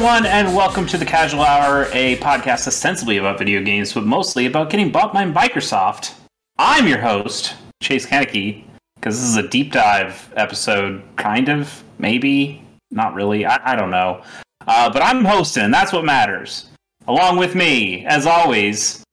Everyone, 0.00 0.24
and 0.24 0.56
welcome 0.56 0.86
to 0.86 0.96
the 0.96 1.04
Casual 1.04 1.42
Hour, 1.42 1.86
a 1.92 2.16
podcast 2.20 2.66
ostensibly 2.66 3.18
about 3.18 3.38
video 3.38 3.62
games, 3.62 3.92
but 3.92 4.06
mostly 4.06 4.46
about 4.46 4.70
getting 4.70 4.90
bought 4.90 5.12
by 5.12 5.24
Microsoft. 5.26 6.14
I'm 6.56 6.88
your 6.88 6.96
host, 6.96 7.54
Chase 7.82 8.06
Koeneke, 8.06 8.64
because 8.94 9.20
this 9.20 9.28
is 9.28 9.36
a 9.36 9.46
deep 9.46 9.72
dive 9.72 10.32
episode, 10.36 11.02
kind 11.16 11.50
of, 11.50 11.84
maybe, 11.98 12.64
not 12.90 13.12
really, 13.12 13.44
I, 13.44 13.72
I 13.72 13.76
don't 13.76 13.90
know. 13.90 14.22
Uh, 14.66 14.90
but 14.90 15.02
I'm 15.02 15.22
hosting, 15.22 15.64
and 15.64 15.74
that's 15.74 15.92
what 15.92 16.06
matters. 16.06 16.70
Along 17.06 17.36
with 17.36 17.54
me, 17.54 18.06
as 18.06 18.24
always, 18.24 19.04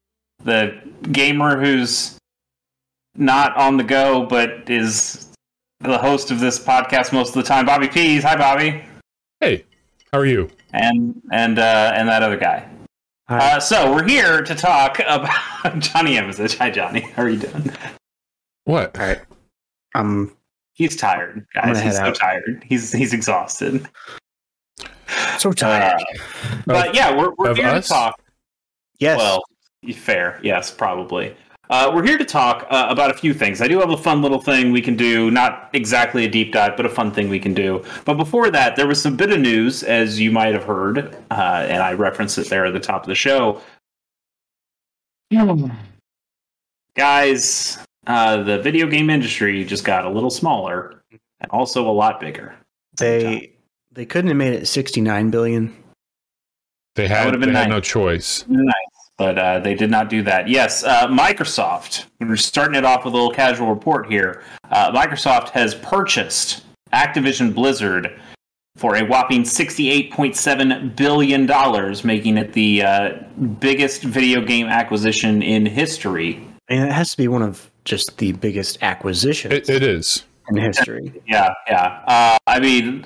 the 0.45 0.80
gamer 1.12 1.59
who's 1.59 2.17
not 3.14 3.58
on 3.58 3.76
the 3.76 3.84
go, 3.84 4.26
but 4.26 4.70
is 4.70 5.34
the 5.81 5.98
host 5.98 6.31
of 6.31 6.40
this 6.40 6.58
podcast 6.58 7.12
most 7.12 7.36
of 7.36 7.44
the 7.44 7.44
time, 7.44 7.66
Bobby 7.66 7.90
Pease. 7.90 8.23
Hi, 8.23 8.38
Bobby. 8.38 8.86
Hey, 9.42 9.66
how 10.14 10.20
are 10.20 10.26
you? 10.26 10.50
And 10.73 11.21
and 11.31 11.59
uh, 11.59 11.94
and 11.95 12.07
that 12.09 12.23
other 12.23 12.38
guy. 12.38 12.67
Uh, 13.30 13.59
so 13.59 13.91
we're 13.94 14.08
here 14.08 14.41
to 14.41 14.55
talk 14.55 14.99
about 14.99 15.30
Johnny 15.80 16.16
Amizich. 16.16 16.58
Hi, 16.58 16.70
Johnny. 16.70 17.02
How 17.02 17.23
are 17.23 17.30
you 17.30 17.39
doing? 17.39 17.71
What? 18.66 18.97
All 18.97 19.05
right. 19.05 19.22
Um, 19.95 20.36
He's 20.73 20.95
tired, 20.95 21.45
I'm 21.55 21.73
guys. 21.73 21.81
He's 21.81 21.94
head 21.97 22.03
so 22.03 22.03
out. 22.09 22.16
tired. 22.16 22.64
He's 22.67 22.92
he's 22.92 23.11
exhausted. 23.11 23.88
so 25.39 25.52
tired. 25.52 26.03
But 26.67 26.94
yeah, 26.94 27.17
we're 27.17 27.33
we're 27.38 27.55
here 27.55 27.67
us? 27.70 27.88
to 27.88 27.94
talk. 27.94 28.22
yes. 28.99 29.17
Well, 29.17 29.42
fair. 29.95 30.39
Yes, 30.44 30.70
probably. 30.70 31.36
Uh, 31.70 31.92
we're 31.94 32.06
here 32.06 32.18
to 32.18 32.26
talk 32.26 32.66
uh, 32.70 32.88
about 32.90 33.12
a 33.12 33.14
few 33.14 33.34
things. 33.34 33.62
I 33.62 33.68
do 33.68 33.80
have 33.80 33.90
a 33.90 33.98
fun 33.98 34.22
little 34.22 34.40
thing 34.40 34.72
we 34.72 34.82
can 34.82 34.96
do, 34.96 35.30
not 35.30 35.70
exactly 35.73 36.23
a 36.23 36.30
deep 36.30 36.54
dive, 36.54 36.78
but 36.78 36.86
a 36.86 36.90
fun 36.90 37.12
thing 37.12 37.28
we 37.30 37.40
can 37.40 37.54
do. 37.54 37.84
But 38.06 38.14
before 38.14 38.50
that, 38.52 38.76
there 38.78 38.88
was 38.88 39.02
some 39.02 39.18
bit 39.18 39.32
of 39.32 39.40
news, 39.40 39.84
as 39.84 40.20
you 40.20 40.32
might 40.32 40.54
have 40.54 40.64
heard, 40.64 41.16
uh, 41.30 41.66
and 41.68 41.84
I 41.84 41.94
referenced 41.94 42.38
it 42.38 42.50
there 42.50 42.66
at 42.66 42.73
the 42.73 42.80
top 42.80 43.04
of 43.04 43.08
the 43.08 43.16
show. 43.16 43.62
Guys, 46.95 47.78
uh, 48.08 48.44
the 48.44 48.60
video 48.60 48.88
game 48.88 49.10
industry 49.10 49.66
just 49.66 49.84
got 49.84 50.06
a 50.06 50.10
little 50.10 50.30
smaller 50.30 51.04
and 51.12 51.52
also 51.52 51.90
a 51.90 51.92
lot 51.92 52.20
bigger. 52.20 52.56
they 52.98 53.52
they 53.92 54.06
couldn't 54.06 54.30
have 54.30 54.38
made 54.38 54.54
it 54.54 54.68
69 54.68 55.32
billion. 55.32 55.76
They 56.95 57.08
had, 57.08 57.26
would've 57.26 57.42
they 57.42 57.52
had 57.52 57.70
no 57.70 57.80
choice. 57.80 58.45
Nice. 58.48 58.73
But 59.18 59.40
uh, 59.40 59.60
they 59.60 59.73
did 59.73 59.90
not 59.90 60.10
do 60.10 60.22
that. 60.23 60.48
Yes, 60.48 60.84
uh, 60.84 61.08
Microsoft. 61.08 62.06
We're 62.20 62.36
starting 62.38 62.76
it 62.76 62.86
off 62.86 63.04
with 63.04 63.14
a 63.14 63.18
little 63.18 63.32
casual 63.34 63.68
report 63.68 64.08
here. 64.12 64.44
Uh, 64.70 64.92
Microsoft 64.92 65.50
has 65.50 65.73
purchased 65.73 66.64
Activision 66.94 67.54
Blizzard 67.54 68.20
for 68.76 68.95
a 68.95 69.04
whopping 69.04 69.42
$68.7 69.42 70.95
billion, 70.95 71.45
making 72.06 72.38
it 72.38 72.54
the 72.54 72.84
uh, 72.84 73.10
biggest 73.60 74.04
video 74.04 74.42
game 74.42 74.68
acquisition 74.68 75.42
in 75.42 75.66
history. 75.66 76.48
And 76.70 76.88
it 76.88 76.92
has 76.94 77.12
to 77.12 77.18
be 77.18 77.28
one 77.28 77.42
of 77.42 77.72
just 77.86 78.18
the 78.20 78.34
biggest 78.34 78.78
acquisitions 78.84 79.54
It, 79.54 79.70
it 79.70 79.82
is. 79.82 80.26
in 80.50 80.58
history. 80.58 81.12
Yeah, 81.28 81.54
yeah. 81.68 82.04
Uh, 82.08 82.38
I 82.45 82.60
mean, 82.60 83.06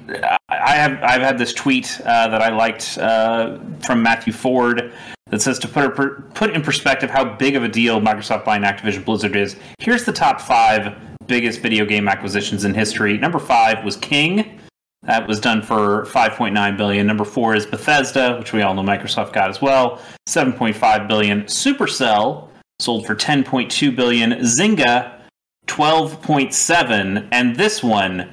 I 0.50 0.76
have 0.76 1.02
I've 1.04 1.22
had 1.22 1.38
this 1.38 1.54
tweet 1.54 2.02
uh, 2.04 2.28
that 2.28 2.42
I 2.42 2.50
liked 2.50 2.98
uh, 2.98 3.60
from 3.82 4.02
Matthew 4.04 4.34
Ford 4.34 4.92
that 5.32 5.42
says 5.42 5.58
to 5.60 5.68
put 5.68 5.96
per, 5.96 6.22
put 6.34 6.52
in 6.52 6.62
perspective 6.62 7.10
how 7.10 7.24
big 7.36 7.56
of 7.56 7.64
a 7.64 7.68
deal 7.68 8.00
Microsoft 8.00 8.46
buying 8.46 8.62
Activision 8.64 9.04
Blizzard 9.04 9.36
is. 9.36 9.56
Here's 9.80 10.04
the 10.06 10.14
top 10.14 10.40
five 10.40 10.96
biggest 11.28 11.62
video 11.62 11.86
game 11.86 12.08
acquisitions 12.08 12.66
in 12.66 12.74
history. 12.74 13.18
Number 13.18 13.40
five 13.40 13.84
was 13.84 13.96
King. 13.98 14.60
That 15.04 15.28
was 15.28 15.40
done 15.40 15.64
for 15.64 16.06
5.9 16.06 16.78
billion. 16.78 17.08
Number 17.08 17.26
four 17.26 17.56
is 17.56 17.66
Bethesda, 17.66 18.38
which 18.38 18.54
we 18.54 18.62
all 18.62 18.76
know 18.76 18.84
Microsoft 18.84 19.34
got 19.34 19.50
as 19.50 19.60
well, 19.62 20.00
7.5 20.30 21.08
billion. 21.08 21.42
Supercell 21.44 22.50
sold 22.80 23.08
for 23.08 23.16
10.2 23.16 23.96
billion. 23.96 24.32
Zynga 24.42 25.18
12.7 25.68 27.28
and 27.32 27.56
this 27.56 27.82
one 27.84 28.32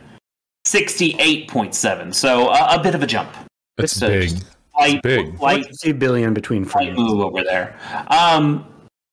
68.7 0.67 2.15
so 2.15 2.49
uh, 2.49 2.75
a 2.79 2.83
bit 2.83 2.95
of 2.95 3.03
a 3.03 3.07
jump 3.07 3.31
That's 3.77 3.93
Just 3.95 4.03
a- 4.03 4.07
big. 4.09 4.29
just 4.31 4.45
Light, 4.79 5.03
big. 5.03 5.41
light, 5.41 5.65
Let's 5.65 5.93
billion 5.93 6.35
between 6.35 6.63
light 6.63 6.71
friends. 6.73 6.99
move 6.99 7.21
over 7.21 7.43
there 7.45 7.77
um 8.09 8.65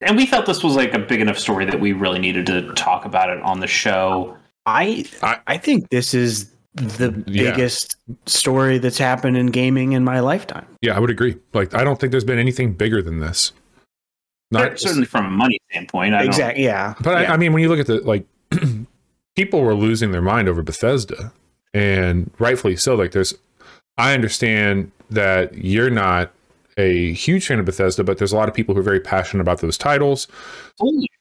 and 0.02 0.16
we 0.18 0.26
felt 0.26 0.46
this 0.46 0.64
was 0.64 0.76
like 0.76 0.94
a 0.94 1.00
big 1.00 1.22
enough 1.22 1.38
story 1.40 1.66
that 1.66 1.80
we 1.80 1.94
really 1.94 2.20
needed 2.20 2.46
to 2.48 2.74
talk 2.74 3.06
about 3.06 3.30
it 3.30 3.42
on 3.42 3.60
the 3.60 3.68
show 3.68 4.36
I 4.66 5.06
I- 5.24 5.40
I 5.48 5.58
think 5.58 5.90
this 5.90 6.14
is 6.14 6.52
the 6.76 7.24
Yeah. 7.28 7.52
biggest 7.52 7.96
story 8.26 8.78
that's 8.80 8.98
happened 8.98 9.38
in 9.38 9.48
gaming 9.48 9.94
in 9.94 10.04
my 10.04 10.20
lifetime. 10.20 10.66
Yeah, 10.82 10.96
I 10.98 11.00
would 11.00 11.10
agree. 11.10 11.38
Like, 11.54 11.74
I 11.74 11.86
don't 11.86 11.98
think 12.00 12.12
there's 12.12 12.26
been 12.26 12.38
anything 12.40 12.74
bigger 12.74 13.02
than 13.02 13.20
this. 13.22 13.54
Not 14.52 14.78
certainly 14.80 15.06
from 15.06 15.26
a 15.26 15.30
money 15.30 15.58
standpoint 15.72 16.14
I 16.16 16.18
don't- 16.20 16.28
Exactly. 16.28 16.64
Yeah. 16.66 16.94
But 17.02 17.22
yeah. 17.22 17.32
I, 17.32 17.36
I 17.36 17.38
mean, 17.38 17.54
when 17.54 17.62
you 17.62 17.70
look 17.70 17.80
at 17.80 17.88
the 17.88 18.02
like, 18.02 18.26
people 19.38 19.62
were 19.62 19.74
losing 19.74 20.12
their 20.12 20.22
mind 20.22 20.48
over 20.50 20.62
Bethesda, 20.62 21.32
and 21.74 22.30
rightfully 22.40 22.76
so. 22.76 22.96
Like, 22.96 23.12
there's, 23.12 23.34
I 23.98 24.14
understand 24.14 24.92
that 25.10 25.56
you're 25.56 25.90
not 25.90 26.32
a 26.78 27.14
huge 27.14 27.48
fan 27.48 27.60
of 27.60 27.66
Bethesda, 27.66 28.04
but 28.04 28.18
there's 28.18 28.34
a 28.34 28.36
lot 28.36 28.50
of 28.50 28.54
people 28.56 28.76
who 28.76 28.82
are 28.82 28.84
very 28.84 29.00
passionate 29.00 29.42
about 29.42 29.62
those 29.62 29.78
titles, 29.78 30.28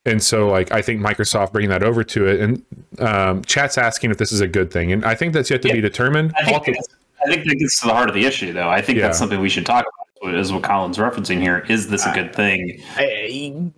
and 0.04 0.20
so 0.22 0.48
like, 0.48 0.72
I 0.72 0.82
think 0.82 1.00
Microsoft 1.00 1.52
bringing 1.52 1.70
that 1.70 1.82
over 1.84 2.02
to 2.02 2.26
it, 2.26 2.40
and 2.40 2.62
um, 2.98 3.42
chat's 3.44 3.78
asking 3.78 4.10
if 4.10 4.18
this 4.18 4.32
is 4.32 4.40
a 4.40 4.48
good 4.48 4.72
thing, 4.72 4.90
and 4.90 5.04
I 5.04 5.14
think 5.14 5.32
that's 5.32 5.50
yet 5.50 5.62
to 5.62 5.68
Yeah. 5.68 5.74
be 5.74 5.80
determined. 5.80 6.32
I 6.36 6.44
think, 6.44 6.66
that's- 6.66 6.88
I 7.24 7.30
think 7.30 7.44
that 7.46 7.54
gets 7.56 7.80
to 7.80 7.86
the 7.86 7.94
heart 7.94 8.08
of 8.08 8.14
the 8.14 8.24
issue 8.26 8.52
though 8.52 8.68
I 8.68 8.82
think 8.82 8.98
Yeah. 8.98 9.06
that's 9.06 9.18
something 9.18 9.40
we 9.40 9.48
should 9.48 9.64
talk 9.64 9.86
about 10.22 10.34
is 10.34 10.52
what 10.52 10.62
Colin's 10.62 10.98
referencing 10.98 11.40
here 11.40 11.64
is 11.68 11.88
this 11.88 12.04
a 12.06 12.12
good 12.12 12.34
thing 12.34 12.82
I, 12.96 13.70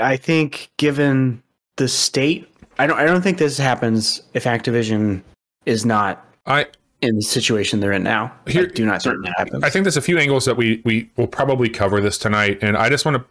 I 0.00 0.16
think 0.16 0.70
given 0.76 1.42
the 1.76 1.88
state, 1.88 2.46
I 2.78 2.86
don't 2.86 2.98
I 2.98 3.04
don't 3.04 3.22
think 3.22 3.38
this 3.38 3.56
happens 3.58 4.20
if 4.34 4.44
Activision 4.44 5.22
is 5.66 5.84
not 5.86 6.24
I 6.46 6.66
in 7.02 7.16
the 7.16 7.22
situation 7.22 7.80
they're 7.80 7.92
in 7.92 8.02
now. 8.04 8.32
Here- 8.46 8.62
I 8.62 8.66
do 8.66 8.86
not 8.86 8.94
think 8.94 9.02
Certainly. 9.02 9.28
that 9.30 9.38
happens. 9.38 9.64
I 9.64 9.70
think 9.70 9.84
there's 9.84 9.96
a 9.96 10.00
few 10.02 10.18
angles 10.18 10.44
that 10.46 10.56
we 10.56 10.80
we 10.84 11.10
will 11.16 11.26
probably 11.26 11.68
cover 11.68 12.00
this 12.00 12.16
tonight, 12.16 12.58
and 12.62 12.76
I 12.76 12.88
just 12.88 13.04
want 13.04 13.18
to. 13.18 13.24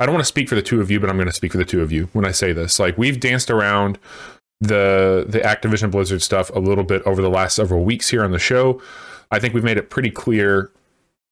I 0.00 0.06
don't 0.06 0.12
want 0.14 0.24
to 0.24 0.28
speak 0.28 0.48
for 0.48 0.56
the 0.56 0.62
two 0.62 0.80
of 0.80 0.90
you, 0.90 0.98
but 1.00 1.08
I'm 1.08 1.16
going 1.16 1.28
to 1.28 1.32
speak 1.32 1.52
for 1.52 1.58
the 1.58 1.64
two 1.64 1.80
of 1.80 1.90
you 1.92 2.08
when 2.12 2.24
I 2.24 2.32
say 2.32 2.52
this. 2.52 2.78
Like 2.78 2.98
we've 2.98 3.18
danced 3.18 3.50
around 3.50 3.98
the 4.60 5.24
the 5.28 5.40
Activision 5.40 5.90
Blizzard 5.90 6.22
stuff 6.22 6.50
a 6.54 6.58
little 6.58 6.84
bit 6.84 7.02
over 7.04 7.22
the 7.22 7.30
last 7.30 7.56
several 7.56 7.84
weeks 7.84 8.08
here 8.08 8.22
on 8.24 8.30
the 8.30 8.38
show. 8.38 8.80
I 9.30 9.38
think 9.38 9.54
we've 9.54 9.64
made 9.64 9.78
it 9.78 9.90
pretty 9.90 10.10
clear 10.10 10.70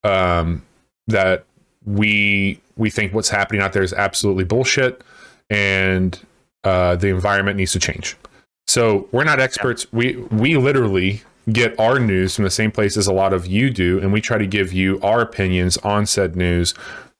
um, 0.03 0.63
that 1.07 1.45
we 1.85 2.59
we 2.75 2.89
think 2.89 3.13
what's 3.13 3.29
happening 3.29 3.61
out 3.61 3.73
there 3.73 3.83
is 3.83 3.93
absolutely 3.93 4.45
bullshit, 4.45 5.03
and 5.49 6.19
uh, 6.63 6.95
the 6.95 7.07
environment 7.09 7.57
needs 7.57 7.73
to 7.73 7.79
change. 7.79 8.17
So 8.65 9.07
we're 9.11 9.25
not 9.25 9.39
experts. 9.39 9.91
We 9.91 10.15
we 10.31 10.57
literally 10.57 11.21
get 11.51 11.77
our 11.79 11.99
news 11.99 12.35
from 12.35 12.43
the 12.45 12.49
same 12.49 12.71
place 12.71 12.95
as 12.95 13.07
a 13.07 13.13
lot 13.13 13.33
of 13.33 13.45
you 13.45 13.69
do, 13.69 13.99
and 13.99 14.13
we 14.13 14.21
try 14.21 14.37
to 14.37 14.47
give 14.47 14.71
you 14.71 14.99
our 15.01 15.21
opinions 15.21 15.77
on 15.77 16.05
said 16.05 16.35
news 16.35 16.73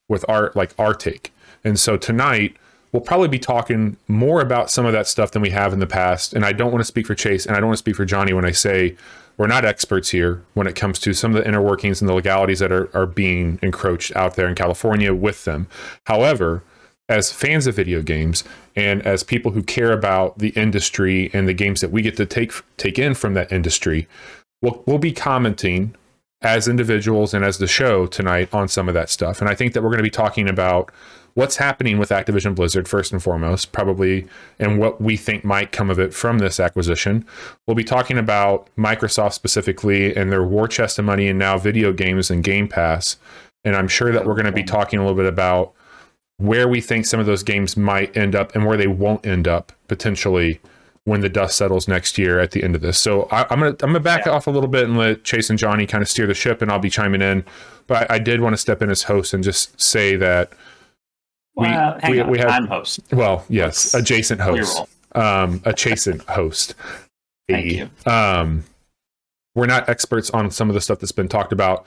with 0.08 0.26
our 0.30 0.52
like 0.56 0.74
our 0.78 0.94
take. 0.94 1.34
And 1.64 1.80
so 1.80 1.98
tonight 1.98 2.56
we'll 2.92 3.02
probably 3.02 3.28
be 3.28 3.40
talking 3.40 3.98
more 4.08 4.40
about 4.42 4.70
some 4.70 4.86
of 4.86 4.94
that 4.94 5.08
stuff 5.08 5.32
than 5.32 5.42
we 5.42 5.50
have 5.50 5.74
in 5.74 5.80
the 5.80 5.88
past. 5.88 6.34
And 6.34 6.46
I 6.46 6.54
don't 6.54 6.72
want 6.72 6.82
to 6.82 6.86
speak 6.86 7.08
for 7.08 7.16
Chase, 7.16 7.46
and 7.46 7.56
I 7.56 7.60
don't 7.60 7.68
want 7.68 7.78
to 7.78 7.84
speak 7.84 7.96
for 7.96 8.06
Johnny 8.06 8.34
when 8.34 8.46
I 8.46 8.52
say 8.52 8.96
we're 9.36 9.48
not 9.48 9.66
experts 9.66 10.12
here 10.12 10.44
when 10.54 10.68
it 10.68 10.76
comes 10.76 11.00
to 11.00 11.14
some 11.14 11.36
of 11.36 11.42
the 11.42 11.48
inner 11.48 11.62
workings 11.62 12.02
and 12.02 12.08
the 12.08 12.14
legalities 12.14 12.60
that 12.60 12.72
are, 12.72 12.96
are 12.96 13.08
being 13.08 13.60
encroached 13.64 14.16
out 14.16 14.36
there 14.36 14.48
in 14.48 14.56
California 14.56 15.14
with 15.14 15.44
them. 15.46 15.68
However, 16.06 16.64
as 17.10 17.32
fans 17.32 17.68
of 17.68 17.76
video 17.76 18.02
games 18.02 18.44
and 18.76 19.06
as 19.06 19.24
people 19.24 19.52
who 19.52 19.62
care 19.62 19.92
about 19.92 20.38
the 20.40 20.50
industry 20.50 21.30
and 21.34 21.48
the 21.48 21.54
games 21.54 21.82
that 21.82 21.92
we 21.92 22.02
get 22.02 22.16
to 22.18 22.26
take 22.26 22.54
take 22.78 22.98
in 22.98 23.14
from 23.14 23.34
that 23.34 23.52
industry, 23.52 24.08
we'll, 24.62 24.84
we'll 24.86 24.98
be 24.98 25.12
commenting 25.12 25.96
as 26.42 26.68
individuals 26.68 27.34
and 27.34 27.46
as 27.46 27.58
the 27.58 27.68
show 27.68 28.06
tonight 28.06 28.54
on 28.54 28.68
some 28.68 28.88
of 28.88 28.94
that 28.94 29.10
stuff. 29.10 29.40
And 29.40 29.50
I 29.50 29.56
think 29.56 29.74
that 29.74 29.82
we're 29.82 29.90
going 29.90 29.98
to 29.98 30.04
be 30.04 30.10
talking 30.10 30.50
about 30.50 30.92
what's 31.36 31.56
happening 31.56 31.98
with 31.98 32.10
Activision 32.10 32.54
Blizzard 32.54 32.88
first 32.88 33.12
and 33.12 33.24
foremost, 33.24 33.72
probably, 33.72 34.28
and 34.60 34.78
what 34.78 35.02
we 35.02 35.18
think 35.18 35.44
might 35.44 35.72
come 35.72 35.90
of 35.90 36.00
it 36.00 36.14
from 36.14 36.40
this 36.40 36.60
acquisition. 36.60 37.26
We'll 37.66 37.76
be 37.76 37.84
talking 37.84 38.18
about 38.18 38.70
Microsoft 38.78 39.34
specifically 39.34 40.16
and 40.16 40.32
their 40.32 40.44
war 40.44 40.68
chest 40.68 41.00
of 41.00 41.06
money 41.06 41.28
and 41.28 41.40
now 41.40 41.58
video 41.58 41.94
games 41.94 42.30
and 42.30 42.44
Game 42.44 42.68
Pass. 42.68 43.18
And 43.64 43.76
I'm 43.76 43.88
sure 43.88 44.12
that 44.12 44.26
we're 44.26 44.36
going 44.36 44.46
to 44.46 44.52
be 44.52 44.64
talking 44.64 45.00
a 45.00 45.02
little 45.02 45.18
bit 45.18 45.26
about 45.26 45.74
where 46.38 46.68
we 46.68 46.82
think 46.82 47.06
some 47.06 47.20
of 47.20 47.26
those 47.26 47.44
games 47.44 47.78
might 47.78 48.16
end 48.18 48.36
up 48.36 48.56
and 48.56 48.66
where 48.66 48.78
they 48.78 48.88
won't 48.88 49.26
end 49.26 49.48
up 49.48 49.72
potentially 49.88 50.60
when 51.06 51.22
the 51.22 51.30
dust 51.30 51.58
settles 51.58 51.88
next 51.88 52.18
year 52.18 52.40
at 52.40 52.52
the 52.52 52.64
end 52.64 52.76
of 52.76 52.82
this. 52.82 52.98
So 52.98 53.28
I, 53.32 53.44
I'm 53.50 53.60
gonna 53.60 53.72
I'm 53.72 53.90
gonna 53.90 54.00
back 54.00 54.26
off 54.26 54.48
a 54.48 54.52
little 54.52 54.70
bit 54.70 54.86
and 54.86 54.98
let 54.98 55.24
Chase 55.24 55.50
and 55.50 55.60
Johnny 55.60 55.86
kind 55.86 56.02
of 56.02 56.10
steer 56.10 56.28
the 56.28 56.34
ship, 56.34 56.62
and 56.62 56.72
I'll 56.72 56.80
be 56.80 56.90
chiming 56.90 57.22
in. 57.22 57.44
But 57.88 58.10
I, 58.10 58.16
I 58.16 58.20
did 58.20 58.42
want 58.42 58.54
to 58.54 58.58
step 58.58 58.82
in 58.82 58.90
as 58.90 59.04
host 59.04 59.34
and 59.34 59.44
just 59.44 59.80
say 59.80 60.16
that 60.16 60.54
we 61.56 61.68
well, 61.68 62.00
we, 62.10 62.20
on. 62.22 62.30
we 62.30 62.40
have 62.40 62.50
I'm 62.50 62.68
host 62.68 63.02
well 63.12 63.46
yes 63.48 63.94
adjacent 63.94 64.42
host 64.42 64.84
um 65.14 65.62
adjacent 65.66 66.22
host. 66.30 66.76
Thank 67.50 67.66
you. 67.66 67.90
Um, 68.10 68.64
we're 69.54 69.66
not 69.66 69.90
experts 69.90 70.30
on 70.30 70.50
some 70.50 70.70
of 70.70 70.74
the 70.74 70.82
stuff 70.82 71.00
that's 71.00 71.12
been 71.12 71.28
talked 71.28 71.52
about. 71.52 71.86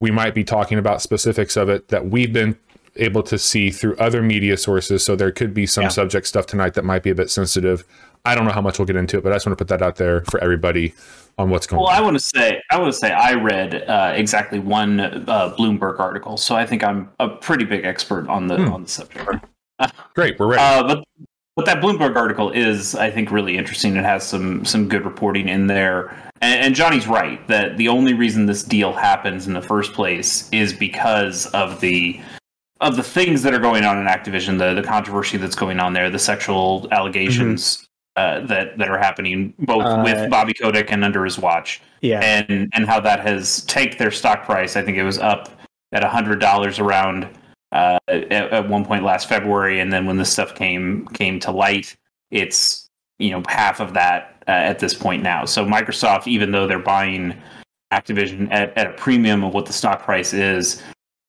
we 0.00 0.10
might 0.12 0.34
be 0.34 0.44
talking 0.44 0.78
about 0.78 1.02
specifics 1.02 1.56
of 1.56 1.68
it 1.68 1.88
that 1.88 2.06
we've 2.06 2.32
been 2.32 2.56
able 2.96 3.22
to 3.24 3.38
see 3.38 3.70
through 3.70 3.96
other 3.96 4.22
media 4.22 4.56
sources. 4.56 5.04
So 5.04 5.16
there 5.16 5.32
could 5.32 5.52
be 5.54 5.66
some 5.66 5.84
Yeah. 5.84 5.88
subject 5.88 6.26
stuff 6.26 6.46
tonight 6.46 6.74
that 6.74 6.84
might 6.84 7.02
be 7.02 7.10
a 7.10 7.14
bit 7.14 7.30
sensitive. 7.30 7.84
I 8.24 8.34
don't 8.34 8.44
know 8.46 8.52
how 8.52 8.60
much 8.62 8.78
we'll 8.78 8.86
get 8.86 8.96
into 8.96 9.18
it, 9.18 9.24
but 9.24 9.32
I 9.32 9.36
just 9.36 9.46
want 9.46 9.58
to 9.58 9.62
put 9.64 9.68
that 9.68 9.82
out 9.84 9.96
there 9.96 10.22
for 10.30 10.38
everybody 10.42 10.94
on 11.36 11.50
what's 11.50 11.66
going 11.66 11.80
Well, 11.82 11.90
on. 11.90 11.96
I 11.96 12.00
want 12.00 12.14
to 12.14 12.20
say 12.20 12.62
I 12.70 12.78
want 12.78 12.92
to 12.92 12.98
say 12.98 13.10
I 13.10 13.34
read 13.34 13.84
uh, 13.88 14.12
exactly 14.14 14.58
one 14.60 15.00
uh, 15.00 15.54
Bloomberg 15.58 15.98
article, 15.98 16.36
so 16.36 16.54
I 16.54 16.64
think 16.64 16.82
I'm 16.84 17.10
a 17.20 17.28
pretty 17.28 17.64
big 17.64 17.84
expert 17.84 18.28
on 18.28 18.46
the 18.46 18.56
Hmm. 18.56 18.72
on 18.72 18.82
the 18.84 18.88
subject. 18.88 19.44
Great, 20.14 20.38
we're 20.38 20.46
ready. 20.46 20.62
Uh, 20.62 20.82
but 20.84 21.04
but 21.56 21.66
that 21.66 21.80
Bloomberg 21.80 22.16
article 22.16 22.50
is, 22.50 22.94
I 22.96 23.10
think, 23.10 23.30
really 23.30 23.56
interesting. 23.58 23.96
It 23.96 24.04
has 24.04 24.24
some 24.24 24.64
some 24.64 24.88
good 24.88 25.04
reporting 25.04 25.48
in 25.48 25.66
there, 25.66 26.14
and, 26.40 26.66
and 26.66 26.74
Johnny's 26.74 27.06
right 27.08 27.46
that 27.48 27.76
the 27.76 27.88
only 27.88 28.14
reason 28.14 28.46
this 28.46 28.62
deal 28.62 28.92
happens 28.92 29.46
in 29.46 29.52
the 29.54 29.62
first 29.62 29.92
place 29.92 30.48
is 30.52 30.72
because 30.72 31.46
of 31.48 31.80
the 31.80 32.20
of 32.84 32.96
the 32.96 33.02
things 33.02 33.42
that 33.42 33.52
are 33.54 33.58
going 33.58 33.84
on 33.84 33.98
in 33.98 34.06
Activision, 34.06 34.58
the 34.58 34.74
the 34.74 34.86
controversy 34.86 35.36
that's 35.38 35.56
going 35.56 35.80
on 35.80 35.92
there, 35.92 36.10
the 36.10 36.18
sexual 36.18 36.86
allegations 36.92 37.88
uh, 38.16 38.40
that 38.46 38.78
that 38.78 38.88
are 38.88 38.98
happening 38.98 39.54
both 39.58 39.84
Uh, 39.84 40.02
with 40.04 40.30
Bobby 40.30 40.54
Kotick 40.54 40.92
and 40.92 41.04
under 41.04 41.24
his 41.24 41.38
watch 41.38 41.80
Yeah. 42.00 42.20
and 42.20 42.70
and 42.74 42.86
how 42.86 43.00
that 43.00 43.20
has 43.20 43.62
tanked 43.62 43.98
their 43.98 44.10
stock 44.10 44.44
price. 44.44 44.76
I 44.76 44.82
think 44.82 44.96
it 44.98 45.04
was 45.04 45.18
up 45.18 45.48
at 45.92 46.04
hundred 46.04 46.40
dollars 46.40 46.78
around 46.78 47.28
uh, 47.72 47.98
at, 48.08 48.32
at 48.32 48.68
one 48.68 48.84
point 48.84 49.02
last 49.02 49.28
February, 49.28 49.80
and 49.80 49.92
then 49.92 50.06
when 50.06 50.16
this 50.16 50.30
stuff 50.30 50.54
came 50.54 51.06
came 51.08 51.40
to 51.40 51.50
light, 51.50 51.96
it's 52.30 52.88
you 53.18 53.30
know 53.30 53.42
half 53.48 53.80
of 53.80 53.94
that 53.94 54.42
uh, 54.46 54.50
at 54.70 54.78
this 54.78 54.94
point 54.94 55.22
now. 55.22 55.44
So 55.44 55.64
Microsoft, 55.64 56.26
even 56.26 56.52
though 56.52 56.66
they're 56.66 56.78
buying 56.78 57.34
Activision 57.92 58.48
at, 58.50 58.76
at 58.76 58.86
a 58.88 58.92
premium 58.92 59.42
of 59.44 59.54
what 59.54 59.66
the 59.66 59.72
stock 59.72 60.02
price 60.02 60.32
is, 60.32 60.82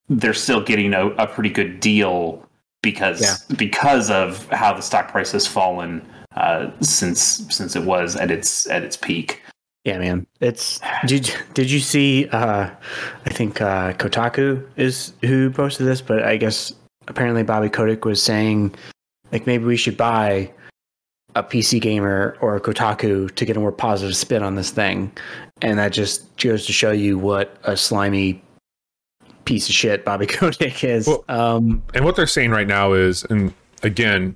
they're 0.09 0.33
still 0.33 0.61
getting 0.61 0.93
a, 0.93 1.07
a 1.11 1.27
pretty 1.27 1.49
good 1.49 1.79
deal 1.79 2.43
because 2.83 3.21
Yeah. 3.21 3.55
because 3.57 4.09
of 4.09 4.47
how 4.49 4.73
the 4.73 4.81
stock 4.81 5.09
price 5.09 5.31
has 5.31 5.47
fallen 5.47 6.05
uh, 6.35 6.69
since 6.81 7.19
since 7.49 7.75
it 7.75 7.83
was 7.83 8.15
at 8.15 8.29
its 8.31 8.67
at 8.67 8.83
its 8.83 8.97
peak. 8.97 9.41
Yeah, 9.85 9.99
man. 9.99 10.25
It's 10.41 10.79
did 11.05 11.33
did 11.53 11.69
you 11.71 11.79
see 11.79 12.27
uh 12.31 12.69
I 13.25 13.29
think 13.29 13.61
uh 13.61 13.93
Kotaku 13.93 14.65
is 14.77 15.13
who 15.21 15.49
posted 15.51 15.85
this, 15.87 16.01
but 16.01 16.23
I 16.23 16.37
guess 16.37 16.73
apparently 17.07 17.43
Bobby 17.43 17.69
Kotick 17.69 18.03
was 18.05 18.21
saying 18.21 18.73
like 19.31 19.45
maybe 19.47 19.63
we 19.65 19.77
should 19.77 19.95
buy 19.97 20.51
a 21.35 21.43
PC 21.43 21.81
gamer 21.81 22.37
or 22.41 22.55
a 22.55 22.61
Kotaku 22.61 23.33
to 23.35 23.45
get 23.45 23.57
a 23.57 23.59
more 23.59 23.71
positive 23.71 24.15
spin 24.15 24.41
on 24.43 24.55
this 24.55 24.71
thing. 24.71 25.11
And 25.61 25.77
that 25.79 25.91
just 25.93 26.35
goes 26.37 26.65
to 26.65 26.73
show 26.73 26.91
you 26.91 27.17
what 27.19 27.57
a 27.63 27.75
slimy 27.77 28.41
piece 29.45 29.69
of 29.69 29.75
shit 29.75 30.03
Bobby 30.03 30.25
Kotick 30.27 30.83
is. 30.83 31.07
Well- 31.07 31.23
um 31.29 31.81
and 31.93 32.03
what 32.05 32.15
they're 32.15 32.27
saying 32.27 32.51
right 32.51 32.67
now 32.67 32.93
is, 32.93 33.23
and 33.25 33.53
again, 33.83 34.35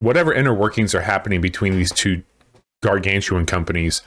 whatever 0.00 0.32
inner 0.32 0.54
workings 0.54 0.94
are 0.94 1.00
happening 1.02 1.40
between 1.40 1.74
these 1.76 1.92
two 1.92 2.22
gargantuan 2.82 3.46
companies, 3.46 4.02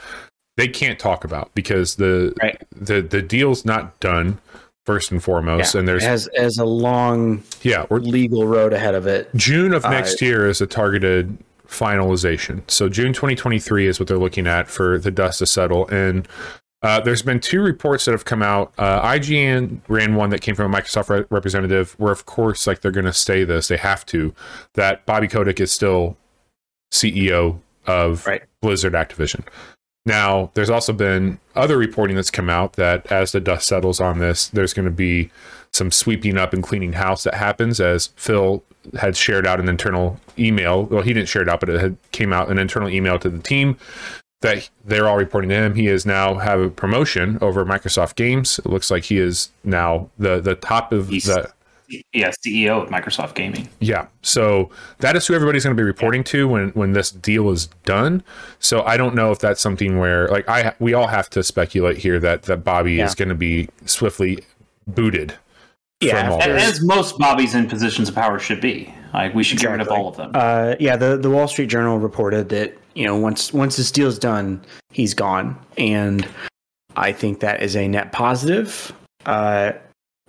they 0.58 0.68
can't 0.68 1.00
talk 1.00 1.24
about 1.24 1.54
because 1.56 1.96
the 1.96 2.34
Right. 2.42 2.62
the 2.76 3.02
the 3.02 3.22
deal's 3.22 3.66
not 3.66 4.00
done 4.00 4.40
first 4.86 5.12
and 5.12 5.24
foremost, 5.24 5.74
yeah, 5.76 5.80
and 5.80 5.88
there's 5.88 6.04
has 6.04 6.28
as 6.30 6.58
a 6.58 6.66
long 6.66 7.44
yeah, 7.62 7.86
legal 7.92 8.48
road 8.48 8.74
ahead 8.74 8.96
of 8.96 9.06
it. 9.08 9.30
June 9.36 9.74
of 9.74 9.86
Uh, 9.86 9.92
next 9.92 10.22
year 10.22 10.48
is 10.48 10.62
a 10.62 10.68
targeted 10.68 11.38
finalization. 11.68 12.62
So 12.70 12.90
June 12.90 13.14
2023 13.14 13.86
is 13.88 14.00
what 14.00 14.08
they're 14.08 14.18
looking 14.18 14.48
at 14.48 14.68
for 14.68 14.98
the 14.98 15.12
dust 15.12 15.40
to 15.40 15.46
settle. 15.46 15.88
And 15.90 16.28
uh, 16.82 17.00
there's 17.02 17.22
been 17.22 17.40
two 17.40 17.62
reports 17.62 18.06
that 18.06 18.12
have 18.12 18.26
come 18.26 18.42
out. 18.42 18.74
Uh, 18.78 19.02
IGN 19.02 19.82
ran 19.90 20.16
one 20.16 20.30
that 20.30 20.42
came 20.42 20.56
from 20.56 20.74
a 20.74 20.78
Microsoft 20.78 21.10
re- 21.10 21.26
representative, 21.30 21.94
where 22.00 22.12
of 22.12 22.26
course, 22.26 22.66
like 22.66 22.82
they're 22.82 22.92
going 22.92 23.06
to 23.06 23.14
stay 23.14 23.44
this, 23.44 23.68
they 23.68 23.78
have 23.78 24.06
to. 24.08 24.34
That 24.76 25.06
Bobby 25.06 25.28
Kotick 25.28 25.60
is 25.60 25.72
still 25.72 26.16
CEO 26.94 27.60
of 27.86 28.26
Right. 28.26 28.44
Blizzard 28.62 28.94
Activision. 28.94 29.44
Now, 30.06 30.52
there's 30.54 30.70
also 30.70 30.94
been 30.94 31.40
other 31.56 31.78
reporting 31.78 32.16
that's 32.16 32.32
come 32.32 32.50
out 32.50 32.74
that 32.74 33.12
as 33.12 33.34
the 33.34 33.42
dust 33.42 33.68
settles 33.68 34.00
on 34.00 34.20
this, 34.20 34.48
there's 34.48 34.74
going 34.74 34.86
to 34.86 34.92
be 34.92 35.30
some 35.74 35.92
sweeping 35.92 36.38
up 36.38 36.54
and 36.54 36.64
cleaning 36.64 36.94
house 36.94 37.24
that 37.26 37.36
happens 37.36 37.80
as 37.80 38.08
Phil 38.16 38.64
had 38.98 39.18
shared 39.18 39.46
out 39.46 39.60
an 39.60 39.68
internal 39.68 40.20
email. 40.40 40.86
Well, 40.86 41.02
he 41.04 41.14
didn't 41.14 41.28
share 41.28 41.42
it 41.42 41.50
out, 41.50 41.60
but 41.60 41.70
it 41.70 41.82
had 41.82 41.98
came 42.12 42.32
out 42.32 42.50
an 42.50 42.58
internal 42.58 42.90
email 42.90 43.20
to 43.20 43.30
the 43.30 43.40
team 43.40 43.78
that 44.42 44.70
they're 44.86 45.08
all 45.08 45.18
reporting 45.18 45.50
to 45.50 45.56
him. 45.56 45.76
He 45.76 45.88
is 45.88 46.06
now 46.06 46.36
have 46.36 46.60
a 46.60 46.70
promotion 46.70 47.38
over 47.42 47.66
Microsoft 47.66 48.16
Games. 48.16 48.60
It 48.60 48.68
looks 48.68 48.90
like 48.90 49.06
he 49.06 49.18
is 49.18 49.50
now 49.64 50.10
the 50.18 50.40
the 50.40 50.56
top 50.56 50.92
of 50.92 51.10
He's- 51.10 51.26
the 51.26 51.52
Yeah, 52.14 52.30
CEO 52.46 52.84
of 52.84 52.90
Microsoft 52.90 53.34
Gaming. 53.34 53.68
yeah. 53.80 54.06
So 54.22 54.70
that 55.00 55.16
is 55.16 55.26
who 55.26 55.34
everybody's 55.34 55.64
going 55.64 55.76
to 55.76 55.82
be 55.82 55.86
reporting 55.86 56.24
to 56.26 56.48
when 56.48 56.70
when 56.70 56.94
this 56.94 57.10
deal 57.12 57.50
is 57.50 57.66
done. 57.84 58.22
So 58.60 58.84
I 58.84 58.96
don't 58.96 59.16
know 59.16 59.32
if 59.32 59.40
that's 59.40 59.60
something 59.60 59.98
where 59.98 60.28
like 60.30 60.48
I 60.48 60.74
we 60.80 60.94
all 60.94 61.08
have 61.08 61.30
to 61.32 61.44
speculate 61.44 61.98
here 61.98 62.20
that 62.20 62.44
that 62.44 62.64
Bobby 62.64 62.94
Yeah. 62.94 63.06
is 63.06 63.16
going 63.16 63.30
to 63.30 63.36
be 63.36 63.70
swiftly 63.86 64.40
booted. 64.88 65.34
Yeah, 66.00 66.22
from 66.24 66.34
all 66.34 66.40
after- 66.42 66.54
this. 66.54 66.64
As 66.76 66.82
most 66.86 67.18
Bobbies 67.18 67.56
in 67.56 67.68
positions 67.68 68.08
of 68.08 68.16
power 68.16 68.40
should 68.40 68.62
be. 68.62 68.94
Like 69.14 69.34
we 69.34 69.44
should 69.44 69.60
get 69.60 69.72
rid 69.72 69.82
of 69.82 69.90
all 69.90 70.08
of 70.10 70.18
them. 70.18 70.32
Uh, 70.34 70.76
yeah, 70.80 70.96
the 70.96 71.18
the 71.18 71.30
Wall 71.30 71.48
Street 71.48 71.68
Journal 71.70 71.98
reported 72.00 72.50
that 72.50 72.78
you 72.96 73.06
know 73.06 73.16
once 73.18 73.54
once 73.54 73.78
this 73.78 73.92
deal's 73.92 74.20
done, 74.20 74.64
he's 74.92 75.14
gone, 75.14 75.58
and 75.78 76.28
I 76.96 77.12
think 77.12 77.40
that 77.40 77.62
is 77.64 77.76
a 77.76 77.88
net 77.88 78.12
positive. 78.12 78.92
Uh, 79.26 79.72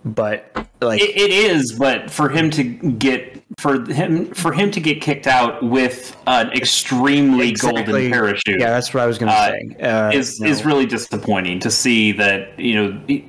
but 0.05 0.50
like, 0.81 1.00
It, 1.03 1.11
it 1.17 1.31
is, 1.31 1.73
but 1.73 2.11
for 2.11 2.31
him 2.31 2.49
to 2.50 2.62
get 2.65 3.43
for 3.59 3.85
him 3.93 4.32
for 4.32 4.50
him 4.53 4.71
to 4.71 4.81
get 4.81 5.03
kicked 5.03 5.26
out 5.26 5.62
with 5.62 6.16
an 6.26 6.50
extremely 6.52 7.50
Exactly. 7.50 7.83
golden 7.85 8.11
parachute 8.11 8.61
yeah, 8.61 8.71
that's 8.71 8.95
what 8.95 9.02
I 9.02 9.07
was 9.07 9.19
going 9.19 9.31
to 9.31 9.37
Uh, 9.37 9.50
say. 9.50 9.76
Uh, 9.83 10.11
is 10.14 10.40
you 10.40 10.47
is 10.47 10.64
really 10.64 10.87
disappointing 10.87 11.61
to 11.61 11.71
see 11.71 12.12
that 12.12 12.59
you 12.59 12.75
know 12.75 13.23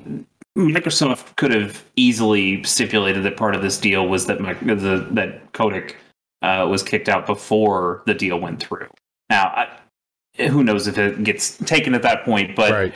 Microsoft 0.58 1.36
could 1.38 1.54
have 1.54 1.84
easily 1.96 2.64
stipulated 2.64 3.24
that 3.24 3.38
part 3.38 3.56
of 3.56 3.62
this 3.62 3.78
deal 3.78 4.08
was 4.08 4.26
that 4.26 4.42
Mic- 4.42 4.60
the, 4.60 5.08
that 5.12 5.52
Kotick 5.54 5.96
uh, 6.42 6.68
was 6.70 6.84
kicked 6.84 7.08
out 7.08 7.26
before 7.26 8.04
the 8.06 8.14
deal 8.14 8.40
went 8.40 8.62
through. 8.62 8.88
Now, 9.30 9.46
I, 9.46 10.48
who 10.48 10.64
knows 10.64 10.88
if 10.88 10.98
it 10.98 11.24
gets 11.24 11.58
taken 11.58 11.94
at 11.94 12.02
that 12.02 12.26
point? 12.26 12.56
But 12.56 12.72
right. 12.72 12.94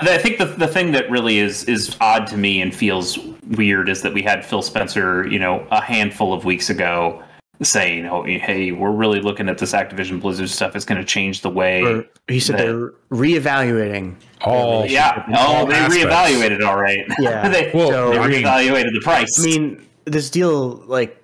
I 0.00 0.18
think 0.18 0.38
the 0.38 0.44
the 0.44 0.68
thing 0.68 0.92
that 0.92 1.10
really 1.10 1.38
is 1.38 1.64
is 1.64 1.96
odd 2.00 2.26
to 2.28 2.36
me 2.36 2.60
and 2.60 2.74
feels 2.74 3.18
weird 3.56 3.88
is 3.88 4.02
that 4.02 4.12
we 4.12 4.22
had 4.22 4.44
Phil 4.44 4.62
Spencer, 4.62 5.26
you 5.26 5.38
know, 5.38 5.66
a 5.70 5.80
handful 5.80 6.34
of 6.34 6.44
weeks 6.44 6.70
ago 6.70 7.22
saying, 7.62 8.06
"Oh, 8.06 8.22
hey, 8.24 8.72
we're 8.72 8.90
really 8.90 9.20
looking 9.20 9.48
at 9.48 9.58
this 9.58 9.72
Activision 9.72 10.20
Blizzard 10.20 10.48
stuff. 10.50 10.76
It's 10.76 10.84
going 10.84 11.00
to 11.00 11.04
change 11.06 11.40
the 11.42 11.50
way." 11.50 11.82
or 11.82 12.04
he 12.28 12.38
said 12.40 12.58
that- 12.58 12.66
they're 12.66 12.92
reevaluating. 13.10 14.14
Oh, 14.44 14.84
yeah. 14.84 15.24
all 15.36 15.62
Oh, 15.64 15.66
they 15.66 15.74
aspects. 15.74 16.04
reevaluated. 16.04 16.64
All 16.66 16.78
right. 16.80 17.04
Yeah. 17.18 17.48
they, 17.48 17.70
Well, 17.74 17.88
So- 17.90 18.10
they 18.10 18.18
I 18.18 18.28
mean- 18.28 18.42
reevaluated 18.44 18.92
the 18.92 19.00
price. 19.02 19.40
I 19.40 19.44
mean, 19.46 19.86
this 20.04 20.30
deal 20.30 20.76
like 20.86 21.22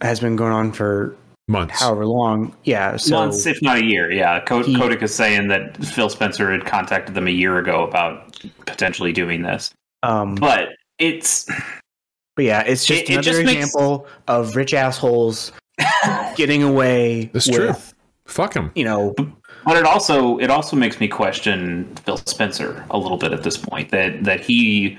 has 0.00 0.18
been 0.20 0.34
going 0.36 0.52
on 0.52 0.72
for 0.72 1.14
months. 1.48 1.80
however 1.80 2.06
long. 2.06 2.54
Yeah, 2.64 2.96
so 2.96 3.14
months, 3.16 3.46
if 3.46 3.60
not 3.62 3.76
a 3.78 3.84
year. 3.84 4.10
Yeah, 4.10 4.40
Co- 4.40 4.62
He- 4.62 4.74
Kotick 4.76 5.02
is 5.02 5.14
saying 5.14 5.48
that 5.48 5.76
Phil 5.84 6.08
Spencer 6.08 6.50
had 6.50 6.64
contacted 6.64 7.14
them 7.14 7.28
a 7.28 7.30
year 7.30 7.58
ago 7.58 7.84
about 7.86 8.42
potentially 8.66 9.12
doing 9.12 9.42
this, 9.42 9.70
um, 10.02 10.34
but 10.34 10.70
it's 10.98 11.48
But 12.36 12.44
yeah, 12.46 12.62
it's 12.62 12.84
just 12.84 13.02
It- 13.02 13.10
it 13.10 13.12
another 13.14 13.22
just 13.30 13.44
makes- 13.44 13.64
example 13.66 14.06
of 14.28 14.56
rich 14.56 14.74
assholes 14.74 15.52
getting 16.36 16.62
away 16.62 17.30
That's 17.32 17.46
with, 17.48 17.56
true. 17.56 17.74
Fuck 18.26 18.54
them. 18.54 18.70
you 18.74 18.84
know, 18.84 19.14
But 19.64 19.76
it 19.76 19.84
also 19.84 20.38
it 20.38 20.50
also 20.50 20.76
makes 20.76 20.98
me 21.00 21.08
question 21.08 21.92
Phil 22.04 22.16
Spencer 22.16 22.84
a 22.90 22.98
little 22.98 23.18
bit 23.18 23.32
at 23.32 23.42
this 23.42 23.56
point 23.56 23.90
that 23.90 24.24
that 24.24 24.40
he 24.40 24.98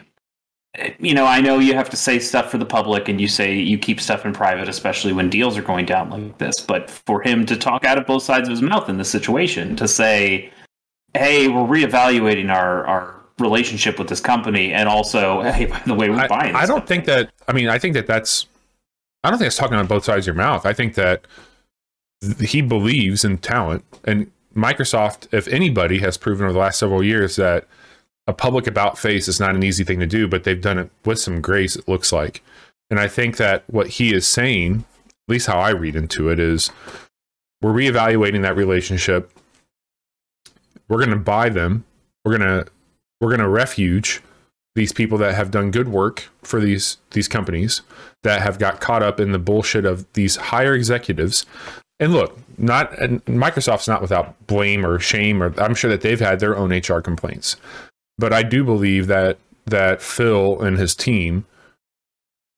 you 1.00 1.14
know 1.14 1.26
I 1.26 1.40
know 1.42 1.60
you 1.60 1.74
have 1.76 1.90
to 1.92 1.98
say 1.98 2.18
stuff 2.20 2.50
for 2.52 2.58
the 2.58 2.66
public 2.66 3.08
and 3.08 3.20
you 3.22 3.28
say 3.28 3.56
you 3.56 3.78
keep 3.78 4.00
stuff 4.02 4.26
in 4.26 4.34
private 4.34 4.68
especially 4.70 5.14
when 5.14 5.30
deals 5.30 5.58
are 5.58 5.62
going 5.62 5.86
down 5.86 6.10
like 6.10 6.38
this 6.40 6.60
but 6.62 6.90
for 6.90 7.22
him 7.22 7.46
to 7.46 7.56
talk 7.56 7.86
out 7.86 7.98
of 7.98 8.06
both 8.08 8.24
sides 8.24 8.48
of 8.48 8.52
his 8.52 8.62
mouth 8.62 8.90
in 8.90 8.98
this 8.98 9.10
situation 9.10 9.76
to 9.76 9.88
say 9.88 10.52
hey 11.14 11.48
we're 11.48 11.62
reevaluating 11.68 12.52
our 12.52 12.86
our 12.88 13.16
relationship 13.40 13.98
with 13.98 14.08
this 14.08 14.20
company 14.20 14.74
and 14.74 14.88
also 14.88 15.42
hey 15.52 15.66
by 15.66 15.82
the 15.86 15.94
way 15.94 16.10
we're 16.10 16.18
I, 16.18 16.28
buying 16.28 16.56
I 16.56 16.66
don't 16.66 16.88
think 16.88 17.06
that. 17.06 17.32
I 17.48 17.54
mean, 17.54 17.70
I 17.70 17.80
think 17.80 17.94
that 17.96 18.08
that's. 18.08 18.48
I 19.24 19.30
don't 19.30 19.40
think 19.40 19.48
it's 19.48 19.58
talking 19.58 19.78
on 19.78 19.88
both 19.88 20.04
sides 20.04 20.28
of 20.28 20.36
your 20.36 20.44
mouth. 20.44 20.66
I 20.66 20.74
think 20.74 20.96
that 20.96 21.26
he 22.40 22.62
believes 22.62 23.24
in 23.24 23.38
talent, 23.38 23.86
and 24.04 24.30
Microsoft, 24.56 25.28
if 25.34 25.48
anybody, 25.48 26.00
has 26.00 26.18
proven 26.18 26.46
over 26.46 26.54
the 26.54 26.60
last 26.60 26.80
several 26.80 27.04
years 27.04 27.38
that 27.38 27.66
a 28.28 28.34
public 28.34 28.68
about 28.68 28.98
face 28.98 29.28
is 29.28 29.40
not 29.40 29.56
an 29.56 29.64
easy 29.64 29.84
thing 29.84 30.00
to 30.00 30.06
do, 30.06 30.28
but 30.28 30.44
they've 30.44 30.62
done 30.62 30.78
it 30.78 30.92
with 31.06 31.20
some 31.20 31.42
grace. 31.42 31.76
It 31.76 31.88
looks 31.88 32.12
like, 32.12 32.44
and 32.90 33.00
I 33.00 33.08
think 33.08 33.38
that 33.38 33.64
what 33.68 33.88
he 33.88 34.14
is 34.14 34.28
saying, 34.28 34.86
at 35.08 35.14
least 35.28 35.48
how 35.48 35.60
I 35.60 35.72
read 35.72 35.96
into 35.96 36.30
it, 36.30 36.40
is 36.40 36.72
we're 37.62 37.74
reevaluating 37.74 38.42
that 38.44 38.56
relationship. 38.56 39.32
We're 40.88 40.98
going 40.98 41.10
to 41.10 41.16
buy 41.16 41.50
them. 41.50 41.86
We're 42.24 42.38
going 42.38 42.66
to 42.66 42.72
we're 43.24 43.30
going 43.30 43.40
to 43.40 43.48
refuge 43.48 44.22
these 44.76 44.92
people 44.92 45.18
that 45.20 45.34
have 45.34 45.50
done 45.50 45.72
good 45.72 45.88
work 45.88 46.30
for 46.42 46.60
these 46.60 46.98
these 47.12 47.30
companies 47.30 47.82
that 48.24 48.42
have 48.42 48.60
got 48.60 48.82
caught 48.82 49.02
up 49.02 49.18
in 49.18 49.32
the 49.32 49.40
bullshit 49.40 49.86
of 49.86 50.12
these 50.12 50.36
higher 50.36 50.74
executives. 50.74 51.46
And 52.02 52.12
look, 52.12 52.38
not 52.58 53.00
and 53.00 53.24
Microsoft's 53.26 53.88
not 53.88 54.02
without 54.02 54.46
blame 54.48 54.86
or 54.86 55.00
shame 55.00 55.42
or 55.42 55.54
I'm 55.58 55.74
sure 55.74 55.90
that 55.90 56.02
they've 56.02 56.20
had 56.20 56.42
their 56.42 56.58
own 56.58 56.74
HR 56.74 57.00
complaints. 57.00 57.56
But 58.18 58.34
I 58.34 58.44
do 58.44 58.66
believe 58.66 59.08
that 59.08 59.38
that 59.66 60.02
Phil 60.02 60.62
and 60.62 60.78
his 60.78 60.94
team 60.94 61.46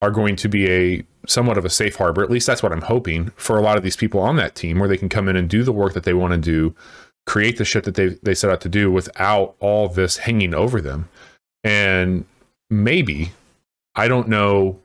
are 0.02 0.10
going 0.10 0.36
to 0.38 0.50
be 0.50 0.72
a 0.72 1.04
somewhat 1.28 1.60
of 1.60 1.66
a 1.66 1.70
safe 1.70 1.98
harbor. 1.98 2.24
At 2.24 2.32
least 2.32 2.48
that's 2.48 2.64
what 2.64 2.72
I'm 2.72 2.82
hoping 2.82 3.30
for 3.36 3.58
a 3.58 3.62
lot 3.62 3.78
of 3.78 3.84
these 3.84 3.96
people 3.96 4.20
on 4.20 4.36
that 4.38 4.56
team 4.56 4.80
where 4.80 4.90
they 4.90 4.98
can 4.98 5.10
come 5.10 5.28
in 5.28 5.36
and 5.36 5.48
do 5.48 5.64
the 5.64 5.72
work 5.72 5.94
that 5.94 6.06
they 6.06 6.14
want 6.14 6.34
to 6.34 6.40
do, 6.40 6.76
create 7.26 7.58
the 7.58 7.66
shit 7.66 7.84
that 7.84 7.96
they 7.96 8.10
they 8.24 8.36
set 8.36 8.50
out 8.50 8.62
to 8.62 8.70
do 8.70 8.92
without 8.92 9.56
all 9.60 9.88
this 9.88 10.18
hanging 10.18 10.54
over 10.54 10.82
them. 10.82 11.10
And 11.64 12.26
maybe 12.70 13.32
I 13.96 14.08
don't 14.08 14.28
know 14.28 14.80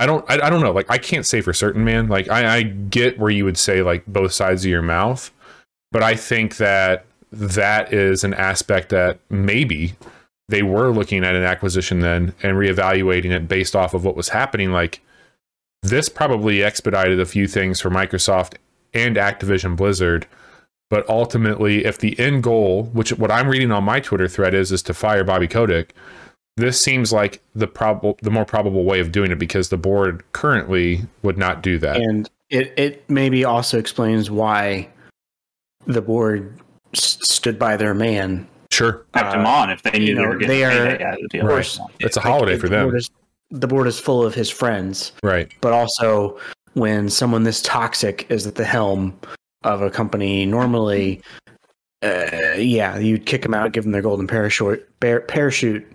I 0.00 0.06
don't 0.06 0.28
I, 0.28 0.46
I 0.46 0.50
don't 0.50 0.60
know. 0.60 0.72
Like 0.72 0.90
I 0.90 0.98
can't 0.98 1.26
say 1.26 1.40
for 1.40 1.52
certain, 1.52 1.84
man. 1.84 2.08
Like 2.08 2.28
I, 2.28 2.56
I 2.56 2.62
get 2.62 3.18
where 3.18 3.30
you 3.30 3.44
would 3.44 3.58
say 3.58 3.82
like 3.82 4.04
both 4.06 4.32
sides 4.32 4.64
of 4.64 4.70
your 4.70 4.82
mouth, 4.82 5.30
but 5.92 6.02
I 6.02 6.16
think 6.16 6.56
that 6.56 7.06
that 7.32 7.92
is 7.92 8.24
an 8.24 8.34
aspect 8.34 8.90
that 8.90 9.18
maybe 9.30 9.94
they 10.48 10.62
were 10.62 10.90
looking 10.90 11.24
at 11.24 11.34
an 11.34 11.42
acquisition 11.42 12.00
then 12.00 12.34
and 12.42 12.56
reevaluating 12.56 13.30
it 13.30 13.48
based 13.48 13.74
off 13.74 13.94
of 13.94 14.04
what 14.04 14.16
was 14.16 14.28
happening. 14.28 14.72
Like 14.72 15.00
this 15.82 16.08
probably 16.08 16.62
expedited 16.62 17.20
a 17.20 17.26
few 17.26 17.46
things 17.46 17.80
for 17.80 17.90
Microsoft 17.90 18.56
and 18.92 19.16
Activision 19.16 19.76
Blizzard. 19.76 20.26
But 20.90 21.08
ultimately, 21.08 21.84
if 21.84 21.98
the 21.98 22.18
end 22.18 22.42
goal, 22.42 22.84
which 22.92 23.12
what 23.14 23.30
I'm 23.30 23.48
reading 23.48 23.72
on 23.72 23.84
my 23.84 24.00
Twitter 24.00 24.28
thread 24.28 24.54
is, 24.54 24.70
is 24.70 24.82
to 24.84 24.94
fire 24.94 25.24
Bobby 25.24 25.48
Kotick, 25.48 25.94
this 26.56 26.80
seems 26.80 27.12
like 27.12 27.40
the 27.54 27.66
probable, 27.66 28.16
the 28.22 28.30
more 28.30 28.44
probable 28.44 28.84
way 28.84 29.00
of 29.00 29.10
doing 29.10 29.32
it 29.32 29.38
because 29.38 29.70
the 29.70 29.76
board 29.76 30.22
currently 30.32 31.02
would 31.22 31.36
not 31.38 31.62
do 31.62 31.78
that. 31.78 31.96
And 31.96 32.28
it 32.50 32.72
it 32.76 33.02
maybe 33.10 33.44
also 33.44 33.78
explains 33.78 34.30
why 34.30 34.88
the 35.86 36.02
board 36.02 36.60
s- 36.94 37.18
stood 37.22 37.58
by 37.58 37.76
their 37.76 37.94
man. 37.94 38.46
Sure, 38.70 39.04
kept 39.14 39.34
him 39.34 39.46
Uh, 39.46 39.48
on 39.50 39.70
if 39.70 39.82
they 39.82 39.98
knew 39.98 40.04
you 40.04 40.14
they 40.14 40.22
know, 40.22 40.28
were 40.28 40.34
getting 40.36 40.48
they 40.48 40.64
are- 40.64 40.70
payday 40.96 41.10
of 41.12 41.18
the. 41.30 41.40
Right. 41.40 41.78
it's 42.00 42.16
a 42.16 42.20
holiday 42.20 42.52
Like, 42.52 42.60
for 42.60 42.68
the 42.68 42.76
them, 42.76 42.84
board 42.86 42.96
is- 42.98 43.10
the 43.50 43.66
board 43.66 43.86
is 43.86 43.98
full 43.98 44.24
of 44.24 44.34
his 44.34 44.50
friends, 44.50 45.12
right? 45.22 45.50
but 45.60 45.72
also 45.72 46.38
when 46.74 47.08
someone 47.08 47.42
this 47.44 47.62
toxic 47.62 48.26
is 48.30 48.46
at 48.46 48.54
the 48.56 48.64
helm 48.64 49.14
of 49.64 49.82
a 49.82 49.90
company, 49.90 50.46
normally, 50.46 51.20
uh, 52.02 52.54
yeah, 52.56 52.98
you'd 52.98 53.26
kick 53.26 53.42
them 53.42 53.54
out, 53.54 53.72
give 53.72 53.84
them 53.84 53.92
their 53.92 54.02
golden 54.02 54.26
parachute, 54.26 54.88
bear, 55.00 55.20
parachute. 55.20 55.86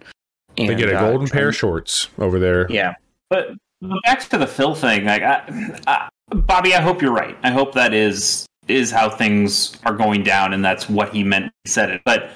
They 0.58 0.76
get 0.76 0.90
a 0.90 0.98
uh, 0.98 1.10
golden 1.10 1.28
try 1.28 1.40
pair 1.40 1.50
of 1.50 1.56
shorts 1.56 2.10
over 2.18 2.40
there. 2.40 2.70
Yeah, 2.70 2.96
But 3.30 3.52
but 3.82 4.02
back 4.04 4.28
to 4.30 4.38
the 4.38 4.48
Phil 4.48 4.76
thing, 4.76 5.06
like 5.06 5.22
I, 5.22 5.44
I, 5.88 6.10
Bobby, 6.30 6.74
I 6.76 6.82
hope 6.82 7.02
you're 7.02 7.14
right. 7.14 7.38
I 7.44 7.52
hope 7.52 7.74
that 7.76 7.94
is 7.94 8.46
is 8.68 8.92
how 8.92 9.10
things 9.10 9.78
are 9.86 9.94
going 9.94 10.24
down, 10.24 10.54
and 10.54 10.64
that's 10.66 10.90
what 10.90 11.14
he 11.14 11.24
meant. 11.24 11.44
when 11.44 11.52
He 11.64 11.70
said 11.70 11.90
it, 11.90 12.02
but 12.04 12.32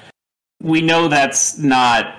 we 0.61 0.81
know 0.81 1.07
that's 1.07 1.57
not 1.57 2.15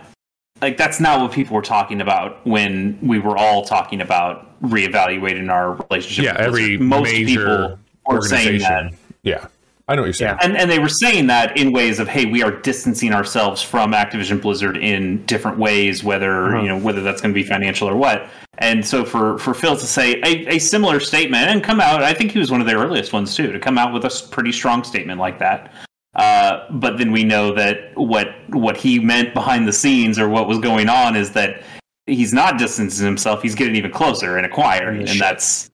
like 0.60 0.76
that's 0.76 1.00
not 1.00 1.20
what 1.20 1.32
people 1.32 1.54
were 1.54 1.62
talking 1.62 2.00
about 2.00 2.44
when 2.46 2.98
we 3.02 3.18
were 3.18 3.36
all 3.36 3.64
talking 3.64 4.00
about 4.00 4.60
reevaluating 4.62 5.50
our 5.50 5.74
relationship. 5.74 6.24
Yeah, 6.24 6.36
every 6.38 6.76
most 6.76 7.10
major 7.12 7.38
people 7.38 7.78
were 8.06 8.22
saying 8.22 8.60
that. 8.60 8.92
Organization. 9.24 9.48
Yeah, 9.48 9.48
I 9.88 9.94
know 9.96 10.02
what 10.02 10.06
you're 10.06 10.12
saying. 10.14 10.36
Yeah. 10.40 10.44
And, 10.46 10.56
and 10.56 10.70
they 10.70 10.78
were 10.78 10.88
saying 10.88 11.26
that 11.28 11.56
in 11.56 11.72
ways 11.72 11.98
of, 11.98 12.08
hey, 12.08 12.26
we 12.26 12.42
are 12.42 12.50
distancing 12.50 13.12
ourselves 13.12 13.62
from 13.62 13.92
Activision 13.92 14.40
Blizzard 14.40 14.76
in 14.76 15.24
different 15.26 15.58
ways, 15.58 16.02
whether 16.04 16.48
Uh-huh. 16.48 16.62
you 16.62 16.68
know 16.68 16.78
whether 16.78 17.02
that's 17.02 17.20
going 17.20 17.34
to 17.34 17.40
be 17.40 17.46
financial 17.46 17.88
or 17.88 17.96
what. 17.96 18.28
And 18.58 18.86
so 18.86 19.04
for 19.04 19.38
for 19.38 19.52
Phil 19.52 19.76
to 19.76 19.86
say 19.86 20.14
a, 20.24 20.54
a 20.54 20.58
similar 20.58 21.00
statement 21.00 21.48
and 21.48 21.62
come 21.62 21.80
out, 21.80 22.02
I 22.02 22.14
think 22.14 22.30
he 22.32 22.38
was 22.38 22.50
one 22.50 22.60
of 22.60 22.66
the 22.66 22.74
earliest 22.74 23.12
ones 23.12 23.34
too 23.34 23.52
to 23.52 23.58
come 23.58 23.78
out 23.78 23.92
with 23.92 24.04
a 24.04 24.28
pretty 24.30 24.52
strong 24.52 24.84
statement 24.84 25.18
like 25.20 25.38
that. 25.40 25.72
Uh, 26.14 26.64
but 26.70 26.96
then 26.96 27.10
we 27.10 27.24
know 27.24 27.52
that 27.52 27.90
what 27.96 28.28
what 28.50 28.76
he 28.76 29.00
meant 29.00 29.34
behind 29.34 29.66
the 29.66 29.72
scenes 29.72 30.16
or 30.18 30.28
what 30.28 30.46
was 30.46 30.58
going 30.60 30.88
on 30.88 31.16
is 31.16 31.32
that 31.32 31.64
he's 32.06 32.32
not 32.32 32.56
distancing 32.56 33.04
himself; 33.04 33.42
he's 33.42 33.56
getting 33.56 33.74
even 33.74 33.90
closer 33.90 34.36
and 34.36 34.46
acquiring, 34.46 35.00
Yeah, 35.00 35.10
and 35.10 35.20
that's 35.20 35.68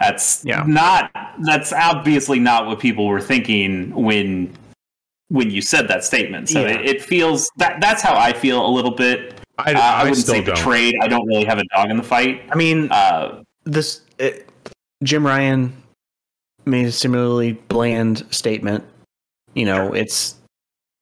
that's 0.00 0.44
Yeah. 0.44 0.64
not 0.66 1.10
that's 1.46 1.72
obviously 1.72 2.38
not 2.38 2.66
what 2.66 2.78
people 2.80 3.06
were 3.06 3.20
thinking 3.20 3.90
when 3.94 4.52
when 5.28 5.50
you 5.50 5.60
said 5.60 5.88
that 5.88 6.04
statement. 6.04 6.48
So 6.48 6.60
Yeah. 6.62 6.68
it, 6.78 6.86
it 6.86 7.02
feels 7.02 7.50
that 7.58 7.80
that's 7.80 8.00
how 8.02 8.16
I 8.16 8.32
feel 8.32 8.64
a 8.64 8.70
little 8.70 8.92
bit. 8.92 9.34
I, 9.58 9.72
Uh, 9.74 9.78
I, 9.78 9.80
I, 9.80 10.02
wouldn't 10.04 10.18
still 10.18 10.34
say 10.36 10.42
don't. 10.42 10.54
betrayed. 10.54 10.94
I 11.02 11.08
don't 11.08 11.26
really 11.26 11.44
have 11.44 11.58
a 11.58 11.64
dog 11.74 11.90
in 11.90 11.96
the 11.96 12.02
fight. 12.02 12.42
I 12.50 12.54
mean, 12.54 12.88
Uh, 12.90 13.42
this 13.64 14.02
it, 14.18 14.48
Jim 15.02 15.26
Ryan 15.26 15.72
made 16.64 16.86
a 16.86 16.92
similarly 16.92 17.52
bland 17.68 18.24
statement. 18.30 18.84
You 19.54 19.64
know, 19.66 19.92
it's 19.92 20.36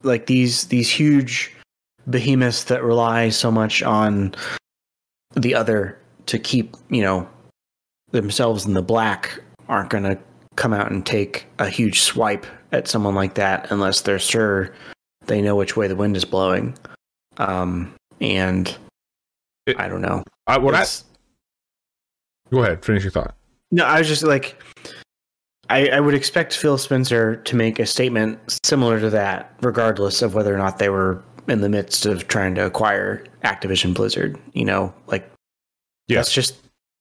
like 0.02 0.26
these 0.26 0.64
these 0.68 0.88
huge 0.90 1.52
behemoths 2.08 2.64
that 2.64 2.82
rely 2.82 3.28
so 3.28 3.50
much 3.50 3.82
on 3.82 4.34
the 5.34 5.54
other 5.54 5.98
to 6.26 6.38
keep 6.38 6.74
you 6.88 7.02
know 7.02 7.28
themselves 8.10 8.64
in 8.66 8.74
the 8.74 8.82
black 8.82 9.40
aren't 9.68 9.90
going 9.90 10.04
to 10.04 10.18
come 10.56 10.72
out 10.72 10.90
and 10.90 11.04
take 11.04 11.46
a 11.58 11.68
huge 11.68 12.00
swipe 12.00 12.46
at 12.72 12.88
someone 12.88 13.14
like 13.14 13.34
that 13.34 13.70
unless 13.70 14.00
they're 14.02 14.18
sure 14.18 14.72
they 15.26 15.42
know 15.42 15.56
which 15.56 15.76
way 15.76 15.88
the 15.88 15.96
wind 15.96 16.16
is 16.16 16.24
blowing. 16.24 16.76
Um, 17.38 17.92
and 18.20 18.74
It- 19.66 19.78
I 19.78 19.88
don't 19.88 20.02
know. 20.02 20.22
I, 20.46 20.58
what 20.58 20.74
I, 20.74 20.86
go 22.52 22.62
ahead, 22.62 22.84
finish 22.84 23.02
your 23.02 23.10
thought. 23.10 23.34
No, 23.72 23.84
I 23.84 23.98
was 23.98 24.06
just 24.08 24.22
like, 24.22 24.62
I, 25.68 25.88
I 25.88 26.00
would 26.00 26.14
expect 26.14 26.56
Phil 26.56 26.78
Spencer 26.78 27.36
to 27.36 27.56
make 27.56 27.80
a 27.80 27.86
statement 27.86 28.38
similar 28.64 29.00
to 29.00 29.10
that, 29.10 29.52
regardless 29.60 30.22
of 30.22 30.34
whether 30.34 30.54
or 30.54 30.58
not 30.58 30.78
they 30.78 30.88
were 30.88 31.22
in 31.48 31.60
the 31.60 31.68
midst 31.68 32.06
of 32.06 32.28
trying 32.28 32.54
to 32.54 32.64
acquire 32.64 33.24
Activision 33.44 33.92
Blizzard. 33.92 34.38
You 34.52 34.64
know, 34.64 34.94
like 35.08 35.28
Yeah. 36.06 36.18
that's 36.18 36.32
just 36.32 36.54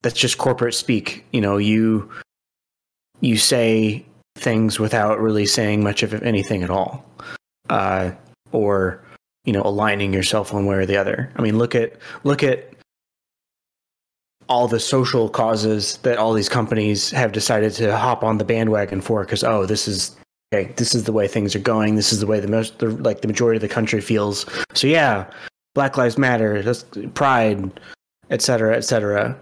that's 0.03 0.19
just 0.19 0.37
corporate 0.37 0.73
speak. 0.73 1.25
You 1.31 1.41
know, 1.41 1.57
you 1.57 2.09
you 3.21 3.37
say 3.37 4.05
things 4.35 4.79
without 4.79 5.19
really 5.19 5.45
saying 5.45 5.83
much 5.83 6.03
of 6.03 6.13
anything 6.21 6.63
at 6.63 6.69
all, 6.69 7.05
uh, 7.69 8.11
or 8.51 9.01
you 9.45 9.53
know, 9.53 9.61
aligning 9.63 10.13
yourself 10.13 10.53
one 10.53 10.65
way 10.65 10.75
or 10.75 10.85
the 10.85 10.97
other. 10.97 11.31
I 11.35 11.41
mean, 11.41 11.57
look 11.57 11.75
at 11.75 11.93
look 12.23 12.43
at 12.43 12.75
all 14.47 14.67
the 14.67 14.79
social 14.79 15.29
causes 15.29 15.97
that 15.97 16.17
all 16.17 16.33
these 16.33 16.49
companies 16.49 17.09
have 17.11 17.31
decided 17.31 17.73
to 17.73 17.95
hop 17.95 18.23
on 18.23 18.37
the 18.37 18.45
bandwagon 18.45 19.01
for 19.01 19.23
because 19.23 19.43
oh 19.43 19.65
this 19.65 19.87
is 19.87 20.15
okay 20.53 20.71
this 20.75 20.93
is 20.93 21.05
the 21.05 21.11
way 21.11 21.27
things 21.27 21.55
are 21.55 21.59
going 21.59 21.95
this 21.95 22.13
is 22.13 22.19
the 22.19 22.27
way 22.27 22.39
the 22.39 22.47
most 22.47 22.77
the, 22.79 22.89
like 22.89 23.21
the 23.21 23.27
majority 23.27 23.57
of 23.57 23.61
the 23.61 23.67
country 23.67 24.01
feels 24.01 24.45
so 24.73 24.85
yeah 24.87 25.25
black 25.73 25.97
lives 25.97 26.17
matter 26.17 26.63
pride 27.15 27.71
etc 28.29 28.75
etc 28.75 29.35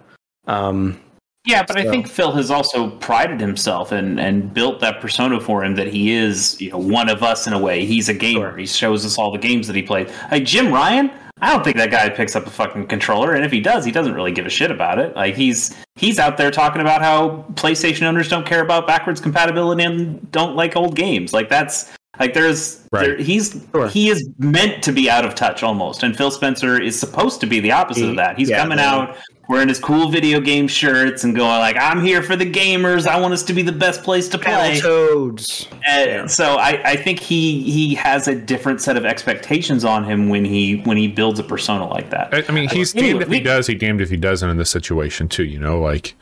um 0.47 1.00
yeah, 1.45 1.62
but 1.62 1.77
I 1.77 1.83
think 1.83 2.07
Phil 2.07 2.31
has 2.31 2.50
also 2.50 2.89
prided 2.89 3.41
himself 3.41 3.91
and 3.91 4.17
and 4.17 4.53
built 4.53 4.79
that 4.79 5.01
persona 5.01 5.41
for 5.41 5.63
him 5.63 5.75
that 5.75 5.88
he 5.88 6.13
is 6.13 6.59
you 6.62 6.71
know 6.71 6.77
one 6.77 7.09
of 7.09 7.21
us 7.21 7.47
in 7.47 7.53
a 7.53 7.59
way. 7.59 7.85
He's 7.85 8.07
a 8.07 8.13
gamer. 8.13 8.51
Sure. 8.51 8.57
He 8.57 8.65
shows 8.65 9.05
us 9.05 9.17
all 9.17 9.29
the 9.29 9.38
games 9.38 9.67
that 9.67 9.75
he 9.75 9.83
played. 9.83 10.09
Like 10.31 10.45
Jim 10.45 10.73
Ryan, 10.73 11.12
I 11.41 11.51
don't 11.51 11.62
think 11.62 11.75
that 11.75 11.91
guy 11.91 12.07
picks 12.07 12.38
up 12.38 12.47
a 12.47 12.50
fucking 12.50 12.88
controller, 12.88 13.33
and 13.33 13.43
if 13.43 13.51
he 13.51 13.59
does, 13.59 13.83
he 13.83 13.91
doesn't 13.91 14.13
really 14.13 14.31
give 14.31 14.45
a 14.45 14.50
shit 14.50 14.71
about 14.71 15.00
it. 15.00 15.13
Like 15.17 15.35
he's 15.35 15.75
he's 15.97 16.17
out 16.17 16.38
there 16.38 16.50
talking 16.50 16.79
about 16.79 17.01
how 17.01 17.45
PlayStation 17.55 18.03
owners 18.03 18.29
don't 18.29 18.45
care 18.45 18.62
about 18.62 18.88
backwards 18.88 19.19
compatibility 19.19 19.83
and 19.83 20.31
don't 20.31 20.55
like 20.55 20.77
old 20.77 20.95
games. 20.95 21.33
Like 21.33 21.50
that's 21.50 21.91
like 22.20 22.34
there's 22.34 22.79
Right. 22.91 23.08
there, 23.08 23.17
he's 23.17 23.60
Sure. 23.74 23.88
he 23.88 24.10
is 24.10 24.29
meant 24.38 24.84
to 24.84 24.91
be 24.91 25.10
out 25.10 25.25
of 25.25 25.34
touch 25.36 25.63
almost, 25.63 26.03
and 26.03 26.15
Phil 26.15 26.29
Spencer 26.32 26.79
is 26.79 27.00
supposed 27.00 27.39
to 27.41 27.48
be 27.48 27.60
the 27.60 27.72
opposite 27.72 28.03
He- 28.03 28.10
of 28.12 28.15
that. 28.17 28.38
He's 28.38 28.50
yeah, 28.50 28.60
coming 28.60 28.77
the- 28.77 28.84
out 28.84 29.17
wearing 29.50 29.67
his 29.67 29.79
cool 29.79 30.10
video 30.10 30.39
game 30.39 30.67
shirts 30.70 31.24
and 31.25 31.36
going 31.36 31.60
like, 31.60 31.75
"I'm 31.77 32.01
here 32.03 32.22
for 32.24 32.36
the 32.36 32.50
gamers. 32.50 33.05
I 33.08 33.20
want 33.20 33.34
us 33.34 33.43
to 33.43 33.53
be 33.53 33.62
the 33.62 33.72
best 33.74 34.03
place 34.03 34.29
to 34.29 34.38
play." 34.38 34.79
Battletoads 34.79 35.67
And 35.88 36.29
so 36.32 36.55
I, 36.58 36.82
I 36.91 36.96
think 36.96 37.20
he 37.20 37.62
he 37.63 37.96
has 37.96 38.27
a 38.27 38.36
different 38.36 38.79
set 38.79 38.96
of 38.96 39.05
expectations 39.05 39.84
on 39.84 40.03
him 40.05 40.29
when 40.29 40.46
he 40.46 40.82
when 40.86 40.98
he 40.98 41.08
builds 41.08 41.39
a 41.39 41.43
persona 41.43 41.88
like 41.88 42.10
that. 42.12 42.29
I, 42.34 42.43
I 42.48 42.51
mean, 42.51 42.70
he's 42.70 42.96
Anyway, 42.96 43.10
damned 43.13 43.22
if 43.24 43.27
he 43.29 43.38
we- 43.39 43.43
does, 43.43 43.67
he 43.67 43.75
damned 43.75 44.01
if 44.01 44.10
he 44.12 44.17
doesn't 44.17 44.50
in 44.50 44.58
this 44.58 44.70
situation 44.70 45.27
too. 45.27 45.43
You 45.46 45.60
know, 45.60 45.79
like 45.82 46.13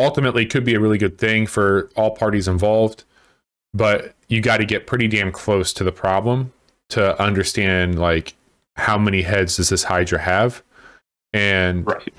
ultimately 0.00 0.46
could 0.46 0.64
be 0.64 0.74
a 0.74 0.80
really 0.80 0.98
good 0.98 1.18
thing 1.18 1.46
for 1.46 1.90
all 1.94 2.10
parties 2.12 2.48
involved, 2.48 3.04
but 3.74 4.13
you 4.28 4.40
got 4.40 4.58
to 4.58 4.64
get 4.64 4.86
pretty 4.86 5.08
damn 5.08 5.32
close 5.32 5.72
to 5.74 5.84
the 5.84 5.92
problem 5.92 6.52
to 6.90 7.20
understand 7.20 7.98
like 7.98 8.34
how 8.76 8.98
many 8.98 9.22
heads 9.22 9.56
does 9.56 9.68
this 9.68 9.84
Hydra 9.84 10.20
have, 10.20 10.62
and 11.32 11.86
Right. 11.86 12.14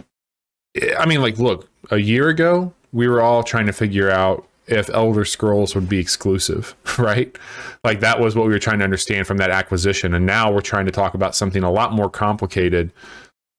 I 0.98 1.06
mean, 1.06 1.22
like, 1.22 1.38
look, 1.38 1.70
a 1.92 1.98
year 1.98 2.30
ago 2.30 2.74
we 2.92 3.08
were 3.08 3.22
all 3.22 3.44
trying 3.44 3.66
to 3.66 3.74
figure 3.74 4.10
out 4.10 4.48
if 4.68 4.90
Elder 4.90 5.26
Scrolls 5.26 5.76
would 5.76 5.88
be 5.88 6.00
exclusive, 6.00 6.76
right? 6.98 7.38
Like 7.84 8.00
that 8.00 8.20
was 8.20 8.36
what 8.36 8.46
we 8.48 8.54
were 8.54 8.60
trying 8.60 8.80
to 8.80 8.86
understand 8.86 9.28
from 9.28 9.38
that 9.38 9.52
acquisition, 9.52 10.14
and 10.14 10.26
now 10.26 10.52
we're 10.52 10.62
trying 10.62 10.86
to 10.86 10.92
talk 10.92 11.14
about 11.14 11.36
something 11.36 11.64
a 11.64 11.72
lot 11.72 11.94
more 11.94 12.10
complicated, 12.10 12.92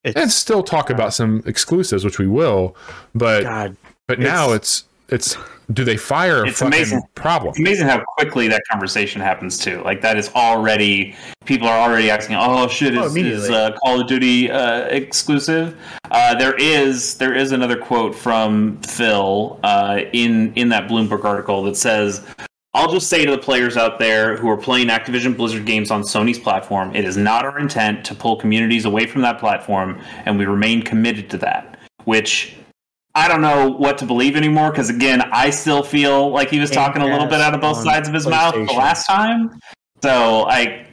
It's, 0.05 0.17
and 0.17 0.31
still 0.31 0.63
talk 0.63 0.91
about 0.91 1.15
some 1.15 1.43
exclusives, 1.47 2.05
which 2.05 2.19
we 2.19 2.27
will. 2.27 2.77
But 3.15 3.43
God, 3.43 3.77
but 4.09 4.19
now 4.19 4.53
it's 4.53 4.85
it's 4.85 4.85
do 5.73 5.85
they 5.85 5.97
fire 5.97 6.47
It's 6.47 6.59
fucking 6.59 6.75
amazing. 6.75 7.03
problem? 7.15 7.51
It's 7.51 7.59
amazing 7.59 7.87
how 7.89 8.03
quickly 8.17 8.49
that 8.49 8.63
conversation 8.71 9.21
happens 9.21 9.59
too. 9.59 9.83
Like 9.83 10.01
that 10.03 10.17
is 10.17 10.31
already 10.35 11.15
people 11.45 11.69
are 11.69 11.79
already 11.79 12.11
asking, 12.11 12.37
"Oh 12.37 12.69
shit, 12.69 12.97
Oh, 12.97 13.01
is, 13.01 13.07
is 13.07 13.13
immediately. 13.17 13.55
uh, 13.55 13.73
Call 13.79 14.01
of 14.01 14.07
Duty 14.07 14.51
uh, 14.51 14.83
exclusive?" 14.87 15.77
Uh, 16.11 16.35
there 16.37 16.55
is 16.55 17.17
there 17.19 17.35
is 17.35 17.53
another 17.53 17.77
quote 17.77 18.15
from 18.15 18.81
Phil 18.83 19.59
uh, 19.63 20.01
in 20.13 20.53
in 20.55 20.69
that 20.71 20.89
Bloomberg 20.89 21.25
article 21.25 21.63
that 21.65 21.77
says. 21.77 22.23
I'll 22.75 22.93
just 22.93 23.09
say 23.09 23.25
to 23.25 23.31
the 23.31 23.39
players 23.39 23.79
out 23.79 23.99
there 23.99 24.37
who 24.37 24.51
are 24.51 24.57
playing 24.59 24.89
Activision 24.89 25.35
Blizzard 25.35 25.65
games 25.65 25.91
on 25.91 26.03
Sony's 26.03 26.39
platform, 26.39 26.95
it 26.95 27.07
is 27.07 27.17
not 27.17 27.47
our 27.47 27.59
intent 27.59 28.05
to 28.05 28.15
pull 28.15 28.37
communities 28.37 28.85
away 28.85 29.07
from 29.07 29.23
that 29.23 29.39
platform, 29.39 29.99
and 30.27 30.39
we 30.39 30.45
remain 30.45 30.83
committed 30.83 31.31
to 31.31 31.39
that. 31.39 31.79
Which 32.05 32.55
I 33.17 33.29
don't 33.29 33.41
know 33.41 33.71
what 33.71 33.97
to 33.99 34.05
believe 34.05 34.37
anymore 34.37 34.71
because 34.71 34.91
again, 34.91 35.23
I 35.33 35.49
still 35.49 35.83
feel 35.83 36.29
like 36.29 36.51
he 36.51 36.61
was 36.61 36.69
Game 36.69 36.77
talking 36.77 37.01
a 37.01 37.07
little 37.07 37.27
bit 37.27 37.41
out 37.41 37.55
of 37.55 37.63
both 37.63 37.83
sides 37.83 38.09
of 38.09 38.15
his 38.15 38.27
mouth 38.27 38.55
the 38.55 38.75
last 38.75 39.07
time. 39.07 39.59
So, 40.03 40.43
like, 40.43 40.87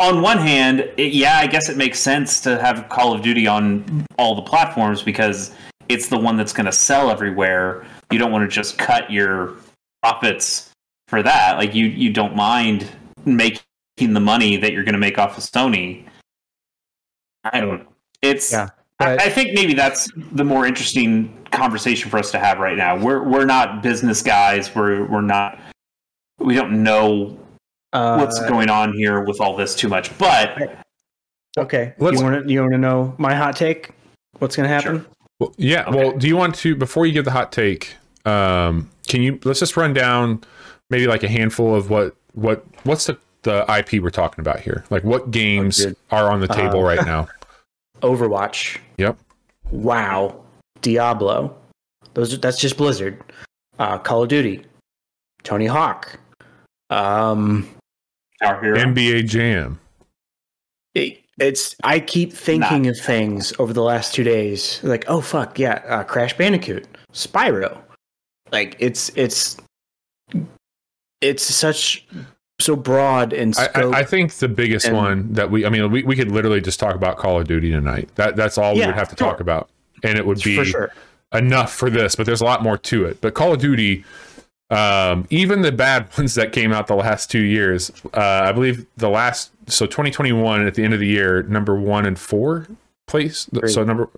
on 0.00 0.22
one 0.22 0.38
hand, 0.38 0.90
it, 0.96 1.12
yeah, 1.12 1.36
I 1.36 1.46
guess 1.46 1.68
it 1.68 1.76
makes 1.76 2.00
sense 2.00 2.40
to 2.40 2.58
have 2.62 2.88
Call 2.88 3.12
of 3.12 3.20
Duty 3.20 3.46
on 3.46 4.06
all 4.18 4.34
the 4.34 4.40
platforms 4.40 5.02
because 5.02 5.54
it's 5.90 6.08
the 6.08 6.16
one 6.16 6.38
that's 6.38 6.54
going 6.54 6.64
to 6.64 6.72
sell 6.72 7.10
everywhere. 7.10 7.84
You 8.10 8.18
don't 8.18 8.32
want 8.32 8.48
to 8.48 8.54
just 8.54 8.78
cut 8.78 9.10
your 9.12 9.56
profits 10.02 10.70
for 11.08 11.22
that. 11.22 11.58
Like, 11.58 11.74
you 11.74 11.84
you 11.84 12.10
don't 12.10 12.34
mind 12.34 12.90
making 13.26 13.60
the 13.98 14.20
money 14.20 14.56
that 14.56 14.72
you're 14.72 14.84
going 14.84 14.94
to 14.94 14.98
make 14.98 15.18
off 15.18 15.36
of 15.36 15.44
Sony. 15.44 16.06
I 17.44 17.60
don't 17.60 17.82
know. 17.82 17.92
It's 18.22 18.50
Yeah, 18.50 18.64
I, 18.64 18.70
but- 18.98 19.20
I 19.20 19.28
think 19.28 19.52
maybe 19.54 19.74
that's 19.74 20.08
the 20.32 20.44
more 20.44 20.66
interesting 20.66 21.32
conversation 21.52 22.10
for 22.10 22.18
us 22.18 22.30
to 22.32 22.38
have 22.38 22.58
right 22.58 22.76
now. 22.76 22.96
We're 22.98 23.22
we're 23.22 23.44
not 23.44 23.82
business 23.82 24.22
guys. 24.22 24.74
We're 24.74 25.04
we're 25.06 25.20
not. 25.20 25.58
We 26.38 26.54
don't 26.54 26.82
know 26.82 27.38
uh, 27.92 28.18
what's 28.18 28.38
going 28.48 28.68
on 28.68 28.92
here 28.94 29.24
with 29.24 29.40
all 29.40 29.56
this 29.56 29.74
too 29.74 29.88
much. 29.88 30.16
But 30.18 30.78
Okay, 31.58 31.94
Let's- 31.98 32.18
you 32.20 32.24
want 32.24 32.46
to 32.46 32.52
you 32.52 32.60
want 32.60 32.72
to 32.72 32.78
know 32.78 33.14
my 33.18 33.34
hot 33.34 33.56
take? 33.56 33.90
What's 34.38 34.54
going 34.56 34.68
to 34.68 34.74
happen? 34.74 35.06
Well, 35.40 35.54
yeah. 35.56 35.84
Okay. 35.86 35.96
Well, 35.98 36.12
do 36.16 36.28
you 36.28 36.36
want 36.36 36.54
to 36.56 36.76
before 36.76 37.06
you 37.06 37.12
give 37.12 37.24
the 37.24 37.30
hot 37.30 37.52
take? 37.52 37.94
Um, 38.26 38.90
can 39.08 39.22
you 39.22 39.38
let's 39.44 39.60
just 39.60 39.76
run 39.76 39.94
down 39.94 40.42
maybe 40.90 41.06
like 41.06 41.22
a 41.22 41.28
handful 41.28 41.74
of 41.74 41.88
what 41.90 42.14
what 42.32 42.64
what's 42.84 43.06
the 43.06 43.16
the 43.42 43.64
IP 43.70 44.02
we're 44.02 44.10
talking 44.10 44.40
about 44.42 44.60
here? 44.60 44.84
Like 44.90 45.04
what 45.04 45.30
games 45.30 45.84
good. 45.84 45.96
are 46.10 46.30
on 46.30 46.40
the 46.40 46.48
table 46.48 46.80
Uh, 46.80 46.94
right 46.94 47.06
now? 47.06 47.28
Overwatch. 48.02 48.78
Yep. 48.98 49.18
WoW, 49.70 50.40
Diablo. 50.80 51.56
Those 52.14 52.34
are, 52.34 52.38
that's 52.38 52.58
just 52.58 52.76
Blizzard. 52.76 53.22
Uh, 53.78 53.98
Call 53.98 54.22
of 54.22 54.28
Duty, 54.28 54.64
Tony 55.42 55.66
Hawk. 55.66 56.18
Um, 56.88 57.68
our 58.42 58.60
hero, 58.62 58.78
NBA 58.78 59.28
Jam. 59.28 59.78
it, 60.94 61.20
it's 61.38 61.76
I 61.84 62.00
keep 62.00 62.32
thinking 62.32 62.86
of 62.86 62.96
things 62.98 63.52
over 63.58 63.72
the 63.72 63.82
last 63.82 64.14
two 64.14 64.24
days. 64.24 64.80
Like, 64.82 65.04
oh 65.08 65.20
fuck, 65.20 65.58
yeah, 65.58 65.82
uh, 65.86 66.04
Crash 66.04 66.36
Bandicoot, 66.36 66.86
Spyro. 67.12 67.78
Like 68.52 68.76
it's 68.78 69.10
it's 69.16 69.56
it's 71.20 71.42
such 71.42 72.06
so 72.58 72.74
broad 72.76 73.32
in 73.32 73.50
I, 73.50 73.64
scope. 73.64 73.94
I, 73.94 73.98
I 74.00 74.04
think 74.04 74.32
the 74.34 74.48
biggest 74.48 74.86
And- 74.86 74.96
one 74.96 75.32
that 75.34 75.50
we 75.50 75.66
I 75.66 75.68
mean 75.68 75.90
we, 75.90 76.02
we 76.04 76.16
could 76.16 76.30
literally 76.30 76.60
just 76.60 76.80
talk 76.80 76.94
about 76.94 77.16
Call 77.18 77.40
of 77.40 77.46
Duty 77.46 77.70
tonight. 77.70 78.08
That 78.14 78.36
that's 78.36 78.56
all 78.58 78.74
we 78.74 78.84
would 78.84 78.94
have 78.94 79.08
to 79.10 79.16
sure. 79.16 79.28
talk 79.30 79.40
about. 79.40 79.68
And 80.02 80.18
it 80.18 80.26
would 80.26 80.42
be 80.42 80.56
for 80.56 80.64
sure. 80.64 80.92
enough 81.32 81.72
for 81.74 81.90
this, 81.90 82.14
but 82.16 82.26
there's 82.26 82.40
a 82.40 82.44
lot 82.44 82.62
more 82.62 82.76
to 82.78 83.04
it. 83.06 83.20
But 83.20 83.34
Call 83.34 83.52
of 83.54 83.60
Duty, 83.60 84.04
um, 84.70 85.26
even 85.30 85.62
the 85.62 85.72
bad 85.72 86.08
ones 86.18 86.34
that 86.34 86.52
came 86.52 86.72
out 86.72 86.86
the 86.86 86.94
last 86.96 87.30
two 87.30 87.42
years, 87.42 87.90
uh, 88.14 88.20
I 88.46 88.52
believe 88.52 88.86
the 88.96 89.08
last 89.08 89.52
so 89.68 89.86
2021 89.86 90.66
at 90.66 90.74
the 90.74 90.84
end 90.84 90.94
of 90.94 91.00
the 91.00 91.06
year, 91.06 91.42
number 91.44 91.74
one 91.74 92.06
and 92.06 92.18
four 92.18 92.66
place. 93.06 93.48
Three. 93.54 93.68
So 93.68 93.84
number 93.84 94.08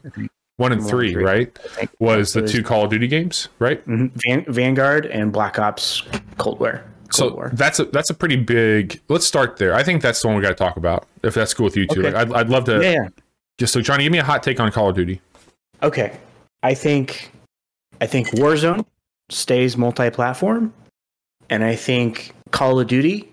one 0.56 0.72
and 0.72 0.84
three, 0.84 1.12
three. 1.12 1.22
right, 1.24 1.58
was 2.00 2.32
the 2.32 2.46
two 2.46 2.62
Call 2.62 2.84
of 2.84 2.90
Duty 2.90 3.06
games, 3.06 3.48
right? 3.60 3.84
Mhm. 3.86 4.10
Van- 4.26 4.44
Vanguard 4.52 5.06
and 5.06 5.32
Black 5.32 5.58
Ops 5.58 6.02
Cold 6.38 6.58
War. 6.60 6.82
Cold 7.10 7.30
So 7.30 7.34
War. 7.34 7.50
that's 7.54 7.78
a 7.80 7.84
that's 7.86 8.10
a 8.10 8.14
pretty 8.14 8.36
big. 8.36 9.00
Let's 9.08 9.26
start 9.26 9.56
there. 9.56 9.74
I 9.74 9.82
think 9.82 10.02
that's 10.02 10.20
the 10.22 10.28
one 10.28 10.36
we 10.36 10.42
got 10.42 10.48
to 10.50 10.54
talk 10.54 10.76
about. 10.76 11.06
If 11.22 11.34
that's 11.34 11.54
cool 11.54 11.64
with 11.64 11.76
you 11.76 11.86
too, 11.86 12.00
Okay. 12.00 12.12
like 12.12 12.28
I'd, 12.28 12.32
I'd 12.32 12.48
love 12.50 12.64
to. 12.64 12.82
yeah. 12.82 13.08
Just 13.58 13.72
so 13.72 13.80
Johnny, 13.80 14.04
give 14.04 14.12
me 14.12 14.18
a 14.18 14.24
hot 14.24 14.42
take 14.42 14.60
on 14.60 14.70
Call 14.70 14.90
of 14.90 14.94
Duty. 14.96 15.20
Okay. 15.82 16.16
I 16.62 16.74
think 16.74 17.30
I 18.00 18.06
think 18.06 18.28
Warzone 18.30 18.84
stays 19.30 19.76
multi-platform 19.76 20.72
and 21.50 21.64
I 21.64 21.74
think 21.76 22.32
Call 22.50 22.78
of 22.80 22.86
Duty 22.86 23.32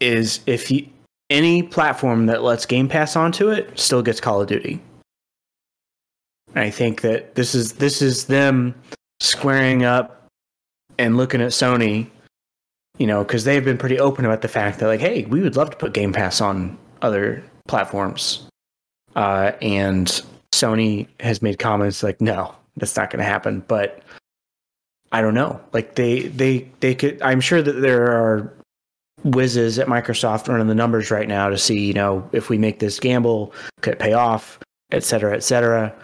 is 0.00 0.40
if 0.46 0.70
you, 0.70 0.86
any 1.30 1.62
platform 1.62 2.26
that 2.26 2.42
lets 2.42 2.66
Game 2.66 2.88
Pass 2.88 3.16
onto 3.16 3.48
it 3.50 3.78
still 3.78 4.02
gets 4.02 4.20
Call 4.20 4.40
of 4.42 4.48
Duty. 4.48 4.80
And 6.54 6.58
I 6.64 6.70
think 6.70 7.00
that 7.02 7.34
this 7.34 7.54
is 7.54 7.72
this 7.74 8.02
is 8.02 8.26
them 8.26 8.74
squaring 9.20 9.84
up 9.84 10.26
and 10.98 11.16
looking 11.16 11.40
at 11.40 11.50
Sony, 11.52 12.08
you 12.98 13.06
know, 13.06 13.24
because 13.24 13.44
they've 13.44 13.64
been 13.64 13.78
pretty 13.78 13.98
open 13.98 14.24
about 14.24 14.42
the 14.42 14.48
fact 14.48 14.78
that 14.78 14.86
like, 14.86 15.00
hey, 15.00 15.24
we 15.24 15.40
would 15.40 15.56
love 15.56 15.70
to 15.70 15.76
put 15.76 15.92
Game 15.92 16.12
Pass 16.12 16.40
on 16.40 16.78
other 17.00 17.42
platforms, 17.68 18.46
uh, 19.16 19.52
and 19.60 20.22
Sony 20.52 21.06
has 21.20 21.42
made 21.42 21.58
comments 21.58 22.02
like, 22.02 22.20
no, 22.20 22.54
that's 22.76 22.96
not 22.96 23.10
going 23.10 23.18
to 23.18 23.24
happen. 23.24 23.64
But 23.66 24.02
I 25.10 25.20
don't 25.20 25.34
know. 25.34 25.60
Like 25.72 25.94
they 25.94 26.28
they 26.28 26.68
they 26.80 26.94
could. 26.94 27.20
I'm 27.22 27.40
sure 27.40 27.62
that 27.62 27.80
there 27.80 28.04
are 28.04 28.52
whizzes 29.24 29.78
at 29.78 29.86
Microsoft 29.86 30.48
running 30.48 30.66
the 30.66 30.74
numbers 30.74 31.10
right 31.10 31.28
now 31.28 31.48
to 31.48 31.58
see, 31.58 31.78
you 31.78 31.92
know, 31.92 32.28
if 32.32 32.48
we 32.48 32.58
make 32.58 32.78
this 32.78 32.98
gamble, 32.98 33.52
could 33.80 33.94
it 33.94 33.98
pay 33.98 34.14
off, 34.14 34.58
et 34.90 35.04
cetera, 35.04 35.34
et 35.34 35.44
cetera. 35.44 35.94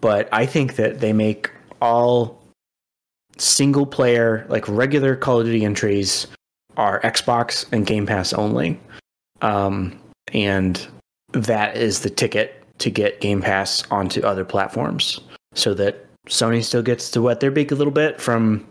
But 0.00 0.28
I 0.32 0.44
think 0.44 0.76
that 0.76 1.00
they 1.00 1.12
make 1.12 1.50
all 1.80 2.41
single 3.38 3.86
player, 3.86 4.46
like 4.48 4.66
regular 4.68 5.16
Call 5.16 5.40
of 5.40 5.46
Duty 5.46 5.64
entries, 5.64 6.26
are 6.76 7.00
Xbox 7.02 7.66
and 7.72 7.86
Game 7.86 8.06
Pass 8.06 8.32
only. 8.32 8.80
Um, 9.40 9.98
and 10.32 10.86
that 11.32 11.76
is 11.76 12.00
the 12.00 12.10
ticket 12.10 12.64
to 12.78 12.90
get 12.90 13.20
Game 13.20 13.40
Pass 13.40 13.84
onto 13.90 14.22
other 14.22 14.44
platforms 14.44 15.20
so 15.54 15.74
that 15.74 16.06
Sony 16.28 16.64
still 16.64 16.82
gets 16.82 17.10
to 17.10 17.22
wet 17.22 17.40
their 17.40 17.50
beak 17.50 17.72
a 17.72 17.74
little 17.74 17.92
bit 17.92 18.20
from, 18.20 18.66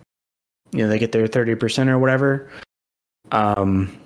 you 0.72 0.80
know, 0.80 0.88
they 0.88 1.00
get 1.00 1.12
their 1.12 1.28
30% 1.28 1.88
or 1.88 2.00
whatever. 2.00 2.50
Um, 3.32 3.98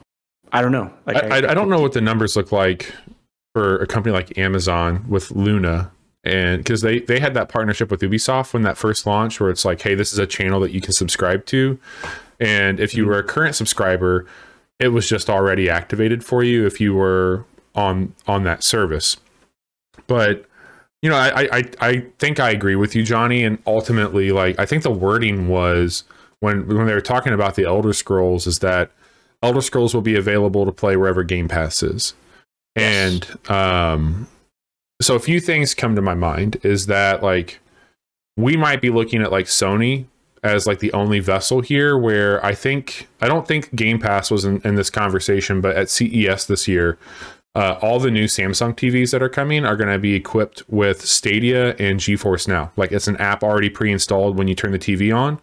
I 0.51 0.61
don't 0.61 0.71
know. 0.71 0.91
Like, 1.05 1.23
I, 1.23 1.39
I, 1.39 1.51
I 1.51 1.53
don't 1.53 1.69
know 1.69 1.79
what 1.79 1.93
the 1.93 2.01
numbers 2.01 2.35
look 2.35 2.51
like 2.51 2.93
for 3.53 3.77
a 3.77 3.87
company 3.87 4.13
like 4.13 4.37
Amazon 4.37 5.05
with 5.07 5.31
Luna, 5.31 5.91
and 6.25 6.57
because 6.57 6.81
they 6.81 6.99
they 6.99 7.19
had 7.19 7.33
that 7.35 7.49
partnership 7.49 7.91
with 7.91 8.01
Ubisoft 8.01 8.53
when 8.53 8.63
that 8.63 8.77
first 8.77 9.05
launched, 9.05 9.39
where 9.39 9.49
it's 9.49 9.63
like, 9.63 9.81
hey, 9.81 9.95
this 9.95 10.11
is 10.11 10.19
a 10.19 10.27
channel 10.27 10.59
that 10.61 10.71
you 10.71 10.81
can 10.81 10.91
subscribe 10.93 11.45
to, 11.47 11.79
and 12.39 12.79
if 12.79 12.95
you 12.95 13.05
were 13.05 13.19
a 13.19 13.23
current 13.23 13.55
subscriber, 13.55 14.25
it 14.79 14.89
was 14.89 15.07
just 15.07 15.29
already 15.29 15.69
activated 15.69 16.25
for 16.25 16.43
you 16.43 16.65
if 16.65 16.81
you 16.81 16.95
were 16.95 17.45
on 17.75 18.13
on 18.27 18.43
that 18.43 18.63
service. 18.63 19.17
But 20.07 20.45
you 21.01 21.09
know, 21.09 21.15
I 21.15 21.47
I 21.51 21.63
I 21.79 22.05
think 22.17 22.39
I 22.39 22.49
agree 22.49 22.75
with 22.75 22.95
you, 22.95 23.03
Johnny, 23.03 23.43
and 23.43 23.59
ultimately, 23.67 24.31
like 24.31 24.59
I 24.59 24.65
think 24.65 24.81
the 24.81 24.91
wording 24.91 25.47
was 25.47 26.03
when 26.39 26.67
when 26.67 26.87
they 26.87 26.93
were 26.93 27.01
talking 27.01 27.33
about 27.33 27.53
the 27.55 27.65
Elder 27.65 27.93
Scrolls 27.93 28.47
is 28.47 28.59
that 28.59 28.91
Elder 29.43 29.61
Scrolls 29.61 29.93
will 29.93 30.01
be 30.01 30.15
available 30.15 30.65
to 30.65 30.71
play 30.71 30.97
wherever 30.97 31.23
Game 31.23 31.47
Pass 31.47 31.83
is. 31.83 32.15
Yes. 32.75 33.21
And 33.21 33.51
um 33.51 34.27
so 35.01 35.15
a 35.15 35.19
few 35.19 35.39
things 35.39 35.73
come 35.73 35.95
to 35.95 36.01
my 36.01 36.13
mind 36.13 36.57
is 36.63 36.85
that 36.87 37.21
like 37.23 37.59
we 38.37 38.55
might 38.57 38.81
be 38.81 38.89
looking 38.89 39.21
at 39.21 39.31
like 39.31 39.45
Sony 39.45 40.05
as 40.43 40.67
like 40.67 40.79
the 40.79 40.93
only 40.93 41.19
vessel 41.19 41.61
here 41.61 41.97
where 41.97 42.43
I 42.45 42.53
think 42.53 43.07
I 43.21 43.27
don't 43.27 43.47
think 43.47 43.73
Game 43.75 43.99
Pass 43.99 44.29
was 44.31 44.45
in, 44.45 44.61
in 44.63 44.75
this 44.75 44.89
conversation, 44.89 45.59
but 45.61 45.75
at 45.75 45.89
CES 45.89 46.45
this 46.47 46.67
year, 46.67 46.97
uh, 47.55 47.79
all 47.81 47.99
the 47.99 48.11
new 48.11 48.25
Samsung 48.25 48.73
TVs 48.75 49.11
that 49.11 49.23
are 49.23 49.29
coming 49.29 49.65
are 49.65 49.75
going 49.77 49.89
to 49.89 49.97
be 49.97 50.13
equipped 50.13 50.63
with 50.67 51.01
Stadia 51.01 51.75
and 51.77 51.99
GeForce 51.99 52.47
Now. 52.47 52.71
Like 52.75 52.91
it's 52.91 53.07
an 53.07 53.17
app 53.17 53.43
already 53.43 53.69
pre-installed 53.69 54.37
when 54.37 54.47
you 54.47 54.55
turn 54.55 54.71
the 54.71 54.79
TV 54.79 55.15
on. 55.15 55.39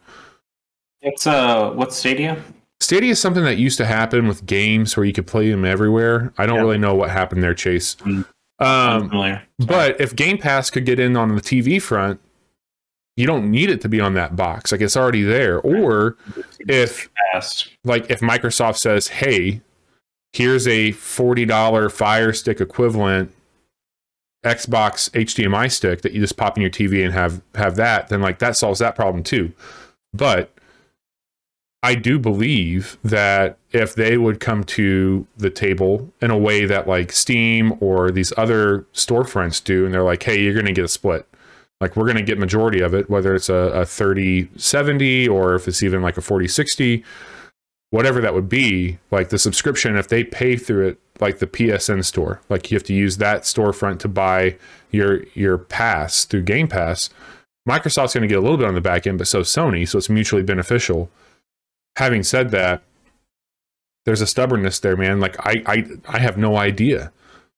it's 1.00 1.26
uh, 1.26 1.70
what's 1.70 1.96
Stadia? 1.96 2.40
Stadia 2.80 3.10
is 3.12 3.20
something 3.20 3.44
that 3.44 3.58
used 3.58 3.78
to 3.78 3.86
happen 3.86 4.26
with 4.28 4.44
games 4.44 4.96
where 4.96 5.04
you 5.06 5.12
could 5.12 5.26
play 5.26 5.50
them 5.50 5.64
everywhere. 5.64 6.32
I 6.36 6.46
don't 6.46 6.56
Yeah. 6.56 6.62
really 6.62 6.78
know 6.78 6.94
what 6.94 7.10
happened 7.10 7.42
there, 7.42 7.54
Chase. 7.54 7.94
Mm. 8.00 8.24
Um, 8.62 9.08
familiar. 9.08 9.42
but 9.58 10.00
if 10.00 10.14
Game 10.14 10.38
Pass 10.38 10.70
could 10.70 10.84
get 10.84 11.00
in 11.00 11.16
on 11.16 11.34
the 11.34 11.40
TV 11.40 11.80
front, 11.80 12.20
you 13.16 13.26
don't 13.26 13.50
need 13.50 13.68
it 13.70 13.80
to 13.82 13.88
be 13.88 14.00
on 14.00 14.14
that 14.14 14.36
box. 14.36 14.72
Like 14.72 14.80
it's 14.80 14.96
already 14.96 15.22
there. 15.22 15.60
Or 15.60 16.16
if 16.60 17.08
like 17.84 18.10
if 18.10 18.20
Microsoft 18.20 18.78
says, 18.78 19.08
"Hey, 19.08 19.60
here's 20.32 20.66
a 20.66 20.92
$40 20.92 21.92
Fire 21.92 22.32
Stick 22.32 22.60
equivalent 22.60 23.32
Xbox 24.44 25.10
HDMI 25.10 25.70
stick 25.70 26.02
that 26.02 26.12
you 26.12 26.20
just 26.20 26.36
pop 26.36 26.56
in 26.56 26.62
your 26.62 26.70
TV 26.70 27.04
and 27.04 27.12
have 27.12 27.42
have 27.54 27.76
that," 27.76 28.08
then 28.08 28.22
like 28.22 28.38
that 28.38 28.56
solves 28.56 28.78
that 28.78 28.96
problem 28.96 29.22
too. 29.22 29.52
But 30.14 30.52
I 31.82 31.96
do 31.96 32.18
believe 32.18 32.96
that 33.02 33.58
if 33.72 33.94
they 33.94 34.16
would 34.16 34.38
come 34.38 34.62
to 34.64 35.26
the 35.36 35.50
table 35.50 36.12
in 36.20 36.30
a 36.30 36.38
way 36.38 36.64
that 36.64 36.86
like 36.86 37.10
Steam 37.10 37.76
or 37.80 38.12
these 38.12 38.32
other 38.36 38.86
storefronts 38.94 39.62
do, 39.62 39.84
and 39.84 39.92
they're 39.92 40.04
like, 40.04 40.22
hey, 40.22 40.40
you're 40.40 40.54
going 40.54 40.66
to 40.66 40.72
get 40.72 40.84
a 40.84 40.88
split. 40.88 41.26
Like 41.80 41.96
we're 41.96 42.04
going 42.04 42.18
to 42.18 42.22
get 42.22 42.38
majority 42.38 42.80
of 42.80 42.94
it, 42.94 43.10
whether 43.10 43.34
it's 43.34 43.48
a, 43.48 43.54
a 43.54 43.84
30 43.84 44.50
70 44.56 45.26
or 45.26 45.56
if 45.56 45.66
it's 45.66 45.82
even 45.82 46.02
like 46.02 46.16
a 46.16 46.20
40 46.20 46.46
60, 46.46 47.04
whatever 47.90 48.20
that 48.20 48.34
would 48.34 48.48
be, 48.48 48.98
like 49.10 49.30
the 49.30 49.38
subscription, 49.38 49.96
if 49.96 50.06
they 50.06 50.22
pay 50.22 50.56
through 50.56 50.86
it, 50.86 51.00
like 51.20 51.40
the 51.40 51.48
PSN 51.48 52.04
store, 52.04 52.40
like 52.48 52.70
you 52.70 52.76
have 52.76 52.84
to 52.84 52.94
use 52.94 53.16
that 53.16 53.42
storefront 53.42 53.98
to 54.00 54.08
buy 54.08 54.56
your 54.92 55.24
your 55.34 55.58
pass 55.58 56.24
through 56.24 56.42
Game 56.42 56.68
Pass. 56.68 57.10
Microsoft's 57.68 58.14
going 58.14 58.22
to 58.22 58.28
get 58.28 58.38
a 58.38 58.40
little 58.40 58.56
bit 58.56 58.66
on 58.66 58.74
the 58.74 58.80
back 58.80 59.04
end, 59.04 59.18
but 59.18 59.26
so 59.26 59.40
Sony, 59.40 59.88
so 59.88 59.98
it's 59.98 60.08
mutually 60.08 60.42
beneficial 60.44 61.10
having 61.96 62.22
said 62.22 62.50
that, 62.50 62.82
there's 64.04 64.20
a 64.20 64.26
stubbornness 64.26 64.80
there, 64.80 64.96
man. 64.96 65.20
Like 65.20 65.36
I, 65.46 65.62
I, 65.66 65.84
I 66.08 66.18
have 66.18 66.36
no 66.36 66.56
idea. 66.56 67.12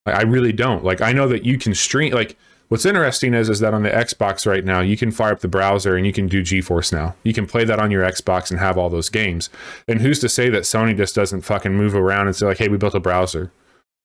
Like 0.06 0.16
I 0.16 0.22
really 0.22 0.52
don't. 0.52 0.84
Like 0.84 1.00
I 1.00 1.12
know 1.12 1.28
that 1.28 1.44
you 1.44 1.58
can 1.58 1.74
stream. 1.74 2.12
Like 2.12 2.36
what's 2.68 2.84
interesting 2.84 3.34
is, 3.34 3.48
is 3.48 3.60
that 3.60 3.74
on 3.74 3.82
the 3.82 3.90
Xbox 3.90 4.46
right 4.46 4.64
now, 4.64 4.80
you 4.80 4.96
can 4.96 5.10
fire 5.10 5.32
up 5.32 5.40
the 5.40 5.48
browser 5.48 5.96
and 5.96 6.06
you 6.06 6.12
can 6.12 6.28
do 6.28 6.42
GeForce 6.42 6.92
now. 6.92 7.14
You 7.22 7.32
can 7.32 7.46
play 7.46 7.64
that 7.64 7.78
on 7.78 7.90
your 7.90 8.04
Xbox 8.04 8.50
and 8.50 8.60
have 8.60 8.76
all 8.76 8.90
those 8.90 9.08
games. 9.08 9.48
And 9.88 10.00
who's 10.00 10.18
to 10.20 10.28
say 10.28 10.50
that 10.50 10.64
Sony 10.64 10.96
just 10.96 11.14
doesn't 11.14 11.42
fucking 11.42 11.74
move 11.74 11.94
around 11.94 12.26
and 12.26 12.36
say 12.36 12.46
like, 12.46 12.58
hey, 12.58 12.68
we 12.68 12.76
built 12.76 12.94
a 12.94 13.00
browser. 13.00 13.50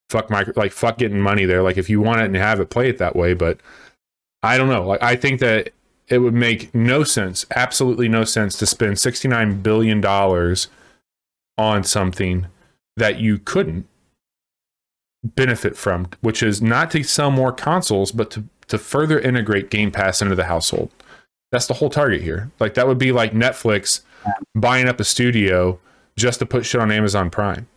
Fuck 0.09 0.29
my 0.29 0.45
like 0.55 0.71
fuck 0.71 0.97
getting 0.97 1.19
money 1.19 1.45
there. 1.45 1.61
Like 1.61 1.77
if 1.77 1.89
you 1.89 2.01
want 2.01 2.21
it 2.21 2.25
and 2.25 2.35
have 2.35 2.59
it, 2.59 2.69
play 2.69 2.89
it 2.89 2.97
that 2.97 3.15
way. 3.15 3.33
But 3.33 3.59
I 4.41 4.57
don't 4.57 4.69
know. 4.69 4.87
Like 4.87 5.03
I 5.03 5.15
think 5.15 5.39
that 5.41 5.71
it 6.09 6.19
would 6.19 6.33
make 6.33 6.73
no 6.73 7.03
sense, 7.03 7.45
absolutely 7.55 8.09
no 8.09 8.23
sense 8.23 8.57
to 8.57 8.65
spend 8.65 8.95
$69 8.95 9.61
billion 9.61 10.03
on 11.57 11.83
something 11.83 12.47
that 12.97 13.19
you 13.19 13.37
couldn't 13.37 13.87
benefit 15.23 15.77
from, 15.77 16.07
which 16.21 16.41
is 16.41 16.61
not 16.61 16.91
to 16.91 17.03
sell 17.03 17.31
more 17.31 17.51
consoles, 17.51 18.11
but 18.11 18.31
to, 18.31 18.43
to 18.67 18.77
further 18.77 19.19
integrate 19.19 19.69
Game 19.69 19.91
Pass 19.91 20.21
into 20.21 20.35
the 20.35 20.45
household. 20.45 20.91
That's 21.51 21.67
the 21.67 21.75
whole 21.75 21.89
target 21.89 22.21
here. 22.21 22.51
Like 22.59 22.73
that 22.75 22.87
would 22.87 22.97
be 22.97 23.11
like 23.11 23.33
Netflix 23.33 24.01
buying 24.55 24.87
up 24.87 24.99
a 24.99 25.03
studio 25.03 25.79
just 26.17 26.39
to 26.39 26.45
put 26.45 26.65
shit 26.65 26.81
on 26.81 26.91
Amazon 26.91 27.29
Prime. 27.29 27.67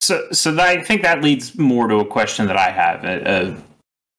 So, 0.00 0.24
so 0.30 0.52
that, 0.52 0.68
I 0.68 0.82
think 0.82 1.02
that 1.02 1.22
leads 1.22 1.58
more 1.58 1.88
to 1.88 1.96
a 1.96 2.04
question 2.04 2.46
that 2.46 2.56
I 2.56 2.70
have. 2.70 3.04
Uh, 3.04 3.28
uh, 3.28 3.60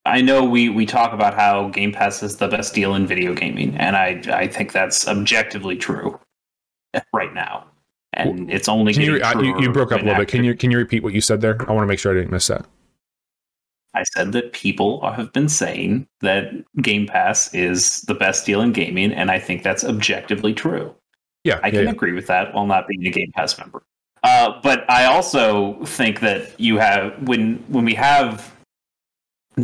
I 0.07 0.21
know 0.21 0.43
we, 0.43 0.69
we 0.69 0.85
talk 0.85 1.13
about 1.13 1.33
how 1.33 1.67
Game 1.69 1.91
Pass 1.91 2.23
is 2.23 2.37
the 2.37 2.47
best 2.47 2.73
deal 2.73 2.95
in 2.95 3.05
video 3.05 3.33
gaming, 3.33 3.75
and 3.75 3.95
I 3.95 4.21
I 4.31 4.47
think 4.47 4.71
that's 4.71 5.07
objectively 5.07 5.75
true 5.75 6.19
right 7.13 7.33
now. 7.33 7.65
And 8.13 8.49
it's 8.49 8.67
only 8.67 8.93
Can 8.93 9.03
you, 9.03 9.21
uh, 9.21 9.39
you, 9.39 9.59
you 9.59 9.71
broke 9.71 9.91
up 9.91 10.01
a 10.01 10.03
little 10.03 10.19
bit. 10.19 10.29
Can 10.29 10.43
you 10.43 10.55
can 10.55 10.71
you 10.71 10.77
repeat 10.77 11.03
what 11.03 11.13
you 11.13 11.21
said 11.21 11.41
there? 11.41 11.57
I 11.69 11.73
want 11.73 11.83
to 11.83 11.87
make 11.87 11.99
sure 11.99 12.13
I 12.13 12.15
didn't 12.15 12.31
miss 12.31 12.47
that. 12.47 12.65
I 13.93 14.03
said 14.03 14.31
that 14.31 14.53
people 14.53 15.01
have 15.11 15.33
been 15.33 15.49
saying 15.49 16.07
that 16.21 16.51
Game 16.81 17.07
Pass 17.07 17.53
is 17.53 18.01
the 18.01 18.13
best 18.13 18.45
deal 18.45 18.61
in 18.61 18.71
gaming, 18.71 19.11
and 19.11 19.29
I 19.29 19.39
think 19.39 19.63
that's 19.63 19.83
objectively 19.83 20.53
true. 20.53 20.95
Yeah, 21.43 21.59
I 21.63 21.67
yeah, 21.67 21.71
can 21.71 21.83
yeah. 21.85 21.91
agree 21.91 22.13
with 22.13 22.27
that 22.27 22.53
while 22.53 22.65
not 22.65 22.87
being 22.87 23.05
a 23.05 23.11
Game 23.11 23.31
Pass 23.35 23.57
member. 23.57 23.83
Uh, 24.23 24.59
but 24.61 24.89
I 24.89 25.05
also 25.05 25.83
think 25.85 26.21
that 26.21 26.59
you 26.59 26.77
have 26.77 27.13
when 27.27 27.63
when 27.67 27.85
we 27.85 27.93
have 27.93 28.56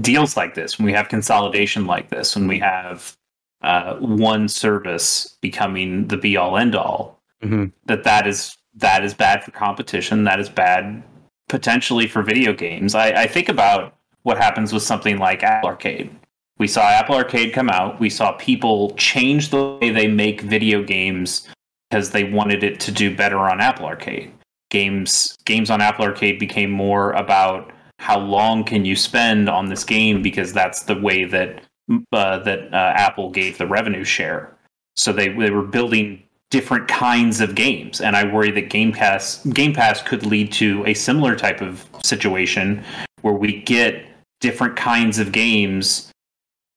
deals 0.02 0.36
like 0.38 0.56
this, 0.56 0.78
when 0.78 0.86
we 0.86 0.94
have 0.94 1.10
consolidation 1.10 1.86
like 1.86 2.10
this, 2.10 2.36
when 2.36 2.48
we 2.48 2.60
have 2.60 3.16
uh, 3.62 3.96
one 3.98 4.48
service 4.50 5.38
becoming 5.42 6.08
the 6.08 6.18
be 6.18 6.36
all 6.36 6.58
end 6.58 6.76
all, 6.76 7.20
Mhm. 7.44 7.72
that 7.86 8.04
that 8.04 8.28
is 8.28 8.58
that 8.76 9.04
is 9.06 9.14
bad 9.14 9.44
for 9.44 9.52
competition. 9.52 10.24
That 10.24 10.40
is 10.40 10.50
bad 10.50 11.04
potentially 11.48 12.08
for 12.08 12.24
video 12.24 12.52
games. 12.54 12.96
I, 12.96 13.10
I 13.24 13.28
think 13.28 13.48
about 13.50 13.96
what 14.24 14.38
happens 14.38 14.74
with 14.74 14.82
something 14.82 15.18
like 15.20 15.44
Apple 15.44 15.70
Arcade. 15.70 16.10
We 16.58 16.68
saw 16.68 16.82
Apple 16.90 17.16
Arcade 17.16 17.54
come 17.54 17.70
out. 17.70 18.00
We 18.00 18.10
saw 18.10 18.32
people 18.34 18.92
change 18.96 19.50
the 19.50 19.78
way 19.80 19.92
they 19.92 20.08
make 20.08 20.42
video 20.42 20.82
games 20.84 21.48
because 21.90 22.10
they 22.12 22.24
wanted 22.24 22.64
it 22.64 22.80
to 22.82 22.92
do 22.92 23.16
better 23.16 23.38
on 23.40 23.62
Apple 23.62 23.86
Arcade. 23.86 24.32
Games 24.72 25.38
games 25.46 25.70
on 25.70 25.80
Apple 25.82 26.06
Arcade 26.06 26.40
became 26.40 26.72
more 26.72 27.12
about 27.12 27.72
how 28.04 28.20
long 28.20 28.66
can 28.66 28.84
you 28.84 28.98
spend 28.98 29.48
on 29.48 29.70
this 29.70 29.86
game 29.86 30.22
because 30.22 30.52
that's 30.52 30.84
the 30.84 31.00
way 31.00 31.24
that 31.24 31.62
uh, 32.12 32.38
that 32.40 32.74
uh, 32.74 32.92
Apple 32.96 33.30
gave 33.30 33.58
the 33.58 33.66
revenue 33.66 34.04
share. 34.04 34.58
So 34.98 35.14
they 35.14 35.30
they 35.30 35.52
were 35.52 35.64
building 35.64 36.22
different 36.52 36.90
kinds 36.90 37.40
of 37.40 37.56
games, 37.56 38.02
and 38.02 38.18
I 38.18 38.32
worry 38.32 38.52
that 38.52 38.70
Game 38.70 38.92
Pass 38.92 39.44
Game 39.46 39.74
Pass 39.74 40.04
could 40.04 40.26
lead 40.26 40.52
to 40.54 40.86
a 40.86 40.94
similar 40.94 41.38
type 41.38 41.62
of 41.62 41.86
situation 42.04 42.84
where 43.22 43.36
we 43.36 43.62
get 43.62 44.06
different 44.42 44.76
kinds 44.76 45.18
of 45.18 45.32
games. 45.32 46.12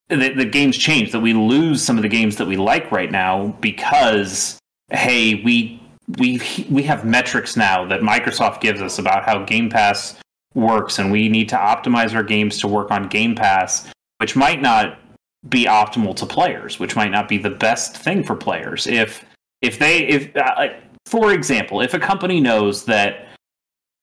The, 0.07 0.29
the 0.29 0.45
games 0.45 0.77
change 0.77 1.11
that 1.11 1.19
we 1.19 1.33
lose 1.33 1.83
some 1.83 1.97
of 1.97 2.03
the 2.03 2.09
games 2.09 2.37
that 2.37 2.47
we 2.47 2.55
like 2.55 2.89
right 2.89 3.11
now 3.11 3.47
because 3.59 4.57
hey 4.91 5.43
we 5.43 5.83
we 6.17 6.41
we 6.69 6.83
have 6.83 7.03
metrics 7.03 7.57
now 7.57 7.85
that 7.85 7.99
Microsoft 7.99 8.61
gives 8.61 8.81
us 8.81 8.97
about 8.97 9.25
how 9.25 9.43
Game 9.43 9.69
Pass 9.69 10.17
works 10.57 10.97
and 10.97 11.11
we 11.11 11.29
need 11.29 11.47
to 11.47 11.55
optimize 11.55 12.15
our 12.15 12.23
games 12.23 12.59
to 12.59 12.67
work 12.67 12.91
on 12.91 13.07
Game 13.07 13.35
Pass 13.35 13.87
which 14.17 14.35
might 14.35 14.61
not 14.61 14.99
be 15.47 15.65
optimal 15.65 16.15
to 16.15 16.25
players 16.25 16.79
which 16.79 16.95
might 16.95 17.11
not 17.11 17.29
be 17.29 17.37
the 17.37 17.49
best 17.49 17.95
thing 17.95 18.23
for 18.23 18.35
players. 18.35 18.87
If 18.87 19.23
if 19.61 19.79
they 19.79 19.99
if 19.99 20.35
uh, 20.35 20.69
for 21.05 21.31
example 21.31 21.81
if 21.81 21.93
a 21.93 21.99
company 21.99 22.41
knows 22.41 22.85
that 22.85 23.27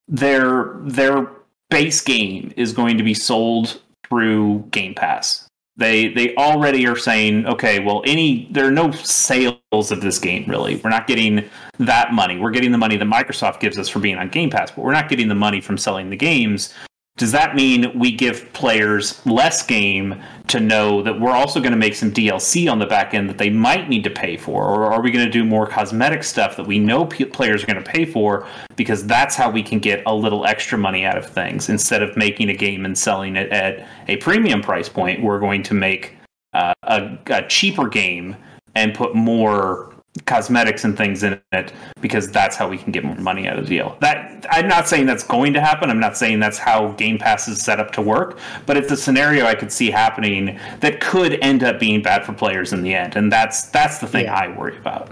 their 0.07 0.77
their 0.83 1.29
base 1.71 2.01
game 2.01 2.53
is 2.57 2.73
going 2.73 2.97
to 2.99 3.05
be 3.05 3.15
sold 3.15 3.81
through 4.09 4.61
Game 4.71 4.95
Pass 4.95 5.44
they 5.77 6.09
they 6.09 6.35
already 6.37 6.87
are 6.87 6.97
saying 6.97 7.47
okay 7.47 7.81
well 7.81 8.03
any 8.07 8.47
there 8.53 8.67
are 8.67 8.71
no 8.71 8.91
sales 8.93 9.59
of 9.73 10.01
this 10.01 10.19
game 10.19 10.45
really. 10.49 10.77
We're 10.77 10.91
not 10.91 11.07
getting 11.07 11.49
that 11.79 12.13
money. 12.13 12.39
We're 12.39 12.53
getting 12.53 12.73
the 12.73 12.79
money 12.79 12.97
that 12.97 13.05
microsoft 13.05 13.61
gives 13.61 13.79
us 13.79 13.89
for 13.89 13.99
being 13.99 14.17
on 14.17 14.29
game 14.29 14.51
pass 14.51 14.71
but 14.71 14.85
we're 14.85 14.93
not 14.93 15.09
getting 15.09 15.29
the 15.29 15.35
money 15.35 15.61
from 15.61 15.77
selling 15.77 16.11
the 16.11 16.17
games 16.17 16.73
does 17.17 17.31
that 17.31 17.55
mean 17.55 17.97
we 17.97 18.11
give 18.11 18.53
players 18.55 19.25
less 19.25 19.65
game 19.65 20.21
to 20.49 20.59
know 20.59 21.01
that 21.01 21.21
we're 21.21 21.31
also 21.31 21.61
going 21.61 21.71
to 21.71 21.79
make 21.79 21.95
some 21.95 22.11
DLC 22.11 22.71
on 22.71 22.81
the 22.81 22.87
back 22.87 23.15
end 23.15 23.29
that 23.31 23.39
they 23.39 23.51
might 23.51 23.89
need 23.89 24.03
to 24.03 24.11
pay 24.11 24.37
for? 24.37 24.65
Or 24.65 24.93
are 24.93 25.01
we 25.01 25.13
going 25.13 25.25
to 25.25 25.31
do 25.31 25.45
more 25.45 25.65
cosmetic 25.65 26.25
stuff 26.25 26.57
that 26.57 26.67
we 26.67 26.81
know 26.81 27.07
p- 27.07 27.25
players 27.25 27.63
are 27.63 27.67
going 27.67 27.83
to 27.83 27.89
pay 27.89 28.05
for 28.05 28.49
because 28.75 29.07
that's 29.07 29.37
how 29.37 29.49
we 29.49 29.63
can 29.63 29.79
get 29.79 30.03
a 30.07 30.15
little 30.15 30.45
extra 30.45 30.77
money 30.77 31.05
out 31.05 31.17
of 31.17 31.25
things 31.25 31.69
instead 31.69 32.03
of 32.03 32.17
making 32.17 32.49
a 32.49 32.55
game 32.55 32.85
and 32.85 32.99
selling 32.99 33.37
it 33.37 33.49
at 33.51 33.89
a 34.09 34.17
premium 34.17 34.61
price 34.61 34.89
point? 34.89 35.23
We're 35.23 35.41
going 35.41 35.63
to 35.63 35.75
make 35.75 36.17
uh, 36.53 36.75
a, 36.83 37.17
a 37.27 37.47
cheaper 37.47 37.87
game 37.87 38.35
and 38.75 38.93
put 38.93 39.15
more 39.15 39.94
cosmetics 40.27 40.85
and 40.85 40.97
things 40.97 41.23
in 41.25 41.41
it 41.53 41.73
because 42.01 42.31
that's 42.31 42.57
how 42.57 42.69
we 42.69 42.79
can 42.79 42.93
get 42.93 43.03
more 43.05 43.17
money 43.17 43.49
out 43.49 43.59
of 43.59 43.65
the 43.65 43.69
deal. 43.71 43.97
That 44.01 44.47
I'm 44.51 44.69
not 44.69 44.87
saying 44.89 45.07
that's 45.07 45.25
going 45.25 45.53
to 45.55 45.61
happen. 45.61 45.91
I'm 45.91 45.99
not 46.01 46.17
saying 46.17 46.39
that's 46.41 46.59
how 46.59 46.93
Game 46.93 47.19
Pass 47.19 47.49
is 47.49 47.61
set 47.61 47.81
up 47.81 47.91
to 47.93 48.03
work, 48.03 48.39
but 48.67 48.77
it's 48.77 48.93
a 48.93 48.97
scenario 48.97 49.45
I 49.45 49.55
could 49.55 49.73
see 49.73 49.91
happening 49.91 50.59
that 50.81 51.01
could 51.01 51.35
end 51.43 51.65
up 51.65 51.81
being 51.81 52.01
bad 52.03 52.25
for 52.25 52.33
players 52.33 52.73
in 52.73 52.83
the 52.83 52.95
end, 52.95 53.17
and 53.17 53.31
that's 53.33 53.67
that's 53.71 53.99
the 53.99 54.07
thing 54.07 54.25
Yeah. 54.27 54.35
I 54.35 54.57
worry 54.57 54.79
about. 54.79 55.11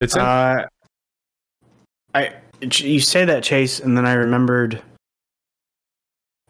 It's 0.00 0.14
in- 0.14 0.20
Uh, 0.20 0.66
I 2.14 2.34
you 2.60 3.00
say 3.00 3.24
that 3.24 3.42
Chase, 3.42 3.80
and 3.80 3.96
then 3.96 4.06
I 4.06 4.12
remembered. 4.12 4.82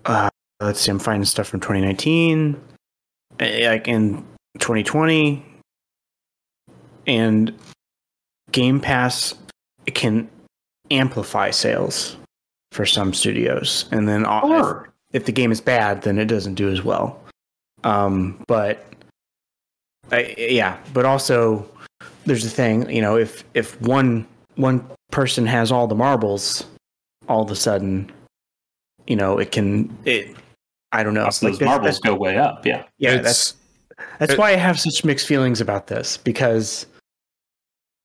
Uh, 0.04 0.28
let's 0.60 0.80
see, 0.80 0.90
I'm 0.90 0.98
finding 0.98 1.24
stuff 1.24 1.46
from 1.46 1.60
2019, 1.60 2.60
eh, 3.38 3.68
like 3.70 3.86
in 3.86 4.24
2020, 4.58 5.46
and 7.06 7.52
Game 8.52 8.80
Pass 8.80 9.34
can 9.94 10.28
amplify 10.90 11.50
sales 11.50 12.16
for 12.72 12.84
some 12.86 13.12
studios, 13.14 13.86
and 13.92 14.08
then 14.08 14.24
all, 14.24 14.48
Sure. 14.48 14.88
if, 15.12 15.20
if 15.22 15.26
the 15.26 15.32
game 15.32 15.52
is 15.52 15.60
bad, 15.60 16.02
then 16.02 16.18
it 16.18 16.26
doesn't 16.26 16.54
do 16.54 16.70
as 16.70 16.82
well. 16.82 17.20
Um, 17.84 18.42
but 18.46 18.84
I, 20.10 20.34
yeah, 20.38 20.78
but 20.92 21.04
also 21.04 21.68
there's 22.26 22.44
the 22.44 22.50
thing, 22.50 22.88
you 22.90 23.00
know, 23.02 23.16
if 23.16 23.44
if 23.54 23.80
one 23.82 24.26
one 24.56 24.84
person 25.10 25.46
has 25.46 25.72
all 25.72 25.86
the 25.86 25.94
marbles, 25.94 26.64
all 27.28 27.42
of 27.42 27.50
a 27.50 27.56
sudden, 27.56 28.10
you 29.06 29.16
know, 29.16 29.38
it 29.38 29.50
can 29.52 29.96
it. 30.04 30.36
I 30.94 31.02
don't 31.02 31.14
know. 31.14 31.22
Plus, 31.22 31.42
Like, 31.42 31.52
those 31.52 31.58
that's- 31.60 31.76
marbles 31.78 31.98
go 32.00 32.14
way 32.14 32.36
up. 32.36 32.66
Yeah. 32.66 32.84
Yeah, 32.98 33.12
it's, 33.14 33.22
that's 33.24 33.54
that's 34.18 34.32
It- 34.34 34.38
why 34.38 34.50
I 34.52 34.56
have 34.56 34.78
such 34.78 35.04
mixed 35.04 35.26
feelings 35.26 35.60
about 35.60 35.86
this 35.86 36.16
because, 36.18 36.86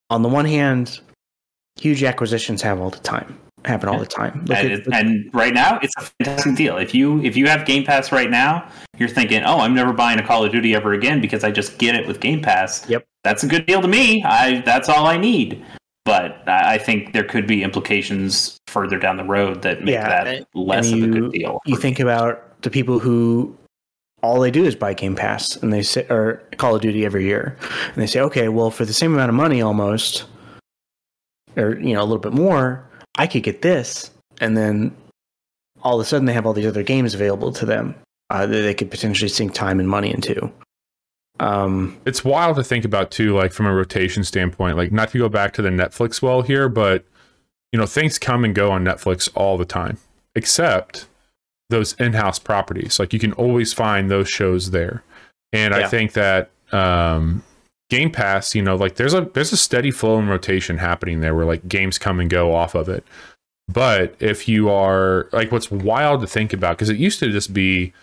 on 0.10 0.22
the 0.22 0.30
one 0.30 0.46
hand, 0.46 1.00
huge 1.76 2.04
acquisitions 2.04 2.62
have 2.62 2.80
all 2.80 2.90
the 2.90 3.00
time 3.00 3.38
happen 3.66 3.90
all 3.90 4.00
the 4.00 4.06
time. 4.06 4.46
Look 4.46 4.58
and, 4.58 4.72
at- 4.72 4.94
and 4.94 5.30
right 5.34 5.54
now, 5.54 5.80
it's 5.82 5.94
a 5.98 6.02
fantastic 6.02 6.56
deal. 6.56 6.78
If 6.78 6.96
you 6.96 7.22
if 7.22 7.36
you 7.36 7.48
have 7.48 7.66
Game 7.66 7.84
Pass 7.84 8.12
right 8.12 8.30
now, 8.30 8.70
you're 8.98 9.10
thinking, 9.10 9.44
"Oh, 9.44 9.60
I'm 9.60 9.74
never 9.74 9.94
buying 9.94 10.20
a 10.20 10.26
Call 10.26 10.44
of 10.44 10.52
Duty 10.52 10.74
ever 10.76 10.94
again 10.94 11.22
because 11.22 11.44
I 11.44 11.52
just 11.52 11.78
get 11.78 11.96
it 11.96 12.08
with 12.08 12.20
Game 12.20 12.42
Pass." 12.42 12.88
Yep. 12.90 13.06
that's 13.24 13.44
a 13.44 13.48
good 13.48 13.66
deal 13.66 13.82
to 13.82 13.88
me. 13.88 14.24
I 14.24 14.62
that's 14.62 14.90
all 14.90 15.06
I 15.06 15.18
need. 15.18 15.64
But 16.06 16.48
I 16.48 16.78
think 16.78 17.12
there 17.12 17.26
could 17.26 17.46
be 17.48 17.64
implications 17.64 18.58
further 18.68 18.98
down 18.98 19.18
the 19.18 19.26
road 19.26 19.62
that 19.64 19.84
make 19.84 19.92
Yeah, 19.94 20.24
that 20.24 20.48
less 20.54 20.90
and 20.90 21.04
of 21.04 21.10
a 21.10 21.20
good 21.20 21.32
deal. 21.34 21.60
you 21.66 21.76
think 21.76 22.00
about 22.00 22.62
the 22.62 22.70
people 22.70 22.98
who 22.98 23.54
all 24.24 24.40
they 24.40 24.52
do 24.52 24.66
is 24.66 24.76
buy 24.76 24.94
Game 24.94 25.16
Pass 25.16 25.56
and 25.58 25.72
they 25.72 25.84
say 25.84 26.06
or 26.10 26.44
Call 26.58 26.76
of 26.76 26.82
Duty 26.82 27.06
every 27.06 27.26
year, 27.26 27.58
and 27.94 27.96
they 27.96 28.08
say, 28.08 28.20
okay, 28.22 28.50
well, 28.50 28.72
for 28.72 28.86
the 28.86 28.94
same 28.94 29.14
amount 29.14 29.30
of 29.30 29.36
money, 29.36 29.62
almost, 29.62 30.26
or 31.56 31.80
you 31.80 31.94
know, 31.94 32.02
a 32.02 32.06
little 32.06 32.18
bit 32.18 32.34
more, 32.34 32.84
I 33.16 33.28
could 33.28 33.44
get 33.44 33.62
this, 33.62 34.12
and 34.42 34.58
then 34.58 34.96
all 35.84 36.00
of 36.00 36.06
a 36.06 36.08
sudden 36.08 36.26
they 36.26 36.34
have 36.34 36.46
all 36.46 36.54
these 36.54 36.66
other 36.66 36.84
games 36.84 37.14
available 37.14 37.52
to 37.54 37.66
them 37.66 37.96
uh, 38.30 38.46
that 38.46 38.62
they 38.62 38.74
could 38.74 38.92
potentially 38.92 39.30
sink 39.30 39.54
time 39.54 39.80
and 39.80 39.90
money 39.90 40.14
into. 40.14 40.52
Um, 41.40 41.98
it's 42.06 42.26
wild 42.26 42.56
to 42.56 42.64
think 42.64 42.84
about 42.84 43.12
too 43.12 43.36
like 43.36 43.54
from 43.54 43.68
a 43.68 43.74
rotation 43.74 44.24
standpoint 44.24 44.76
like 44.76 44.92
not 44.92 45.12
to 45.12 45.20
go 45.20 45.30
back 45.30 45.54
to 45.54 45.62
the 45.62 45.70
netflix 45.70 46.20
well 46.20 46.42
here 46.42 46.68
but 46.68 47.06
you 47.72 47.78
know 47.78 47.86
things 47.86 48.18
come 48.18 48.44
and 48.44 48.56
go 48.56 48.72
on 48.72 48.84
netflix 48.84 49.30
all 49.36 49.56
the 49.56 49.64
time 49.64 50.00
except 50.34 51.06
those 51.70 51.94
in-house 51.94 52.40
properties. 52.40 53.00
Like 53.00 53.14
you 53.14 53.20
can 53.20 53.34
always 53.34 53.74
find 53.74 54.10
those 54.10 54.30
shows 54.30 54.72
there. 54.72 55.04
And 55.54 55.74
i 55.74 55.88
think 55.88 56.12
that 56.14 56.50
um 56.74 57.42
game 57.90 58.12
pass 58.12 58.54
you 58.54 58.62
know 58.62 58.76
like 58.76 58.96
there's 58.96 59.14
a 59.14 59.22
there's 59.34 59.54
a 59.54 59.58
steady 59.58 59.92
flow 59.92 60.20
and 60.20 60.30
rotation 60.30 60.78
happening 60.78 61.22
there 61.22 61.34
where 61.34 61.46
like 61.46 61.68
games 61.70 61.98
come 61.98 62.20
and 62.20 62.30
go 62.30 62.54
off 62.54 62.76
of 62.76 62.90
it. 62.90 63.04
But 63.70 64.16
if 64.20 64.48
you 64.48 64.70
are 64.70 65.28
like 65.32 65.52
what's 65.52 65.72
wild 65.72 66.22
to 66.22 66.28
think 66.28 66.54
about 66.54 66.78
because 66.78 66.90
it 66.90 66.98
used 66.98 67.20
to 67.20 67.32
just 67.32 67.54
be 67.54 67.94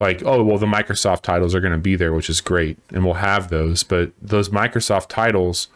like 0.00 0.22
oh 0.24 0.42
well 0.42 0.58
the 0.58 0.66
microsoft 0.66 1.22
titles 1.22 1.54
are 1.54 1.60
going 1.60 1.72
to 1.72 1.78
be 1.78 1.96
there 1.96 2.12
which 2.12 2.30
is 2.30 2.40
great 2.40 2.78
and 2.90 3.04
we'll 3.04 3.14
have 3.14 3.50
those. 3.50 3.82
But 3.82 4.12
those 4.20 4.48
microsoft 4.48 5.08
titles 5.08 5.68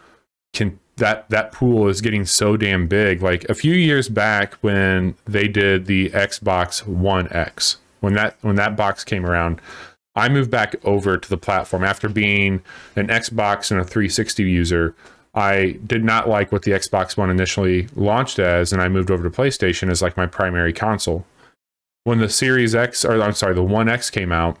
can 0.53 0.79
that 0.97 1.29
that 1.29 1.51
pool 1.51 1.87
is 1.87 2.01
getting 2.01 2.25
so 2.25 2.57
damn 2.57 2.87
big. 2.87 3.21
Like 3.21 3.45
a 3.45 3.53
few 3.53 3.73
years 3.73 4.09
back 4.09 4.55
when 4.55 5.15
they 5.25 5.47
did 5.47 5.85
the 5.85 6.09
xbox 6.09 6.85
one 6.85 7.31
x 7.31 7.77
when 7.99 8.13
that 8.13 8.37
when 8.41 8.55
that 8.55 8.75
box 8.75 9.03
came 9.03 9.25
around 9.25 9.61
i 10.15 10.27
moved 10.27 10.51
back 10.51 10.75
over 10.83 11.17
to 11.17 11.29
the 11.29 11.37
platform. 11.37 11.83
After 11.83 12.09
being 12.09 12.61
an 12.95 13.07
xbox 13.07 13.71
and 13.71 13.79
a 13.79 13.83
360 13.83 14.43
user 14.43 14.95
i 15.33 15.79
did 15.85 16.03
not 16.03 16.27
like 16.27 16.51
what 16.51 16.63
the 16.63 16.71
xbox 16.71 17.15
one 17.15 17.29
initially 17.29 17.87
launched 17.95 18.37
as 18.37 18.73
and 18.73 18.81
i 18.81 18.89
moved 18.89 19.09
over 19.09 19.23
to 19.23 19.35
playstation 19.35 19.89
as 19.89 20.01
like 20.01 20.17
my 20.17 20.25
primary 20.25 20.73
console. 20.73 21.25
When 22.03 22.17
the 22.17 22.29
Series 22.29 22.73
X 22.73 23.05
or 23.05 23.21
I'm 23.21 23.33
sorry, 23.33 23.53
the 23.53 23.61
One 23.61 23.87
X 23.87 24.09
came 24.09 24.31
out, 24.31 24.57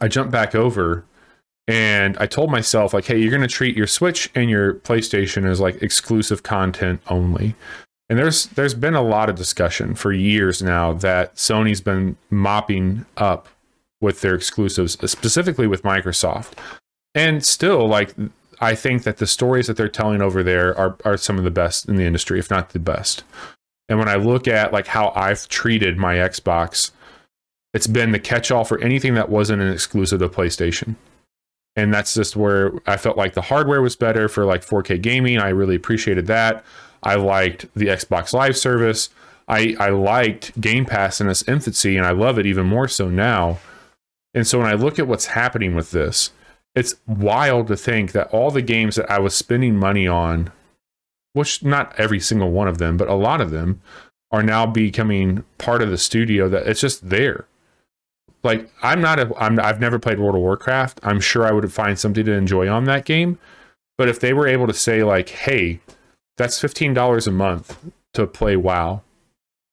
I 0.00 0.08
jumped 0.08 0.32
back 0.32 0.54
over 0.54 1.04
and 1.70 2.18
I 2.18 2.26
told 2.26 2.50
myself 2.50 2.92
like, 2.92 3.04
hey, 3.04 3.16
you're 3.16 3.30
going 3.30 3.42
to 3.42 3.46
treat 3.46 3.76
your 3.76 3.86
Switch 3.86 4.28
and 4.34 4.50
your 4.50 4.74
PlayStation 4.74 5.48
as 5.48 5.60
like 5.60 5.80
exclusive 5.80 6.42
content 6.42 7.00
only. 7.06 7.54
And 8.08 8.18
there's 8.18 8.46
there's 8.46 8.74
been 8.74 8.96
a 8.96 9.02
lot 9.02 9.28
of 9.28 9.36
discussion 9.36 9.94
for 9.94 10.12
years 10.12 10.60
now 10.60 10.92
that 10.94 11.36
Sony's 11.36 11.80
been 11.80 12.16
mopping 12.28 13.06
up 13.16 13.48
with 14.00 14.20
their 14.20 14.34
exclusives, 14.34 15.00
uh, 15.00 15.06
specifically 15.06 15.68
with 15.68 15.82
Microsoft. 15.82 16.54
And 17.14 17.46
still 17.46 17.86
like 17.86 18.16
I 18.60 18.74
think 18.74 19.04
that 19.04 19.18
the 19.18 19.26
stories 19.28 19.68
that 19.68 19.76
they're 19.76 19.86
telling 19.88 20.22
over 20.22 20.42
there 20.42 20.76
are 20.76 20.96
are 21.04 21.16
some 21.16 21.38
of 21.38 21.44
the 21.44 21.52
best 21.52 21.88
in 21.88 21.94
the 21.94 22.04
industry, 22.04 22.40
if 22.40 22.50
not 22.50 22.70
the 22.70 22.80
best. 22.80 23.22
And 23.88 24.00
when 24.00 24.08
I 24.08 24.16
look 24.16 24.48
at 24.48 24.72
like 24.72 24.88
how 24.88 25.12
I've 25.14 25.46
treated 25.46 25.96
my 25.96 26.16
Xbox, 26.16 26.90
it's 27.74 27.86
been 27.86 28.10
the 28.10 28.18
catch-all 28.18 28.64
for 28.64 28.80
anything 28.80 29.14
that 29.14 29.28
wasn't 29.28 29.62
an 29.62 29.72
exclusive 29.72 30.18
to 30.18 30.28
PlayStation. 30.28 30.96
And 31.76 31.94
that's 31.94 32.14
just 32.14 32.36
where 32.36 32.72
I 32.86 32.96
felt 32.96 33.16
like 33.16 33.34
the 33.34 33.42
hardware 33.42 33.80
was 33.80 33.96
better 33.96 34.28
for 34.28 34.44
like 34.44 34.64
4K 34.64 35.00
gaming. 35.00 35.38
I 35.38 35.48
really 35.50 35.76
appreciated 35.76 36.26
that. 36.26 36.64
I 37.02 37.14
liked 37.14 37.66
the 37.74 37.86
Xbox 37.86 38.32
Live 38.32 38.56
service. 38.56 39.08
I, 39.48 39.76
I 39.78 39.90
liked 39.90 40.60
Game 40.60 40.84
Pass 40.84 41.20
in 41.20 41.28
its 41.28 41.46
infancy, 41.48 41.96
and 41.96 42.06
I 42.06 42.10
love 42.10 42.38
it 42.38 42.46
even 42.46 42.66
more 42.66 42.88
so 42.88 43.08
now. 43.08 43.58
And 44.34 44.46
so 44.46 44.58
when 44.58 44.68
I 44.68 44.74
look 44.74 44.98
at 44.98 45.08
what's 45.08 45.26
happening 45.26 45.74
with 45.74 45.90
this, 45.90 46.32
it's 46.74 46.96
wild 47.06 47.66
to 47.68 47.76
think 47.76 48.12
that 48.12 48.32
all 48.32 48.50
the 48.50 48.62
games 48.62 48.96
that 48.96 49.10
I 49.10 49.18
was 49.18 49.34
spending 49.34 49.76
money 49.76 50.06
on 50.06 50.52
which 51.32 51.62
not 51.62 51.94
every 51.98 52.20
single 52.20 52.50
one 52.50 52.68
of 52.68 52.78
them, 52.78 52.96
but 52.96 53.08
a 53.08 53.14
lot 53.14 53.40
of 53.40 53.50
them 53.50 53.80
are 54.32 54.42
now 54.42 54.66
becoming 54.66 55.44
part 55.58 55.82
of 55.82 55.90
the 55.90 55.98
studio 55.98 56.48
that 56.48 56.66
it's 56.66 56.80
just 56.80 57.08
there. 57.08 57.46
Like 58.42 58.70
I'm 58.82 59.00
not 59.00 59.18
a 59.18 59.32
I'm 59.38 59.58
I've 59.60 59.80
never 59.80 59.98
played 59.98 60.18
World 60.18 60.34
of 60.34 60.40
Warcraft. 60.40 61.00
I'm 61.02 61.20
sure 61.20 61.46
I 61.46 61.52
would 61.52 61.72
find 61.72 61.98
something 61.98 62.24
to 62.24 62.32
enjoy 62.32 62.68
on 62.68 62.84
that 62.84 63.04
game. 63.04 63.38
But 63.98 64.08
if 64.08 64.20
they 64.20 64.32
were 64.32 64.48
able 64.48 64.66
to 64.66 64.72
say 64.72 65.02
like, 65.02 65.28
"Hey, 65.28 65.80
that's 66.38 66.60
$15 66.60 67.26
a 67.26 67.30
month 67.30 67.78
to 68.14 68.26
play 68.26 68.56
WoW." 68.56 69.02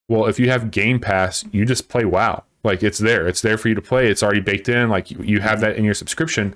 Well, 0.09 0.25
if 0.25 0.39
you 0.39 0.49
have 0.49 0.71
Game 0.71 0.99
Pass, 0.99 1.45
you 1.51 1.65
just 1.65 1.89
play 1.89 2.05
WoW. 2.05 2.43
Like 2.63 2.83
it's 2.83 2.97
there. 2.97 3.27
It's 3.27 3.41
there 3.41 3.57
for 3.57 3.69
you 3.69 3.75
to 3.75 3.81
play. 3.81 4.09
It's 4.09 4.23
already 4.23 4.41
baked 4.41 4.67
in. 4.67 4.89
Like 4.89 5.11
you, 5.11 5.21
you 5.23 5.39
have 5.39 5.61
that 5.61 5.77
in 5.77 5.85
your 5.85 5.93
subscription 5.93 6.55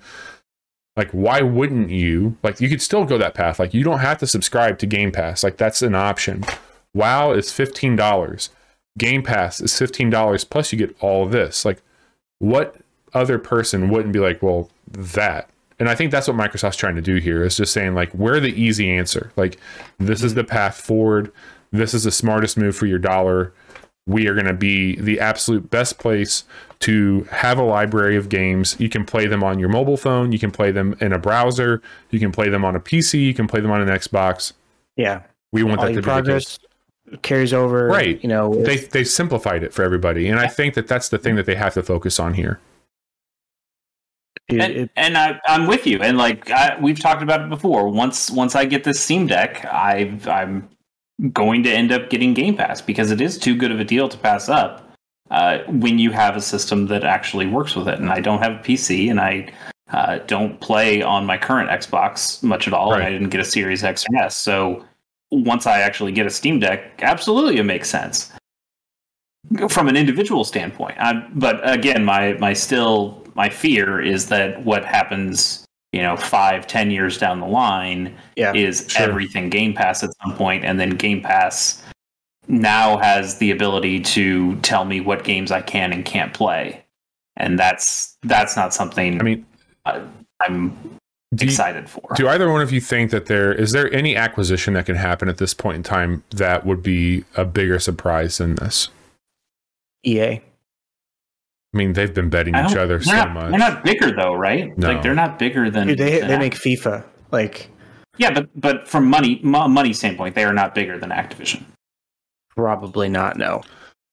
like 0.95 1.09
why 1.11 1.41
wouldn't 1.41 1.89
you 1.89 2.37
like 2.43 2.59
you 2.59 2.69
could 2.69 2.81
still 2.81 3.05
go 3.05 3.17
that 3.17 3.33
path 3.33 3.59
like 3.59 3.73
you 3.73 3.83
don't 3.83 3.99
have 3.99 4.17
to 4.17 4.27
subscribe 4.27 4.77
to 4.79 4.85
game 4.85 5.11
pass 5.11 5.43
like 5.43 5.57
that's 5.57 5.81
an 5.81 5.95
option 5.95 6.43
wow 6.93 7.31
is 7.31 7.47
$15 7.47 8.49
game 8.97 9.23
pass 9.23 9.61
is 9.61 9.71
$15 9.73 10.49
plus 10.49 10.71
you 10.71 10.77
get 10.77 10.95
all 11.01 11.25
this 11.25 11.65
like 11.65 11.81
what 12.41 12.75
other 13.13 13.37
person 13.37 13.89
wouldn't 13.89 14.13
be 14.13 14.19
like 14.19 14.41
well 14.41 14.69
that? 14.91 15.49
And 15.79 15.89
i 15.89 15.95
think 15.95 16.11
that's 16.11 16.27
what 16.27 16.37
microsoft's 16.37 16.75
trying 16.75 16.95
to 16.95 17.01
do 17.01 17.15
here 17.15 17.43
is 17.43 17.57
just 17.57 17.73
saying 17.73 17.95
like 17.95 18.13
we're 18.13 18.39
the 18.39 18.53
easy 18.61 18.89
answer? 18.91 19.31
Like 19.35 19.57
this 19.99 20.23
is 20.23 20.31
mm-hmm. 20.31 20.39
the 20.39 20.43
path 20.43 20.81
forward. 20.81 21.31
This 21.71 21.93
is 21.93 22.03
the 22.03 22.11
smartest 22.11 22.57
move 22.57 22.75
for 22.75 22.87
your 22.87 22.99
dollar. 22.99 23.53
We 24.07 24.27
are 24.27 24.33
going 24.33 24.47
to 24.47 24.53
be 24.53 24.95
the 24.95 25.19
absolute 25.19 25.69
best 25.69 25.99
place 25.99 26.43
to 26.79 27.27
have 27.31 27.59
a 27.59 27.63
library 27.63 28.17
of 28.17 28.27
games. 28.27 28.75
You 28.79 28.89
can 28.89 29.05
play 29.05 29.27
them 29.27 29.43
on 29.43 29.59
your 29.59 29.69
mobile 29.69 29.95
phone, 29.95 30.31
you 30.31 30.39
can 30.39 30.49
play 30.49 30.71
them 30.71 30.97
in 30.99 31.13
a 31.13 31.19
browser, 31.19 31.81
you 32.09 32.19
can 32.19 32.31
play 32.31 32.49
them 32.49 32.65
on 32.65 32.75
a 32.75 32.79
PC, 32.79 33.23
you 33.23 33.35
can 33.35 33.47
play 33.47 33.61
them 33.61 33.69
on 33.71 33.79
an 33.79 33.87
Xbox. 33.87 34.53
yeah, 34.97 35.21
We 35.51 35.63
want 35.63 35.79
all 35.79 35.85
that 35.85 35.93
to 35.93 36.01
be 36.01 36.21
the 36.21 36.39
case. 36.39 36.57
Progress 37.11 37.19
carries 37.21 37.53
over. 37.53 37.87
Right. 37.87 38.21
You 38.21 38.29
know, 38.29 38.53
They 38.53 38.75
if- 38.75 38.91
they 38.91 39.03
simplified 39.03 39.63
it 39.63 39.73
for 39.73 39.83
everybody, 39.83 40.27
and 40.29 40.39
I 40.39 40.47
think 40.47 40.73
that 40.75 40.87
that's 40.87 41.09
the 41.09 41.17
thing 41.17 41.35
that 41.35 41.45
they 41.45 41.55
have 41.55 41.73
to 41.75 41.83
focus 41.83 42.19
on 42.19 42.33
here. 42.33 42.59
it- 44.49 44.59
and, 44.59 44.73
it- 44.73 44.91
and 44.95 45.17
I, 45.17 45.39
I'm 45.47 45.67
with 45.67 45.87
you. 45.87 45.99
And 46.01 46.17
like 46.17 46.49
I, 46.51 46.77
we've 46.79 46.99
talked 46.99 47.21
about 47.21 47.41
it 47.41 47.49
before. 47.49 47.87
Once 47.89 48.29
once 48.31 48.55
I 48.55 48.65
get 48.65 48.83
this 48.83 48.99
Steam 48.99 49.27
Deck, 49.27 49.65
I 49.65 50.17
I'm 50.27 50.69
going 51.31 51.63
to 51.63 51.71
end 51.71 51.91
up 51.91 52.09
getting 52.09 52.33
Game 52.33 52.55
Pass 52.57 52.81
because 52.81 53.11
it 53.11 53.21
is 53.21 53.37
too 53.37 53.55
good 53.55 53.71
of 53.71 53.79
a 53.79 53.83
deal 53.83 54.09
to 54.09 54.17
pass 54.17 54.49
up. 54.49 54.87
Uh, 55.29 55.59
when 55.67 55.97
you 55.97 56.11
have 56.11 56.35
a 56.35 56.41
system 56.41 56.87
that 56.87 57.05
actually 57.05 57.45
works 57.47 57.73
with 57.75 57.87
it, 57.87 57.99
and 57.99 58.09
I 58.11 58.19
don't 58.19 58.39
have 58.41 58.51
a 58.53 58.59
PC, 58.59 59.09
and 59.09 59.17
I 59.21 59.47
uh, 59.89 60.17
don't 60.27 60.59
play 60.59 61.01
on 61.01 61.25
my 61.25 61.37
current 61.37 61.69
Xbox 61.69 62.43
much 62.43 62.67
at 62.67 62.73
all, 62.73 62.93
and 62.93 63.01
I 63.03 63.09
didn't 63.09 63.29
get 63.29 63.39
a 63.39 63.45
Series 63.45 63.81
X 63.83 64.05
or 64.11 64.17
S. 64.17 64.35
So 64.35 64.83
once 65.31 65.65
I 65.65 65.79
actually 65.79 66.11
get 66.11 66.25
a 66.25 66.29
Steam 66.29 66.59
Deck, 66.59 67.01
absolutely 67.01 67.57
it 67.57 67.63
makes 67.63 67.89
sense 67.89 68.31
from 69.69 69.87
an 69.87 69.95
individual 69.95 70.43
standpoint. 70.43 70.95
I, 70.99 71.27
but 71.33 71.59
again, 71.67 72.05
my 72.05 72.33
my 72.33 72.53
still 72.53 73.23
my 73.35 73.49
fear 73.49 74.01
is 74.01 74.27
that 74.27 74.63
what 74.63 74.85
happens, 74.85 75.65
you 75.91 76.01
know, 76.01 76.15
five 76.15 76.67
ten 76.67 76.91
years 76.91 77.17
down 77.17 77.39
the 77.39 77.47
line 77.47 78.15
yeah, 78.35 78.53
is 78.53 78.85
sure. 78.87 79.09
everything 79.09 79.49
Game 79.49 79.73
Pass 79.73 80.03
at 80.03 80.11
some 80.21 80.35
point, 80.35 80.63
and 80.63 80.79
then 80.79 80.91
Game 80.91 81.21
Pass 81.21 81.81
now 82.47 82.97
has 82.97 83.37
the 83.37 83.51
ability 83.51 83.99
to 83.99 84.55
tell 84.57 84.85
me 84.85 84.99
what 84.99 85.23
games 85.23 85.51
I 85.51 85.61
can 85.61 85.91
and 85.91 86.05
can't 86.05 86.33
play, 86.33 86.83
and 87.37 87.57
that's 87.57 88.17
that's 88.23 88.55
not 88.55 88.73
something 88.73 89.19
I 89.19 89.23
mean, 89.23 89.45
I, 89.85 90.01
I'm 90.41 90.99
do, 91.33 91.45
you, 91.45 91.49
excited 91.51 91.89
for. 91.89 92.01
do 92.15 92.27
either 92.27 92.51
one 92.51 92.61
of 92.61 92.71
you 92.71 92.81
think 92.81 93.11
that 93.11 93.27
there 93.27 93.53
is 93.53 93.71
there 93.71 93.91
any 93.93 94.15
acquisition 94.15 94.73
that 94.73 94.85
can 94.85 94.95
happen 94.95 95.29
at 95.29 95.37
this 95.37 95.53
point 95.53 95.77
in 95.77 95.83
time 95.83 96.23
that 96.31 96.65
would 96.65 96.83
be 96.83 97.23
a 97.35 97.45
bigger 97.45 97.79
surprise 97.79 98.37
than 98.37 98.55
this? 98.55 98.89
EA. 100.03 100.41
I 101.73 101.77
mean, 101.77 101.93
they've 101.93 102.13
been 102.13 102.29
betting 102.29 102.53
each 102.55 102.75
other 102.75 102.97
they're 102.97 103.01
so 103.03 103.11
not, 103.13 103.31
much. 103.33 103.49
They're 103.49 103.59
not 103.59 103.83
bigger 103.85 104.11
though, 104.13 104.33
right? 104.33 104.77
No. 104.77 104.89
Like 104.91 105.01
they're 105.01 105.15
not 105.15 105.39
bigger 105.39 105.69
than. 105.69 105.87
Dude, 105.87 105.97
they 105.99 106.19
than 106.19 106.27
they 106.27 106.37
make 106.37 106.55
FIFA 106.55 107.05
like 107.31 107.69
Yeah, 108.17 108.31
but 108.33 108.49
but 108.59 108.87
from 108.89 109.05
money 109.07 109.39
mo- 109.41 109.69
money 109.69 109.93
standpoint, 109.93 110.35
they 110.35 110.43
are 110.43 110.53
not 110.53 110.75
bigger 110.75 110.97
than 110.99 111.11
Activision. 111.11 111.63
probably 112.49 113.07
not. 113.07 113.37
No, 113.37 113.61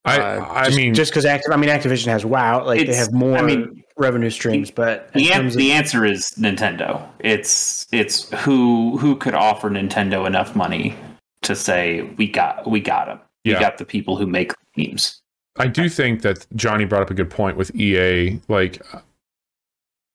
I 0.04 0.20
Uh, 0.20 0.46
I 0.50 0.64
just, 0.66 0.76
mean, 0.76 0.94
just 0.94 1.10
because 1.10 1.24
Activ- 1.24 1.52
I 1.52 1.56
mean, 1.56 1.68
Activision 1.70 2.06
has 2.06 2.24
WoW, 2.24 2.64
like 2.64 2.86
they 2.86 2.94
have 2.94 3.12
more. 3.12 3.36
I 3.36 3.42
mean, 3.42 3.82
revenue 3.98 4.30
streams, 4.30 4.70
but 4.70 5.12
The, 5.12 5.30
an- 5.32 5.46
of- 5.48 5.52
the 5.54 5.72
answer 5.72 6.04
is 6.04 6.32
Nintendo. 6.38 7.06
It's 7.18 7.86
it's 7.92 8.30
who 8.40 8.96
who 8.98 9.16
could 9.16 9.34
offer 9.34 9.68
Nintendo 9.68 10.26
enough 10.26 10.54
money 10.56 10.96
to 11.42 11.54
say 11.54 12.02
we 12.16 12.28
got 12.28 12.68
we 12.70 12.80
got 12.80 13.06
them. 13.06 13.20
We 13.44 13.52
Yeah. 13.52 13.60
got 13.60 13.78
the 13.78 13.84
people 13.84 14.16
who 14.16 14.26
make 14.26 14.52
games. 14.74 15.20
I 15.56 15.66
do 15.66 15.88
think 15.88 16.22
that 16.22 16.46
Johnny 16.54 16.84
brought 16.84 17.02
up 17.02 17.10
a 17.10 17.14
good 17.14 17.30
point 17.30 17.56
with 17.56 17.74
EA. 17.74 18.40
Like, 18.48 18.80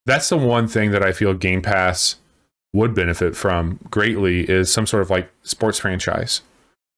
that's 0.06 0.30
the 0.30 0.38
one 0.38 0.68
thing 0.68 0.92
that 0.92 1.04
I 1.04 1.12
feel 1.12 1.34
Game 1.34 1.62
Pass 1.62 2.16
would 2.74 2.94
benefit 2.96 3.36
from 3.36 3.80
greatly 3.92 4.50
is 4.50 4.72
some 4.72 4.88
sort 4.88 5.02
of 5.04 5.10
like 5.10 5.30
sports 5.44 5.80
franchise. 5.80 6.42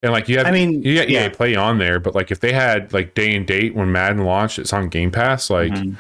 And 0.04 0.12
like 0.12 0.30
you 0.30 0.38
have, 0.38 0.46
I 0.48 0.52
mean, 0.52 0.84
you 0.84 0.96
got 0.96 1.10
EA 1.10 1.14
yeah. 1.14 1.30
Play 1.30 1.56
on 1.56 1.80
there, 1.80 2.00
but 2.00 2.14
like 2.16 2.32
if 2.32 2.40
they 2.40 2.52
had 2.54 2.94
like 2.94 3.16
day 3.16 3.36
and 3.36 3.46
date 3.48 3.74
when 3.76 3.92
Madden 3.92 4.24
launched, 4.24 4.60
it's 4.60 4.72
on 4.74 4.90
Game 4.90 5.10
Pass. 5.12 5.50
Like 5.50 5.72
Mhm. 5.72 5.96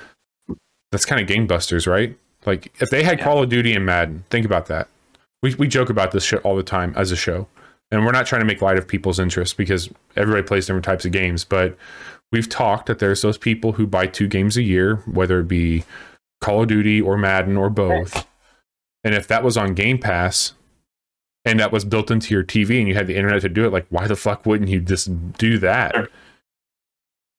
That's 0.95 1.05
kind 1.05 1.21
of 1.21 1.27
game 1.27 1.45
busters, 1.45 1.85
right? 1.87 2.17
Like 2.45 2.73
if 2.79 2.89
they 2.89 3.03
had 3.03 3.19
Yeah. 3.19 3.25
Call 3.25 3.43
of 3.43 3.49
Duty 3.49 3.73
and 3.73 3.85
Madden, 3.85 4.23
think 4.29 4.45
about 4.45 4.67
that. 4.67 4.87
We 5.43 5.53
we 5.55 5.67
joke 5.67 5.89
about 5.89 6.11
this 6.11 6.23
shit 6.23 6.41
all 6.43 6.55
the 6.55 6.63
time 6.63 6.93
as 6.95 7.11
a 7.11 7.15
show, 7.15 7.47
and 7.91 8.05
we're 8.05 8.11
not 8.11 8.25
trying 8.25 8.41
to 8.41 8.45
make 8.45 8.61
light 8.61 8.77
of 8.77 8.87
people's 8.87 9.19
interests 9.19 9.53
because 9.53 9.89
everybody 10.15 10.47
plays 10.47 10.65
different 10.65 10.85
types 10.85 11.05
of 11.05 11.11
games. 11.11 11.43
But 11.43 11.77
we've 12.31 12.49
talked 12.49 12.85
that 12.87 12.99
there's 12.99 13.21
those 13.21 13.37
people 13.37 13.73
who 13.73 13.85
buy 13.85 14.07
two 14.07 14.27
games 14.27 14.57
a 14.57 14.63
year, 14.63 14.97
whether 15.05 15.39
it 15.41 15.47
be 15.47 15.83
Call 16.41 16.61
of 16.61 16.67
Duty 16.67 17.01
or 17.01 17.17
Madden 17.17 17.57
or 17.57 17.69
both. 17.69 18.25
And 19.03 19.13
if 19.13 19.27
that 19.27 19.43
was 19.43 19.57
on 19.57 19.73
Game 19.75 19.99
Pass 19.99 20.53
and 21.43 21.59
that 21.59 21.71
was 21.71 21.85
built 21.85 22.09
into 22.09 22.33
your 22.33 22.43
TV 22.43 22.79
and 22.79 22.87
you 22.87 22.95
had 22.95 23.05
the 23.07 23.15
internet 23.15 23.41
to 23.41 23.49
do 23.49 23.65
it, 23.65 23.71
like 23.71 23.85
why 23.89 24.07
the 24.07 24.15
fuck 24.15 24.45
wouldn't 24.45 24.69
you 24.69 24.79
just 24.79 25.33
do 25.37 25.59
that? 25.59 25.93
Sure. 25.93 26.07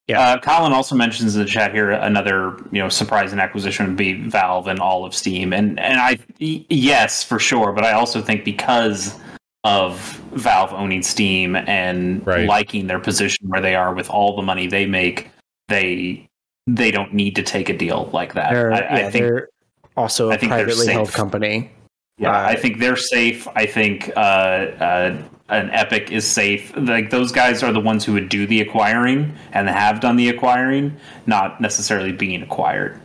Yeah. 0.08 0.20
Uh, 0.20 0.38
Colin 0.40 0.72
also 0.72 0.94
mentions 0.94 1.34
in 1.34 1.42
the 1.42 1.48
chat 1.48 1.72
here 1.74 1.90
another 1.90 2.56
you 2.70 2.78
know 2.80 2.88
surprising 2.88 3.40
acquisition 3.40 3.86
would 3.88 3.96
be 3.96 4.12
Valve 4.28 4.68
and 4.68 4.78
all 4.78 5.04
of 5.04 5.14
Steam, 5.14 5.52
and 5.52 5.80
and 5.80 5.98
I 6.00 6.18
yes 6.38 7.24
for 7.24 7.38
sure, 7.40 7.72
but 7.72 7.84
I 7.84 7.92
also 7.92 8.22
think 8.22 8.44
because 8.44 9.18
of 9.64 9.98
Valve 10.32 10.72
owning 10.72 11.02
Steam 11.02 11.56
and 11.56 12.24
Right. 12.24 12.46
liking 12.46 12.86
their 12.86 13.00
position 13.00 13.48
where 13.48 13.60
they 13.60 13.74
are 13.74 13.92
with 13.94 14.08
all 14.08 14.36
the 14.36 14.42
money 14.42 14.68
they 14.68 14.86
make, 14.86 15.28
they 15.68 16.28
they 16.68 16.92
don't 16.92 17.12
need 17.12 17.34
to 17.36 17.42
take 17.42 17.68
a 17.68 17.76
deal 17.76 18.08
like 18.12 18.34
that. 18.34 18.52
they're, 18.52 18.72
I, 18.72 18.78
yeah, 18.78 18.94
I 19.06 19.10
think 19.10 19.24
they're 19.24 19.48
also 19.96 20.30
a 20.30 20.34
I 20.34 20.36
think 20.36 20.50
they're 20.52 20.66
privately 20.66 20.92
held 20.92 21.08
safe. 21.08 21.16
company. 21.16 21.70
Yeah, 22.18 22.30
Uh, 22.30 22.46
I 22.48 22.54
think 22.54 22.78
they're 22.78 22.96
safe. 22.96 23.48
I 23.56 23.66
think 23.66 24.10
uh, 24.16 24.20
uh, 24.20 25.22
an 25.48 25.70
Epic 25.70 26.10
is 26.10 26.26
safe. 26.26 26.72
Like 26.76 27.10
those 27.10 27.32
guys 27.32 27.62
are 27.62 27.72
the 27.72 27.80
ones 27.80 28.04
who 28.04 28.12
would 28.14 28.28
do 28.28 28.46
the 28.46 28.60
acquiring 28.60 29.34
and 29.52 29.68
have 29.68 30.00
done 30.00 30.16
the 30.16 30.28
acquiring, 30.28 30.96
not 31.26 31.60
necessarily 31.60 32.12
being 32.12 32.42
acquired. 32.42 33.00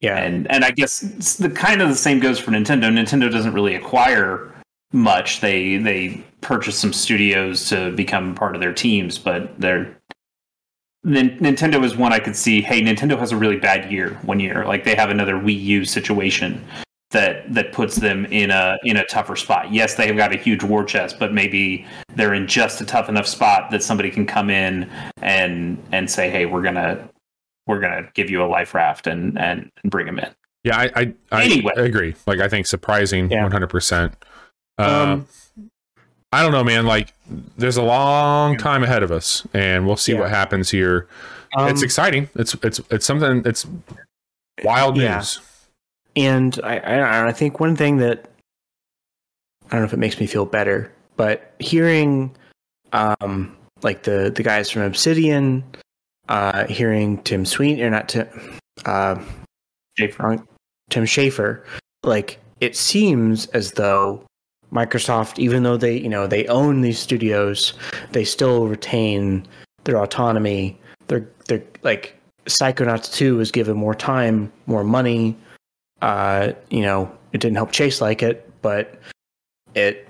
Yeah, 0.00 0.18
And 0.18 0.50
and 0.50 0.64
I 0.64 0.72
guess 0.72 1.36
the 1.36 1.48
kind 1.48 1.80
of 1.80 1.88
the 1.88 1.94
same 1.94 2.20
goes 2.20 2.38
for 2.38 2.50
Nintendo. 2.50 2.84
Nintendo 2.84 3.30
doesn't 3.30 3.54
really 3.54 3.74
acquire 3.74 4.52
much. 4.92 5.40
They 5.40 5.78
they 5.78 6.22
purchase 6.42 6.78
some 6.78 6.92
studios 6.92 7.68
to 7.70 7.92
become 7.92 8.34
part 8.34 8.54
of 8.54 8.60
their 8.60 8.74
teams, 8.74 9.18
but 9.18 9.58
they're 9.58 9.96
Nintendo 11.06 11.82
is 11.84 11.96
one 11.96 12.12
I 12.12 12.18
could 12.18 12.34
see. 12.34 12.60
Hey, 12.60 12.82
Nintendo 12.82 13.16
has 13.18 13.30
a 13.30 13.36
really 13.36 13.56
bad 13.56 13.90
year 13.92 14.10
one 14.22 14.40
year. 14.40 14.66
Like 14.66 14.84
they 14.84 14.96
have 14.96 15.08
another 15.08 15.34
Wii 15.34 15.62
U 15.62 15.84
situation 15.84 16.62
that 17.16 17.52
that 17.54 17.72
puts 17.72 17.96
them 17.96 18.26
in 18.26 18.50
a 18.50 18.76
in 18.84 18.98
a 18.98 19.04
tougher 19.06 19.36
spot. 19.36 19.72
Yes, 19.72 19.94
they've 19.94 20.16
got 20.16 20.34
a 20.34 20.36
huge 20.36 20.62
war 20.62 20.84
chest, 20.84 21.18
but 21.18 21.32
maybe 21.32 21.86
they're 22.14 22.34
in 22.34 22.46
just 22.46 22.80
a 22.82 22.84
tough 22.84 23.08
enough 23.08 23.26
spot 23.26 23.70
that 23.70 23.82
somebody 23.82 24.10
can 24.10 24.26
come 24.26 24.50
in 24.50 24.90
and 25.22 25.82
and 25.92 26.10
say, 26.10 26.28
"Hey, 26.30 26.44
we're 26.44 26.60
gonna 26.62 27.08
we're 27.66 27.80
gonna 27.80 28.06
give 28.14 28.28
you 28.28 28.42
a 28.44 28.48
life 28.56 28.74
raft 28.74 29.06
and 29.06 29.38
and, 29.38 29.70
and 29.82 29.90
bring 29.90 30.04
them 30.06 30.18
in." 30.18 30.28
Yeah, 30.62 30.76
I 30.78 30.90
I, 30.94 31.14
I 31.32 31.44
Anyway. 31.44 31.72
agree. 31.76 32.14
Like 32.26 32.40
I 32.40 32.48
think 32.48 32.66
surprising 32.66 33.30
one 33.30 33.50
hundred 33.50 33.70
percent. 33.70 34.12
Um 34.78 34.88
Um, 34.88 35.26
I 36.32 36.42
don't 36.42 36.52
know, 36.52 36.64
man. 36.64 36.84
Like 36.84 37.14
there's 37.56 37.78
a 37.78 37.82
long 37.82 38.58
time 38.58 38.82
ahead 38.82 39.02
of 39.02 39.10
us 39.10 39.46
and 39.54 39.86
we'll 39.86 39.96
see 39.96 40.12
Yeah. 40.12 40.20
what 40.20 40.30
happens 40.30 40.70
here. 40.70 41.08
it's 41.56 41.80
um, 41.80 41.84
exciting. 41.84 42.28
It's 42.34 42.54
it's 42.62 42.78
it's 42.90 43.06
something 43.06 43.42
it's 43.46 43.66
wild 44.62 44.98
Yeah. 44.98 45.16
news. 45.16 45.40
And 46.16 46.58
I, 46.64 46.78
I, 46.78 47.28
I 47.28 47.32
think 47.32 47.60
one 47.60 47.76
thing 47.76 47.98
that 47.98 48.28
I 49.66 49.70
don't 49.70 49.80
know 49.80 49.86
if 49.86 49.92
it 49.92 49.98
makes 49.98 50.18
me 50.18 50.26
feel 50.26 50.46
better, 50.46 50.90
but 51.16 51.54
hearing 51.58 52.34
um, 52.92 53.56
like 53.82 54.04
the 54.04 54.32
the 54.34 54.42
guys 54.42 54.70
from 54.70 54.82
Obsidian, 54.82 55.64
uh, 56.28 56.66
hearing 56.66 57.18
Tim 57.22 57.44
Sweeney 57.44 57.82
or 57.82 57.90
not 57.90 58.08
Tim, 58.08 58.28
uh, 58.84 59.16
Schafer. 59.98 60.44
Tim 60.90 61.04
Schafer, 61.04 61.64
like 62.04 62.38
it 62.60 62.76
seems 62.76 63.46
as 63.46 63.72
though 63.72 64.22
Microsoft, 64.72 65.38
even 65.38 65.62
though 65.62 65.76
they 65.76 65.98
you 65.98 66.08
know 66.08 66.26
they 66.26 66.46
own 66.46 66.80
these 66.80 66.98
studios, 66.98 67.74
they 68.12 68.24
still 68.24 68.68
retain 68.68 69.46
their 69.84 69.98
autonomy. 69.98 70.78
They're 71.08 71.28
they're 71.48 71.62
like 71.82 72.16
Psychonauts 72.46 73.12
two 73.12 73.36
was 73.36 73.50
given 73.50 73.76
more 73.76 73.94
time, 73.94 74.52
more 74.66 74.84
money. 74.84 75.36
Uh, 76.02 76.52
you 76.70 76.82
know, 76.82 77.10
it 77.32 77.40
didn't 77.40 77.56
help 77.56 77.72
Chase 77.72 78.00
like 78.00 78.22
it, 78.22 78.50
but 78.62 78.98
it 79.74 80.08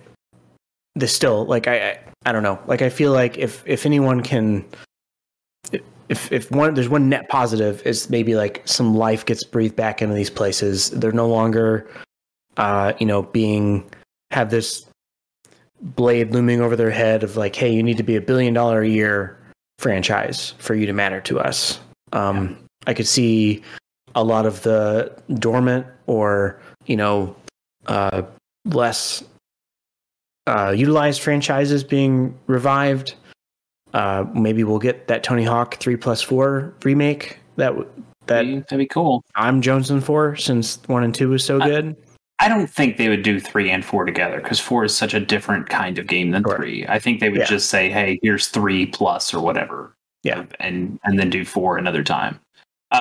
this 0.95 1.15
still 1.15 1.45
like 1.45 1.69
I, 1.69 1.91
I 1.91 1.99
I 2.27 2.33
don't 2.33 2.43
know. 2.43 2.59
Like 2.67 2.83
I 2.83 2.89
feel 2.89 3.13
like 3.13 3.39
if 3.39 3.63
if 3.67 3.87
anyone 3.87 4.23
can 4.23 4.65
if 6.09 6.31
if 6.33 6.51
one 6.51 6.75
there's 6.75 6.89
one 6.89 7.09
net 7.09 7.29
positive 7.29 7.85
is 7.87 8.11
maybe 8.11 8.35
like 8.35 8.63
some 8.65 8.95
life 8.95 9.25
gets 9.25 9.45
breathed 9.45 9.77
back 9.77 10.03
into 10.03 10.15
these 10.15 10.31
places. 10.31 10.91
They're 10.91 11.13
no 11.13 11.29
longer 11.29 11.89
uh, 12.57 12.93
you 12.99 13.07
know, 13.07 13.23
being 13.23 13.89
have 14.31 14.51
this 14.51 14.87
blade 15.81 16.33
looming 16.33 16.61
over 16.61 16.77
their 16.77 16.91
head 16.91 17.23
of 17.23 17.37
like, 17.37 17.55
hey, 17.55 17.73
you 17.73 17.83
need 17.83 17.97
to 17.97 18.03
be 18.03 18.17
a 18.17 18.21
billion 18.21 18.55
dollar 18.55 18.83
a 18.83 18.89
year 18.89 19.39
franchise 19.79 20.55
for 20.59 20.75
you 20.75 20.87
to 20.87 20.93
matter 20.93 21.21
to 21.21 21.39
us. 21.39 21.79
Um, 22.13 22.57
I 22.87 22.95
could 22.95 23.07
see 23.07 23.63
a 24.17 24.25
lot 24.25 24.47
of 24.47 24.63
the 24.63 25.13
dormant 25.39 25.87
or 26.09 26.61
you 26.87 26.97
know 26.97 27.37
uh, 27.87 28.23
less 28.65 29.23
uh, 30.49 30.71
utilized 30.77 31.21
franchises 31.23 31.85
being 31.85 32.37
revived. 32.49 33.15
Uh, 33.95 34.25
maybe 34.35 34.65
we'll 34.65 34.79
get 34.81 35.07
that 35.09 35.23
Tony 35.23 35.45
Hawk 35.45 35.77
three 35.77 35.97
plus 35.97 36.21
four 36.23 36.75
remake 36.83 37.39
that 37.57 37.73
that 38.27 38.45
That'd 38.45 38.79
be, 38.79 38.87
cool. 38.87 39.23
I'm 39.37 39.63
jonesing 39.63 40.03
for 40.03 40.35
since 40.35 40.81
one 40.89 41.05
and 41.05 41.15
two 41.15 41.29
was 41.29 41.45
so 41.45 41.61
I- 41.61 41.69
good. 41.69 41.97
I 42.39 42.49
don't 42.51 42.67
think 42.69 42.99
they 42.99 43.09
would 43.09 43.23
do 43.23 43.41
three 43.41 43.71
and 43.71 43.83
four 43.83 44.05
together 44.05 44.43
because 44.43 44.61
four 44.61 44.85
is 44.85 44.95
such 44.95 45.15
a 45.15 45.21
different 45.21 45.71
kind 45.71 45.99
of 45.99 46.07
game 46.07 46.33
than 46.33 46.45
three. 46.45 46.85
I 46.87 46.99
think 46.99 47.21
they 47.21 47.31
would 47.31 47.39
Yeah. 47.39 47.47
just 47.47 47.71
say, 47.71 47.89
"Hey, 47.89 48.19
here's 48.23 48.49
three 48.49 48.85
plus 48.87 49.33
or 49.33 49.41
whatever." 49.41 49.95
Yeah. 50.23 50.45
and 50.61 50.99
and 51.05 51.19
then 51.19 51.31
do 51.31 51.45
four 51.47 51.79
another 51.79 52.03
time. 52.05 52.39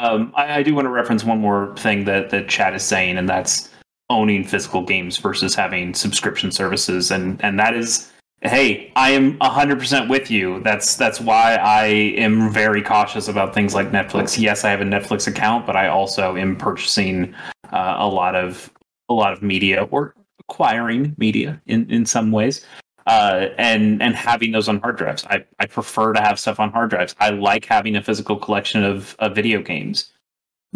Um, 0.01 0.31
I, 0.36 0.60
I 0.60 0.63
do 0.63 0.73
want 0.75 0.86
to 0.86 0.89
reference 0.89 1.23
one 1.23 1.39
more 1.39 1.75
thing 1.77 2.05
that 2.05 2.29
that 2.29 2.47
Chad 2.47 2.75
is 2.75 2.84
saying, 2.84 3.17
and 3.17 3.27
that's 3.27 3.69
owning 4.10 4.43
physical 4.43 4.84
games 4.84 5.17
versus 5.17 5.55
having 5.55 5.93
subscription 5.93 6.51
services, 6.51 7.12
and 7.12 7.43
and 7.43 7.60
that 7.60 7.75
is. 7.75 8.12
Hey, 8.41 8.91
I 8.95 9.10
am 9.10 9.39
100% 9.39 10.08
with 10.08 10.29
you. 10.29 10.60
That's 10.60 10.95
that's 10.97 11.19
why 11.19 11.55
I 11.55 11.86
am 11.86 12.51
very 12.51 12.84
cautious 12.84 13.28
about 13.28 13.55
things 13.55 13.74
like 13.74 13.89
Netflix. 13.89 14.38
Yes, 14.38 14.63
I 14.63 14.69
have 14.69 14.82
a 14.82 14.84
Netflix 14.84 15.26
account, 15.26 15.65
but 15.65 15.76
I 15.76 15.88
also 15.88 16.36
am 16.36 16.55
purchasing 16.55 17.34
uh, 17.72 17.95
a 17.97 18.07
lot 18.07 18.36
of 18.36 18.72
a 19.09 19.13
lot 19.13 19.34
of 19.34 19.41
media 19.41 19.88
or 19.89 20.13
acquiring 20.41 21.15
media 21.17 21.59
in, 21.65 21.89
in 21.89 22.05
some 22.05 22.32
ways 22.32 22.65
uh, 23.06 23.47
and 23.58 24.01
and 24.01 24.16
having 24.16 24.51
those 24.51 24.68
on 24.68 24.80
hard 24.80 24.97
drives. 24.97 25.26
I, 25.30 25.45
I 25.60 25.66
prefer 25.66 26.14
to 26.14 26.22
have 26.22 26.39
stuff 26.39 26.60
on 26.60 26.72
hard 26.72 26.89
drives. 26.89 27.16
I 27.20 27.30
like 27.30 27.66
having 27.66 27.95
a 27.95 28.01
physical 28.01 28.36
collection 28.38 28.84
of, 28.84 29.16
of 29.20 29.36
video 29.36 29.62
games. 29.62 30.12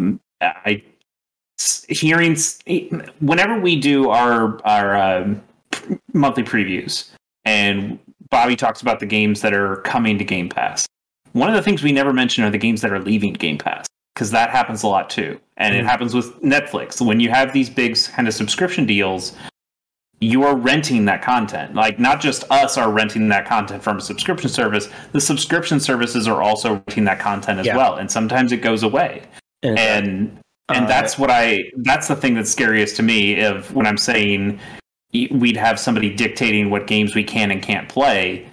I 0.00 0.12
I 0.40 0.82
hearing 1.88 2.36
whenever 3.20 3.58
we 3.60 3.78
do 3.78 4.10
our 4.10 4.60
our 4.64 4.96
um, 4.96 5.42
monthly 6.14 6.42
previews 6.42 7.10
and 7.44 7.98
Bobby 8.30 8.54
talks 8.56 8.80
about 8.80 9.00
the 9.00 9.06
games 9.06 9.40
that 9.42 9.52
are 9.52 9.76
coming 9.78 10.16
to 10.18 10.24
Game 10.24 10.48
Pass. 10.48 10.86
One 11.32 11.48
of 11.48 11.54
the 11.56 11.62
things 11.62 11.82
we 11.82 11.92
never 11.92 12.12
mention 12.12 12.44
are 12.44 12.50
the 12.50 12.58
games 12.58 12.80
that 12.80 12.92
are 12.92 13.00
leaving 13.00 13.32
Game 13.32 13.58
Pass 13.58 13.86
because 14.14 14.30
that 14.30 14.50
happens 14.50 14.82
a 14.82 14.86
lot 14.88 15.10
too. 15.10 15.38
And 15.56 15.74
it 15.74 15.84
Mhm. 15.84 15.88
happens 15.88 16.14
with 16.14 16.40
Netflix. 16.42 17.04
When 17.04 17.20
you 17.20 17.28
have 17.30 17.52
these 17.52 17.68
big 17.68 17.96
kind 18.12 18.26
of 18.28 18.34
subscription 18.34 18.86
deals, 18.86 19.34
you 20.20 20.42
are 20.44 20.54
renting 20.54 21.06
that 21.06 21.22
content. 21.22 21.74
Like 21.74 21.98
not 21.98 22.20
just 22.20 22.44
us 22.50 22.76
are 22.76 22.90
renting 22.90 23.28
that 23.28 23.46
content 23.46 23.82
from 23.82 23.98
a 23.98 24.00
subscription 24.00 24.50
service, 24.50 24.88
the 25.12 25.20
subscription 25.20 25.80
services 25.80 26.28
are 26.28 26.42
also 26.42 26.74
renting 26.74 27.04
that 27.04 27.18
content 27.18 27.58
as 27.58 27.66
Yeah. 27.66 27.76
well. 27.76 27.96
And 27.96 28.10
sometimes 28.10 28.52
it 28.52 28.58
goes 28.58 28.82
away. 28.82 29.22
And, 29.62 29.78
And 29.78 30.38
and 30.68 30.84
Uh, 30.84 30.88
that's 30.88 31.18
what 31.18 31.30
I 31.30 31.64
that's 31.78 32.06
the 32.08 32.16
thing 32.16 32.34
that's 32.34 32.50
scariest 32.50 32.96
to 32.96 33.02
me 33.02 33.40
of 33.40 33.74
when 33.74 33.86
I'm 33.86 33.96
saying 33.98 34.60
we'd 35.32 35.56
have 35.56 35.80
somebody 35.80 36.14
dictating 36.14 36.70
what 36.70 36.86
games 36.86 37.14
we 37.14 37.24
can 37.24 37.50
and 37.50 37.60
can't 37.62 37.88
play. 37.88 38.46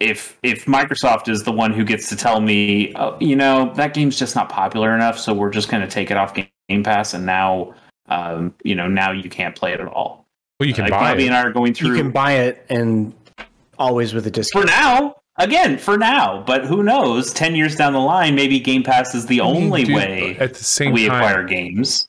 if 0.00 0.38
if 0.42 0.64
Microsoft 0.64 1.28
is 1.28 1.42
the 1.42 1.52
one 1.52 1.72
who 1.74 1.84
gets 1.84 2.08
to 2.08 2.16
tell 2.16 2.40
me, 2.40 2.90
oh, 2.96 3.18
you 3.20 3.36
know, 3.36 3.70
that 3.74 3.92
game's 3.92 4.18
just 4.18 4.34
not 4.34 4.48
popular 4.48 4.94
enough, 4.94 5.18
so 5.18 5.34
we're 5.34 5.50
just 5.50 5.68
going 5.68 5.82
to 5.82 5.88
take 5.88 6.10
it 6.10 6.16
off 6.16 6.32
Game 6.34 6.82
Pass, 6.82 7.12
and 7.12 7.26
now, 7.26 7.74
um, 8.08 8.54
you 8.64 8.74
know, 8.74 8.88
now 8.88 9.12
you 9.12 9.28
can't 9.28 9.54
play 9.54 9.74
it 9.74 9.80
at 9.80 9.86
all. 9.88 10.19
Well, 10.60 10.68
you 10.68 10.74
can 10.74 10.84
like 10.84 10.92
buy 10.92 11.12
Bobby 11.12 11.24
it. 11.24 11.28
and 11.28 11.34
I 11.36 11.42
are 11.42 11.50
going 11.52 11.74
through. 11.74 11.96
You 11.96 12.02
can 12.02 12.10
buy 12.12 12.32
it 12.32 12.64
and 12.68 13.12
always 13.78 14.12
with 14.14 14.26
a 14.26 14.30
discount. 14.30 14.66
for 14.68 14.70
now. 14.70 15.16
Again, 15.38 15.78
for 15.78 15.96
now, 15.96 16.42
but 16.46 16.66
who 16.66 16.82
knows? 16.82 17.32
Ten 17.32 17.54
years 17.56 17.74
down 17.74 17.94
the 17.94 17.98
line, 17.98 18.34
maybe 18.34 18.60
Game 18.60 18.82
Pass 18.82 19.14
is 19.14 19.24
the 19.26 19.40
I 19.40 19.44
mean, 19.46 19.56
only 19.64 19.84
dude, 19.84 19.96
way 19.96 20.36
At 20.38 20.52
the 20.54 20.62
same 20.64 20.92
we 20.92 21.06
time, 21.06 21.16
acquire 21.16 21.44
games. 21.44 22.08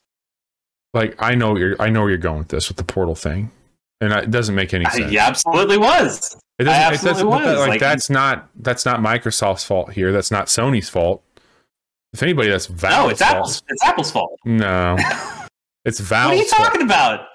like 0.93 1.15
I 1.19 1.33
know 1.35 1.55
you're, 1.55 1.81
I 1.81 1.89
know 1.89 2.01
where 2.01 2.09
you're 2.09 2.17
going 2.17 2.39
with 2.39 2.49
this 2.49 2.67
with 2.67 2.75
the 2.75 2.83
portal 2.83 3.15
thing, 3.15 3.49
and 4.01 4.11
it 4.11 4.31
doesn't 4.31 4.53
make 4.53 4.73
any 4.73 4.83
sense. 4.85 5.09
He 5.09 5.17
absolutely 5.17 5.77
was. 5.77 6.35
It 6.59 6.67
I 6.67 6.71
doesn't. 6.71 6.81
It 6.81 6.85
absolutely 6.93 7.11
doesn't 7.23 7.29
but 7.29 7.39
that- 7.39 7.51
was. 7.51 7.59
like, 7.61 7.69
Like- 7.69 7.79
that's 7.79 8.09
not 8.09 8.49
that's 8.57 8.85
not 8.85 8.99
Microsoft's 8.99 9.63
fault 9.63 9.93
here. 9.93 10.11
That's 10.11 10.31
not 10.31 10.47
Sony's 10.47 10.89
fault. 10.89 11.23
If 12.11 12.21
anybody, 12.23 12.49
that's 12.49 12.65
Valve's 12.65 12.97
No, 12.97 13.09
it's 13.09 13.21
fault. 13.21 13.31
Apple's. 13.33 13.63
It's 13.69 13.83
Apple's 13.85 14.11
fault. 14.11 14.39
No, 14.43 14.97
it's 15.85 16.01
Valve's 16.01 16.27
What 16.27 16.33
are 16.33 16.35
you 16.35 16.49
fault. 16.49 16.63
talking 16.67 16.81
about? 16.81 17.27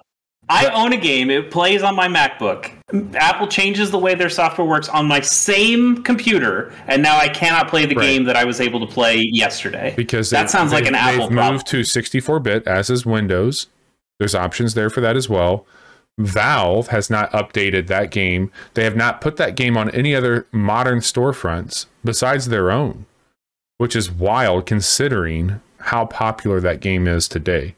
I 0.48 0.68
own 0.70 0.92
a 0.92 0.96
game. 0.96 1.28
It 1.30 1.50
plays 1.50 1.82
on 1.82 1.96
my 1.96 2.06
MacBook. 2.08 2.70
Apple 3.16 3.48
changes 3.48 3.90
the 3.90 3.98
way 3.98 4.14
their 4.14 4.28
software 4.28 4.66
works 4.66 4.88
on 4.88 5.06
my 5.06 5.20
same 5.20 6.02
computer, 6.04 6.72
and 6.86 7.02
now 7.02 7.16
I 7.16 7.28
cannot 7.28 7.68
play 7.68 7.84
the 7.86 7.96
Right. 7.96 8.04
game 8.06 8.24
that 8.24 8.36
I 8.36 8.44
was 8.44 8.60
able 8.60 8.78
to 8.86 8.92
play 8.92 9.28
yesterday. 9.32 9.92
because 9.96 10.30
That 10.30 10.48
sounds 10.50 10.72
like 10.72 10.86
an 10.86 10.94
Apple 10.94 11.28
They've 11.28 11.36
problem. 11.36 11.54
moved 11.54 11.66
to 11.68 11.80
64-bit, 11.80 12.66
as 12.66 12.90
is 12.90 13.04
Windows. 13.04 13.66
There's 14.20 14.34
options 14.36 14.74
there 14.74 14.88
for 14.88 15.00
that 15.00 15.16
as 15.16 15.28
well. 15.28 15.66
Valve 16.18 16.88
has 16.88 17.10
not 17.10 17.30
updated 17.32 17.88
that 17.88 18.10
game. 18.10 18.50
They 18.74 18.84
have 18.84 18.96
not 18.96 19.20
put 19.20 19.36
that 19.36 19.56
game 19.56 19.76
on 19.76 19.90
any 19.90 20.14
other 20.14 20.46
modern 20.52 21.00
storefronts 21.00 21.86
besides 22.04 22.46
their 22.48 22.70
own, 22.70 23.04
which 23.78 23.94
is 23.96 24.10
wild 24.10 24.64
considering 24.64 25.60
how 25.78 26.06
popular 26.06 26.60
that 26.60 26.80
game 26.80 27.06
is 27.08 27.28
today. 27.28 27.74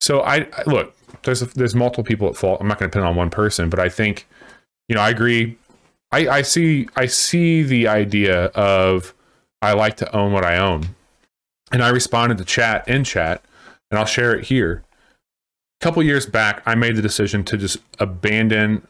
So 0.00 0.20
I, 0.20 0.46
I 0.56 0.62
look, 0.66 0.94
there's 1.24 1.40
there's 1.40 1.74
multiple 1.74 2.04
people 2.04 2.28
at 2.28 2.36
fault. 2.36 2.60
I'm 2.60 2.68
not 2.68 2.78
going 2.78 2.90
to 2.90 2.94
pin 2.94 3.04
on 3.04 3.16
one 3.16 3.30
person, 3.30 3.68
but 3.68 3.78
I 3.78 3.88
think, 3.88 4.26
you 4.88 4.94
know, 4.94 5.00
I 5.00 5.10
agree. 5.10 5.56
I, 6.12 6.28
I 6.28 6.42
see 6.42 6.88
I 6.96 7.06
see 7.06 7.62
the 7.62 7.88
idea 7.88 8.46
of 8.46 9.14
I 9.60 9.72
like 9.72 9.96
to 9.98 10.16
own 10.16 10.32
what 10.32 10.44
I 10.44 10.58
own, 10.58 10.94
and 11.72 11.82
I 11.82 11.88
responded 11.88 12.38
to 12.38 12.44
chat 12.44 12.86
in 12.88 13.04
chat, 13.04 13.42
and 13.90 13.98
I'll 13.98 14.06
share 14.06 14.34
it 14.34 14.44
here. 14.44 14.82
A 15.80 15.84
couple 15.84 16.02
years 16.02 16.26
back, 16.26 16.62
I 16.66 16.74
made 16.74 16.96
the 16.96 17.02
decision 17.02 17.44
to 17.44 17.56
just 17.56 17.78
abandon 17.98 18.86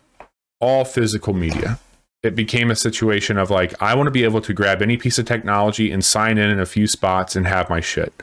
all 0.61 0.85
physical 0.85 1.32
media. 1.32 1.78
It 2.22 2.35
became 2.35 2.70
a 2.70 2.76
situation 2.76 3.37
of 3.37 3.51
like, 3.51 3.74
I 3.82 3.95
want 3.95 4.07
to 4.07 4.11
be 4.11 4.24
able 4.24 4.41
to 4.41 4.55
grab 4.55 4.80
any 4.80 4.97
piece 4.97 5.18
of 5.18 5.26
technology 5.26 5.91
and 5.91 6.05
sign 6.05 6.39
in 6.39 6.49
in 6.49 6.59
a 6.59 6.66
few 6.66 6.87
spots 6.87 7.37
and 7.37 7.47
have 7.47 7.68
my 7.68 7.80
shit. 7.80 8.14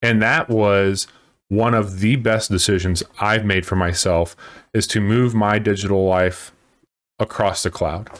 And 0.00 0.22
that 0.22 0.48
was 0.48 1.08
one 1.48 1.74
of 1.74 2.00
the 2.00 2.16
best 2.16 2.50
decisions 2.50 3.02
I've 3.20 3.44
made 3.44 3.66
for 3.66 3.76
myself 3.76 4.36
is 4.74 4.86
to 4.88 5.00
move 5.00 5.34
my 5.34 5.58
digital 5.58 6.04
life 6.04 6.52
across 7.18 7.62
the 7.62 7.70
cloud. 7.70 8.10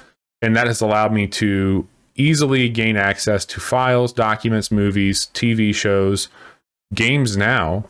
And 0.42 0.54
that 0.56 0.66
has 0.66 0.80
allowed 0.80 1.12
me 1.12 1.26
to 1.28 1.86
easily 2.14 2.68
gain 2.68 2.96
access 2.96 3.44
to 3.44 3.60
files, 3.60 4.12
documents, 4.12 4.70
movies, 4.70 5.28
TV 5.34 5.74
shows, 5.74 6.28
games 6.94 7.36
now, 7.36 7.84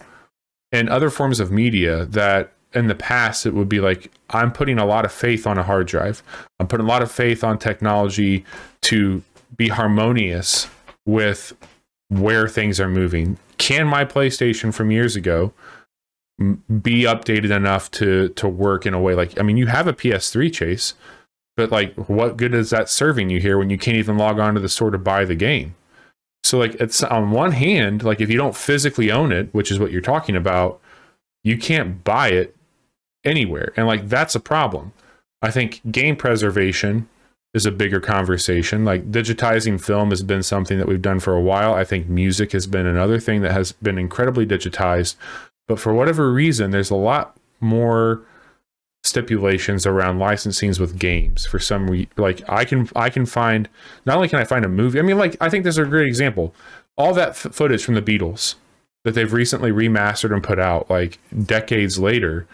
and 0.73 0.89
other 0.89 1.11
forms 1.11 1.39
of 1.39 1.51
media 1.51 2.07
that 2.07 2.53
in 2.75 2.89
the 2.89 2.95
past 2.95 3.47
it 3.47 3.55
would 3.55 3.69
be 3.69 3.81
like 3.81 4.11
I'm 4.31 4.53
putting 4.53 4.79
a 4.79 4.85
lot 4.85 5.05
of 5.05 5.13
faith 5.13 5.47
on 5.47 5.59
a 5.59 5.63
hard 5.63 5.87
drive. 5.87 6.23
I'm 6.59 6.67
putting 6.67 6.87
a 6.87 6.89
lot 6.89 7.03
of 7.03 7.11
faith 7.11 7.45
on 7.45 7.59
technology 7.59 8.45
to 8.83 9.23
be 9.57 9.69
harmonious 9.69 10.69
with 11.07 11.55
where 12.09 12.49
things 12.49 12.81
are 12.81 12.89
moving. 12.89 13.39
Can 13.59 13.87
my 13.87 14.05
PlayStation 14.05 14.73
from 14.73 14.91
years 14.91 15.17
ago 15.17 15.53
be 16.83 17.03
updated 17.03 17.51
enough 17.51 17.91
to 17.91 18.29
to 18.31 18.47
work 18.47 18.85
in 18.85 18.93
a 18.93 19.01
way 19.01 19.15
like 19.15 19.41
I 19.41 19.43
mean 19.43 19.57
you 19.57 19.69
have 19.69 19.87
a 19.87 19.95
PS3 19.95 20.53
chase 20.53 20.93
but 21.57 21.73
like 21.73 21.95
what 21.95 22.37
good 22.37 22.53
is 22.53 22.69
that 22.69 22.91
serving 22.91 23.31
you 23.31 23.41
here 23.41 23.57
when 23.57 23.71
you 23.71 23.79
can't 23.79 23.97
even 23.97 24.19
log 24.19 24.39
on 24.39 24.53
to 24.53 24.61
the 24.61 24.69
store 24.69 24.91
to 24.91 24.99
buy 24.99 25.25
the 25.25 25.35
game? 25.35 25.75
So 26.45 26.59
like 26.59 26.75
it's 26.75 27.03
on 27.03 27.31
one 27.31 27.53
hand 27.53 28.03
like 28.03 28.21
if 28.21 28.29
you 28.29 28.37
don't 28.37 28.55
physically 28.55 29.11
own 29.11 29.33
it 29.33 29.49
which 29.53 29.71
is 29.71 29.79
what 29.79 29.91
you're 29.91 30.03
talking 30.03 30.37
about 30.37 30.79
you 31.43 31.57
can't 31.57 32.05
buy 32.05 32.29
it 32.29 32.55
anywhere. 33.25 33.73
And 33.77 33.87
like 33.87 34.09
that's 34.09 34.35
a 34.35 34.41
problem. 34.41 34.93
I 35.41 35.51
think 35.51 35.81
game 35.91 36.17
preservation 36.17 37.09
is 37.55 37.67
a 37.67 37.73
bigger 37.73 38.01
conversation. 38.01 38.85
Like 38.85 39.11
digitizing 39.11 39.83
film 39.83 40.11
has 40.11 40.23
been 40.23 40.43
something 40.43 40.79
that 40.79 40.87
we've 40.87 41.03
done 41.03 41.21
for 41.21 41.35
a 41.35 41.41
while. 41.41 41.75
I 41.75 41.85
think 41.85 42.09
music 42.09 42.53
has 42.53 42.67
been 42.67 42.87
another 42.87 43.19
thing 43.19 43.43
that 43.43 43.53
has 43.53 43.73
been 43.73 43.99
incredibly 43.99 44.47
digitized. 44.47 45.17
But 45.67 45.81
for 45.81 45.95
whatever 45.95 46.33
reason 46.33 46.71
there's 46.71 46.91
a 46.91 46.97
lot 46.97 47.37
more 47.61 48.23
stipulations 49.07 49.87
around 49.87 50.19
licensings 50.19 50.81
with 50.81 50.99
games 50.99 51.47
for 51.47 51.61
some 51.61 51.89
re- 51.89 52.09
like 52.17 52.43
i 52.49 52.65
can 52.65 52.89
i 52.97 53.09
can 53.09 53.25
find 53.25 53.69
not 54.05 54.17
only 54.17 54.29
can 54.29 54.41
i 54.41 54.45
find 54.45 54.65
a 54.65 54.69
movie 54.69 54.99
i 54.99 55.03
mean 55.03 55.17
like 55.17 55.37
i 55.41 55.49
think 55.49 55.63
this 55.63 55.77
is 55.77 55.87
a 55.87 55.89
great 55.89 56.09
example. 56.09 56.55
All 56.99 57.15
that 57.15 57.31
f- 57.31 57.53
footage 57.53 57.85
from 57.85 57.95
the 57.95 58.03
beatles 58.03 58.57
that 59.05 59.15
they've 59.15 59.33
recently 59.33 59.71
remastered 59.71 60.33
and 60.33 60.43
put 60.43 60.59
out 60.59 60.91
like 60.91 61.21
decades 61.45 61.99
later 61.99 62.49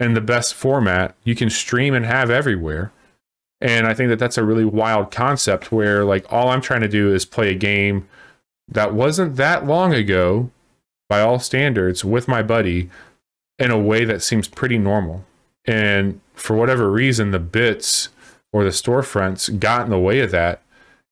in 0.00 0.14
the 0.14 0.20
best 0.20 0.54
format 0.54 1.14
you 1.24 1.34
can 1.34 1.50
stream 1.50 1.94
and 1.94 2.06
have 2.06 2.30
everywhere 2.30 2.90
and 3.60 3.86
i 3.86 3.94
think 3.94 4.08
that 4.08 4.18
that's 4.18 4.38
a 4.38 4.44
really 4.44 4.64
wild 4.64 5.10
concept 5.10 5.72
where 5.72 6.04
like 6.04 6.24
all 6.32 6.48
i'm 6.48 6.60
trying 6.60 6.80
to 6.80 6.88
do 6.88 7.12
is 7.12 7.24
play 7.24 7.50
a 7.50 7.54
game 7.54 8.08
that 8.68 8.92
wasn't 8.94 9.36
that 9.36 9.66
long 9.66 9.94
ago 9.94 10.50
by 11.08 11.20
all 11.20 11.38
standards 11.38 12.04
with 12.04 12.28
my 12.28 12.42
buddy 12.42 12.90
in 13.58 13.70
a 13.70 13.78
way 13.78 14.04
that 14.04 14.22
seems 14.22 14.46
pretty 14.46 14.78
normal. 14.78 15.24
And 15.64 16.20
for 16.34 16.56
whatever 16.56 16.90
reason 16.90 17.30
the 17.30 17.38
bits 17.38 18.10
or 18.52 18.64
the 18.64 18.70
storefronts 18.70 19.58
got 19.58 19.84
in 19.84 19.90
the 19.90 19.98
way 19.98 20.20
of 20.20 20.30
that. 20.30 20.62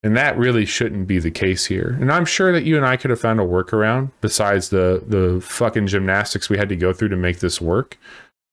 And 0.03 0.17
that 0.17 0.39
really 0.39 0.65
shouldn't 0.65 1.09
be 1.09 1.19
the 1.19 1.31
case 1.31 1.67
here. 1.67 1.97
And 2.01 2.13
i'm 2.13 2.25
sure 2.25 2.53
that 2.53 2.65
you 2.65 2.77
and 2.77 2.87
i 2.87 2.97
could 2.97 3.11
have 3.11 3.21
found 3.21 3.41
a 3.41 3.45
workaround 3.45 4.11
besides 4.21 4.69
the 4.69 5.03
the 5.07 5.41
fucking 5.41 5.89
gymnastics 5.89 6.49
we 6.49 6.59
had 6.59 6.69
to 6.69 6.77
go 6.77 6.93
through 6.93 7.09
to 7.09 7.17
make 7.17 7.41
this 7.41 7.61
work 7.61 7.99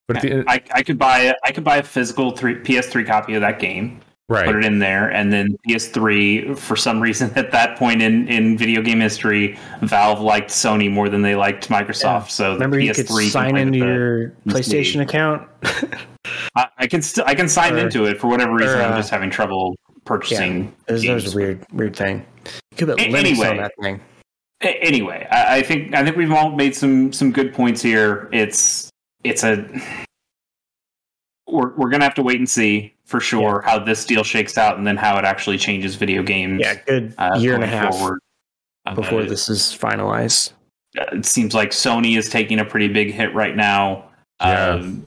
but 0.07 0.17
at 0.17 0.21
the 0.23 0.43
I, 0.47 0.61
I 0.73 0.83
could 0.83 0.97
buy 0.97 1.19
a, 1.19 1.33
I 1.43 1.51
could 1.51 1.63
buy 1.63 1.77
a 1.77 1.83
physical 1.83 2.31
three, 2.31 2.55
PS3 2.55 3.05
copy 3.05 3.35
of 3.35 3.41
that 3.41 3.59
game, 3.59 4.01
put 4.27 4.55
it 4.55 4.65
in 4.65 4.79
there, 4.79 5.09
and 5.09 5.31
then 5.31 5.57
PS3. 5.67 6.57
For 6.57 6.75
some 6.75 7.01
reason, 7.01 7.31
at 7.35 7.51
that 7.51 7.77
point 7.77 8.01
in, 8.01 8.27
in 8.27 8.57
video 8.57 8.81
game 8.81 8.99
history, 8.99 9.57
Valve 9.81 10.19
liked 10.21 10.49
Sony 10.49 10.91
more 10.91 11.09
than 11.09 11.21
they 11.21 11.35
liked 11.35 11.69
Microsoft. 11.69 12.03
Yeah. 12.03 12.27
So 12.27 12.43
the 12.49 12.53
Remember, 12.55 12.79
you 12.79 12.91
PS3 12.91 13.07
could 13.23 13.31
sign 13.31 13.57
into 13.57 13.77
your 13.79 14.29
PlayStation 14.47 15.01
account. 15.01 15.47
I, 16.55 16.67
I 16.77 16.87
can 16.87 17.01
still 17.01 17.25
I 17.27 17.35
can 17.35 17.49
sign 17.49 17.75
Or- 17.75 17.79
into 17.79 18.05
it 18.05 18.19
for 18.19 18.27
whatever 18.27 18.53
reason. 18.53 18.79
or, 18.79 18.83
I'm 18.83 18.93
uh, 18.93 18.97
just 18.97 19.09
having 19.09 19.29
trouble 19.29 19.75
purchasing. 20.05 20.73
It 20.87 20.93
was, 20.93 21.03
that 21.03 21.13
was 21.13 21.33
a 21.33 21.37
weird, 21.37 21.65
weird 21.71 21.95
thing. 21.95 22.25
You 22.71 22.77
could 22.77 22.87
put 22.89 22.99
A- 23.01 23.09
Linux 23.09 23.17
anyway. 23.19 23.47
on 23.47 23.57
that 23.57 23.71
thing. 23.81 24.01
Anyway, 24.61 25.27
I, 25.29 25.57
I 25.57 25.61
think 25.61 25.93
I 25.93 26.03
think 26.05 26.15
we've 26.15 26.31
all 26.31 26.51
made 26.51 26.73
some 26.75 27.11
some 27.11 27.31
good 27.33 27.53
points 27.53 27.81
here. 27.81 28.29
It's 28.31 28.89
it's 29.23 29.43
a 29.43 29.65
we're 31.47 31.75
we're 31.75 31.89
gonna 31.89 32.03
have 32.03 32.15
to 32.15 32.23
wait 32.23 32.37
and 32.37 32.49
see 32.49 32.93
for 33.05 33.19
sure 33.19 33.61
how 33.61 33.79
this 33.79 34.05
deal 34.05 34.23
shakes 34.23 34.57
out, 34.57 34.77
and 34.77 34.87
then 34.87 34.97
how 34.97 35.17
it 35.17 35.25
actually 35.25 35.57
changes 35.57 35.95
video 35.95 36.23
games. 36.23 36.61
Yeah, 36.61 36.75
good 36.85 37.13
uh, 37.17 37.37
year 37.37 37.55
and 37.55 37.63
a 37.63 37.67
half 37.67 37.95
forward. 37.95 38.19
Uh, 38.85 38.95
before 38.95 39.23
this 39.23 39.47
is 39.47 39.61
finalized. 39.61 40.51
it 40.95 41.25
seems 41.25 41.53
like 41.53 41.71
Sony 41.71 42.17
is 42.17 42.29
taking 42.29 42.59
a 42.59 42.65
pretty 42.65 42.89
big 42.89 43.11
hit 43.11 43.33
right 43.33 43.55
now. 43.55 44.09
Yeah. 44.41 44.71
Um, 44.71 45.05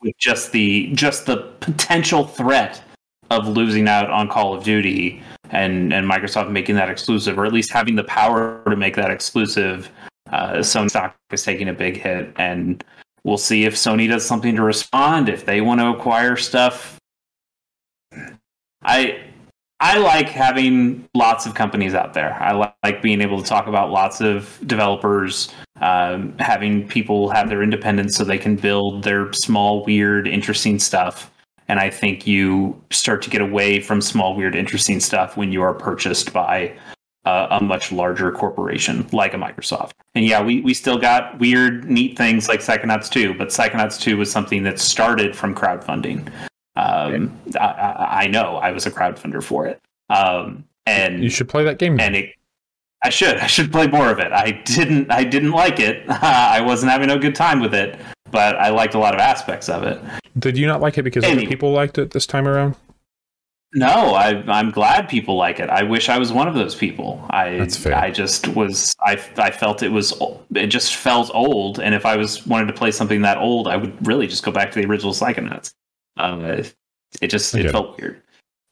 with 0.00 0.16
just 0.18 0.52
the 0.52 0.90
just 0.94 1.26
the 1.26 1.38
potential 1.60 2.24
threat 2.24 2.82
of 3.30 3.48
losing 3.48 3.88
out 3.88 4.08
on 4.10 4.28
Call 4.28 4.54
of 4.54 4.64
Duty 4.64 5.22
and 5.50 5.92
and 5.92 6.08
Microsoft 6.08 6.50
making 6.50 6.76
that 6.76 6.88
exclusive, 6.88 7.38
or 7.38 7.44
at 7.44 7.52
least 7.52 7.70
having 7.70 7.96
the 7.96 8.04
power 8.04 8.62
to 8.68 8.76
make 8.76 8.96
that 8.96 9.10
exclusive. 9.10 9.90
Uh, 10.30 10.56
Sony 10.58 10.90
stock 10.90 11.16
is 11.32 11.42
taking 11.42 11.68
a 11.68 11.72
big 11.72 11.96
hit, 11.96 12.32
and 12.36 12.84
we'll 13.28 13.38
see 13.38 13.64
if 13.64 13.74
Sony 13.74 14.08
does 14.08 14.26
something 14.26 14.56
to 14.56 14.62
respond. 14.62 15.28
If 15.28 15.44
they 15.44 15.60
want 15.60 15.80
to 15.80 15.88
acquire 15.88 16.36
stuff, 16.36 16.98
I 18.82 19.22
I 19.80 19.98
like 19.98 20.28
having 20.28 21.08
lots 21.14 21.46
of 21.46 21.54
companies 21.54 21.94
out 21.94 22.14
there. 22.14 22.34
I 22.40 22.52
li- 22.52 22.72
like 22.82 23.00
being 23.00 23.20
able 23.20 23.40
to 23.40 23.48
talk 23.48 23.68
about 23.68 23.90
lots 23.90 24.20
of 24.20 24.58
developers, 24.66 25.54
um, 25.80 26.36
having 26.38 26.88
people 26.88 27.28
have 27.28 27.48
their 27.48 27.62
independence 27.62 28.16
so 28.16 28.24
they 28.24 28.38
can 28.38 28.56
build 28.56 29.04
their 29.04 29.32
small, 29.32 29.84
weird, 29.84 30.26
interesting 30.26 30.80
stuff. 30.80 31.30
And 31.68 31.78
I 31.78 31.90
think 31.90 32.26
you 32.26 32.82
start 32.90 33.22
to 33.22 33.30
get 33.30 33.40
away 33.40 33.78
from 33.78 34.00
small, 34.00 34.34
weird, 34.34 34.56
interesting 34.56 34.98
stuff 34.98 35.36
when 35.36 35.52
you 35.52 35.62
are 35.62 35.74
purchased 35.74 36.32
by 36.32 36.74
uh, 37.28 37.58
a 37.60 37.62
much 37.62 37.92
larger 37.92 38.32
corporation 38.32 39.06
like 39.12 39.34
a 39.34 39.36
Microsoft. 39.36 39.90
And 40.14 40.24
yeah, 40.24 40.42
we, 40.42 40.60
we 40.62 40.72
still 40.72 40.98
got 40.98 41.38
weird, 41.38 41.84
neat 41.84 42.16
things 42.16 42.48
like 42.48 42.60
Psychonauts 42.60 43.10
2, 43.10 43.34
but 43.34 43.48
Psychonauts 43.48 44.00
2 44.00 44.16
was 44.16 44.30
something 44.30 44.62
that 44.62 44.78
started 44.78 45.36
from 45.36 45.54
crowdfunding. 45.54 46.26
Um, 46.76 47.36
I, 47.60 47.64
I 47.66 48.22
I 48.22 48.26
know 48.28 48.56
I 48.56 48.70
was 48.72 48.86
a 48.86 48.90
crowdfunder 48.90 49.42
for 49.42 49.66
it. 49.66 49.80
Um, 50.08 50.64
and 50.86 51.22
You 51.22 51.28
should 51.28 51.48
play 51.48 51.64
that 51.64 51.78
game. 51.78 52.00
and 52.00 52.16
it, 52.16 52.34
I 53.04 53.10
should 53.10 53.36
I 53.36 53.46
should 53.46 53.70
play 53.70 53.86
more 53.88 54.10
of 54.10 54.18
it. 54.20 54.32
I 54.32 54.50
didn't 54.64 55.10
I 55.10 55.22
didn't 55.24 55.52
like 55.52 55.78
it. 55.80 56.08
I 56.56 56.60
wasn't 56.60 56.90
having 56.92 57.10
a 57.10 57.18
good 57.18 57.34
time 57.34 57.60
with 57.60 57.74
it, 57.74 57.98
but 58.30 58.56
I 58.56 58.70
liked 58.70 58.94
a 58.94 58.98
lot 58.98 59.14
of 59.14 59.20
aspects 59.20 59.68
of 59.68 59.82
it. 59.82 60.00
Did 60.38 60.56
you 60.56 60.66
not 60.66 60.80
like 60.80 60.96
it 60.98 61.02
because 61.02 61.24
other 61.24 61.46
people 61.46 61.72
liked 61.72 61.98
it 61.98 62.10
this 62.12 62.26
time 62.26 62.46
around? 62.48 62.74
No, 63.74 64.14
I, 64.14 64.42
I'm 64.48 64.70
glad 64.70 65.08
people 65.08 65.36
like 65.36 65.60
it. 65.60 65.68
I 65.68 65.82
wish 65.82 66.08
I 66.08 66.18
was 66.18 66.32
one 66.32 66.48
of 66.48 66.54
those 66.54 66.74
people. 66.74 67.22
I 67.28 67.58
That's 67.58 67.76
fair. 67.76 67.94
I 67.94 68.10
just 68.10 68.48
was. 68.48 68.94
I, 69.00 69.22
I 69.36 69.50
felt 69.50 69.82
it 69.82 69.90
was. 69.90 70.18
It 70.54 70.68
just 70.68 70.96
felt 70.96 71.30
old, 71.34 71.78
and 71.78 71.94
if 71.94 72.06
I 72.06 72.16
was 72.16 72.46
wanted 72.46 72.66
to 72.68 72.72
play 72.72 72.90
something 72.90 73.20
that 73.22 73.36
old, 73.36 73.68
I 73.68 73.76
would 73.76 74.06
really 74.06 74.26
just 74.26 74.42
go 74.42 74.50
back 74.50 74.72
to 74.72 74.80
the 74.80 74.86
original 74.86 75.12
Psychonauts. 75.12 75.74
Um, 76.16 76.44
it 76.44 76.74
just 77.28 77.54
it 77.54 77.70
felt 77.70 78.00
weird. 78.00 78.22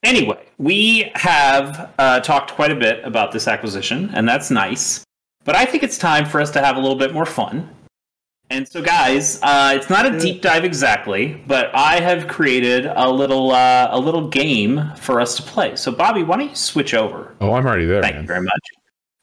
Anyway, 0.03 0.47
we 0.59 1.11
have 1.15 1.93
uh, 1.99 2.21
talked 2.21 2.53
quite 2.53 2.71
a 2.71 2.77
bit 2.77 3.05
about 3.05 3.33
this 3.33 3.49
acquisition, 3.49 4.11
and 4.15 4.27
that's 4.27 4.51
nice. 4.51 5.05
But 5.45 5.57
I 5.57 5.67
think 5.67 5.83
it's 5.83 5.99
time 5.99 6.25
for 6.25 6.41
us 6.41 6.51
to 6.53 6.61
have 6.61 6.77
a 6.77 6.81
little 6.81 6.97
bit 6.97 7.13
more 7.13 7.27
fun. 7.27 7.69
And 8.49 8.69
so, 8.69 8.81
guys, 8.81 9.41
uh, 9.43 9.73
it's 9.75 9.91
not 9.91 10.07
a 10.07 10.19
deep 10.21 10.41
dive 10.41 10.65
exactly, 10.65 11.43
but 11.49 11.75
I 11.75 11.99
have 11.99 12.29
created 12.29 12.87
a 12.87 13.11
little 13.11 13.51
uh, 13.51 13.89
a 13.91 13.99
little 13.99 14.29
game 14.29 14.93
for 14.97 15.21
us 15.21 15.37
to 15.37 15.43
play. 15.43 15.75
So, 15.75 15.91
Bobby, 15.91 16.23
why 16.23 16.37
don't 16.37 16.51
you 16.51 16.55
switch 16.55 16.95
over? 16.95 17.35
Oh, 17.41 17.53
I'm 17.55 17.67
already 17.67 17.87
there, 17.87 18.01
Thank 18.03 18.17
you 18.17 18.23
very 18.23 18.43
much. 18.43 18.63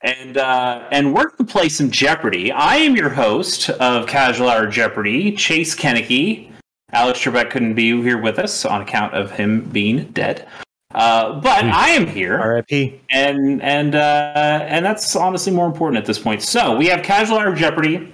And 0.01 0.37
uh, 0.37 0.87
and 0.91 1.13
we're 1.13 1.29
going 1.29 1.37
to 1.37 1.45
play 1.45 1.69
some 1.69 1.89
Jeopardy. 1.89 2.51
I 2.51 2.75
am 2.75 2.97
your 2.97 3.09
host 3.09 3.69
of 3.69 4.07
Casual 4.07 4.49
Hour 4.49 4.67
Jeopardy, 4.67 5.31
Chase 5.31 5.73
Koeneke. 5.73 6.51
Alex 6.91 7.19
Trebek 7.19 7.49
couldn't 7.49 7.75
be 7.75 8.01
here 8.01 8.21
with 8.21 8.37
us 8.37 8.65
on 8.65 8.81
account 8.81 9.13
of 9.13 9.31
him 9.31 9.61
being 9.69 10.03
dead. 10.11 10.47
Uh, 10.93 11.39
but 11.39 11.63
I 11.63 11.89
am 11.89 12.05
here 12.05 12.37
R.I.P. 12.37 13.01
and 13.09 13.61
and 13.63 13.95
uh, 13.95 14.65
and 14.67 14.85
that's 14.85 15.15
honestly 15.15 15.51
more 15.51 15.65
important 15.65 15.97
at 15.97 16.05
this 16.05 16.19
point. 16.19 16.43
So 16.43 16.75
we 16.75 16.87
have 16.87 17.01
casual 17.01 17.39
hour 17.39 17.55
Jeopardy, 17.55 18.12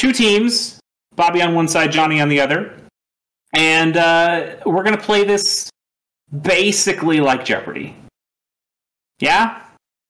two 0.00 0.12
teams, 0.14 0.80
Bobby 1.14 1.42
on 1.42 1.54
one 1.54 1.68
side, 1.68 1.92
Johnny 1.92 2.22
on 2.22 2.30
the 2.30 2.40
other, 2.40 2.74
and 3.54 3.98
uh, 3.98 4.56
we're 4.64 4.82
gonna 4.82 4.96
play 4.96 5.24
this 5.24 5.68
basically 6.42 7.20
like 7.20 7.44
Jeopardy. 7.44 7.94
Yeah, 9.18 9.60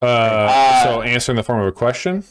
Uh, 0.00 0.06
Uh, 0.06 0.84
so 0.84 1.02
answer 1.02 1.32
in 1.32 1.36
the 1.36 1.42
form 1.42 1.60
of 1.60 1.66
a 1.66 1.72
question. 1.72 2.22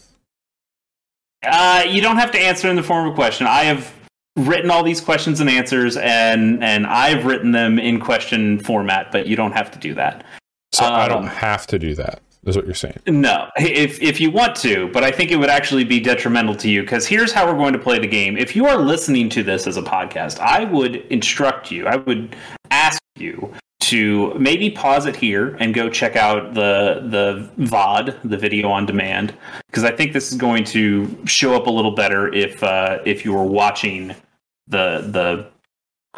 uh, 1.45 1.83
you 1.87 2.01
don't 2.01 2.17
have 2.17 2.31
to 2.31 2.39
answer 2.39 2.69
in 2.69 2.75
the 2.77 2.83
form 2.83 3.07
of 3.07 3.13
a 3.13 3.15
question. 3.15 3.45
I 3.45 3.63
have 3.65 3.93
written 4.37 4.71
all 4.71 4.83
these 4.83 5.01
questions 5.01 5.41
and 5.41 5.49
answers, 5.49 5.97
and 5.97 6.63
and 6.63 6.87
I've 6.87 7.25
written 7.25 7.51
them 7.51 7.77
in 7.77 7.99
question 7.99 8.59
format, 8.59 9.11
but 9.11 9.27
you 9.27 9.35
don't 9.35 9.51
have 9.51 9.69
to 9.71 9.79
do 9.79 9.93
that. 9.95 10.23
So 10.71 10.85
I 10.85 11.09
don't 11.09 11.23
um, 11.23 11.29
have 11.29 11.67
to 11.67 11.77
do 11.79 11.93
that. 11.95 12.21
Is 12.45 12.55
what 12.55 12.65
you're 12.65 12.73
saying? 12.73 12.97
No, 13.05 13.49
if 13.57 14.01
if 14.01 14.21
you 14.21 14.31
want 14.31 14.55
to, 14.57 14.89
but 14.93 15.03
I 15.03 15.11
think 15.11 15.31
it 15.31 15.35
would 15.35 15.49
actually 15.49 15.83
be 15.83 15.99
detrimental 15.99 16.55
to 16.55 16.69
you 16.69 16.81
because 16.81 17.05
here's 17.05 17.33
how 17.33 17.45
we're 17.45 17.57
going 17.57 17.73
to 17.73 17.79
play 17.79 17.99
the 17.99 18.07
game. 18.07 18.37
If 18.37 18.55
you 18.55 18.65
are 18.65 18.77
listening 18.77 19.29
to 19.29 19.43
this 19.43 19.67
as 19.67 19.75
a 19.75 19.81
podcast, 19.81 20.39
I 20.39 20.63
would 20.63 20.95
instruct 21.07 21.69
you, 21.69 21.85
I 21.85 21.97
would 21.97 22.35
ask 22.71 23.01
you 23.17 23.53
to 23.81 24.33
maybe 24.35 24.69
pause 24.69 25.05
it 25.05 25.15
here 25.15 25.55
and 25.59 25.73
go 25.73 25.89
check 25.89 26.15
out 26.15 26.53
the 26.53 27.03
the 27.09 27.49
VOD, 27.65 28.17
the 28.23 28.37
video 28.37 28.69
on 28.69 28.85
demand, 28.85 29.33
because 29.67 29.83
I 29.83 29.91
think 29.91 30.13
this 30.13 30.31
is 30.31 30.37
going 30.37 30.63
to 30.65 31.17
show 31.25 31.55
up 31.55 31.67
a 31.67 31.71
little 31.71 31.91
better 31.91 32.33
if 32.33 32.63
uh, 32.63 32.99
if 33.05 33.25
you 33.25 33.33
were 33.33 33.43
watching 33.43 34.15
the 34.67 35.01
the 35.11 35.47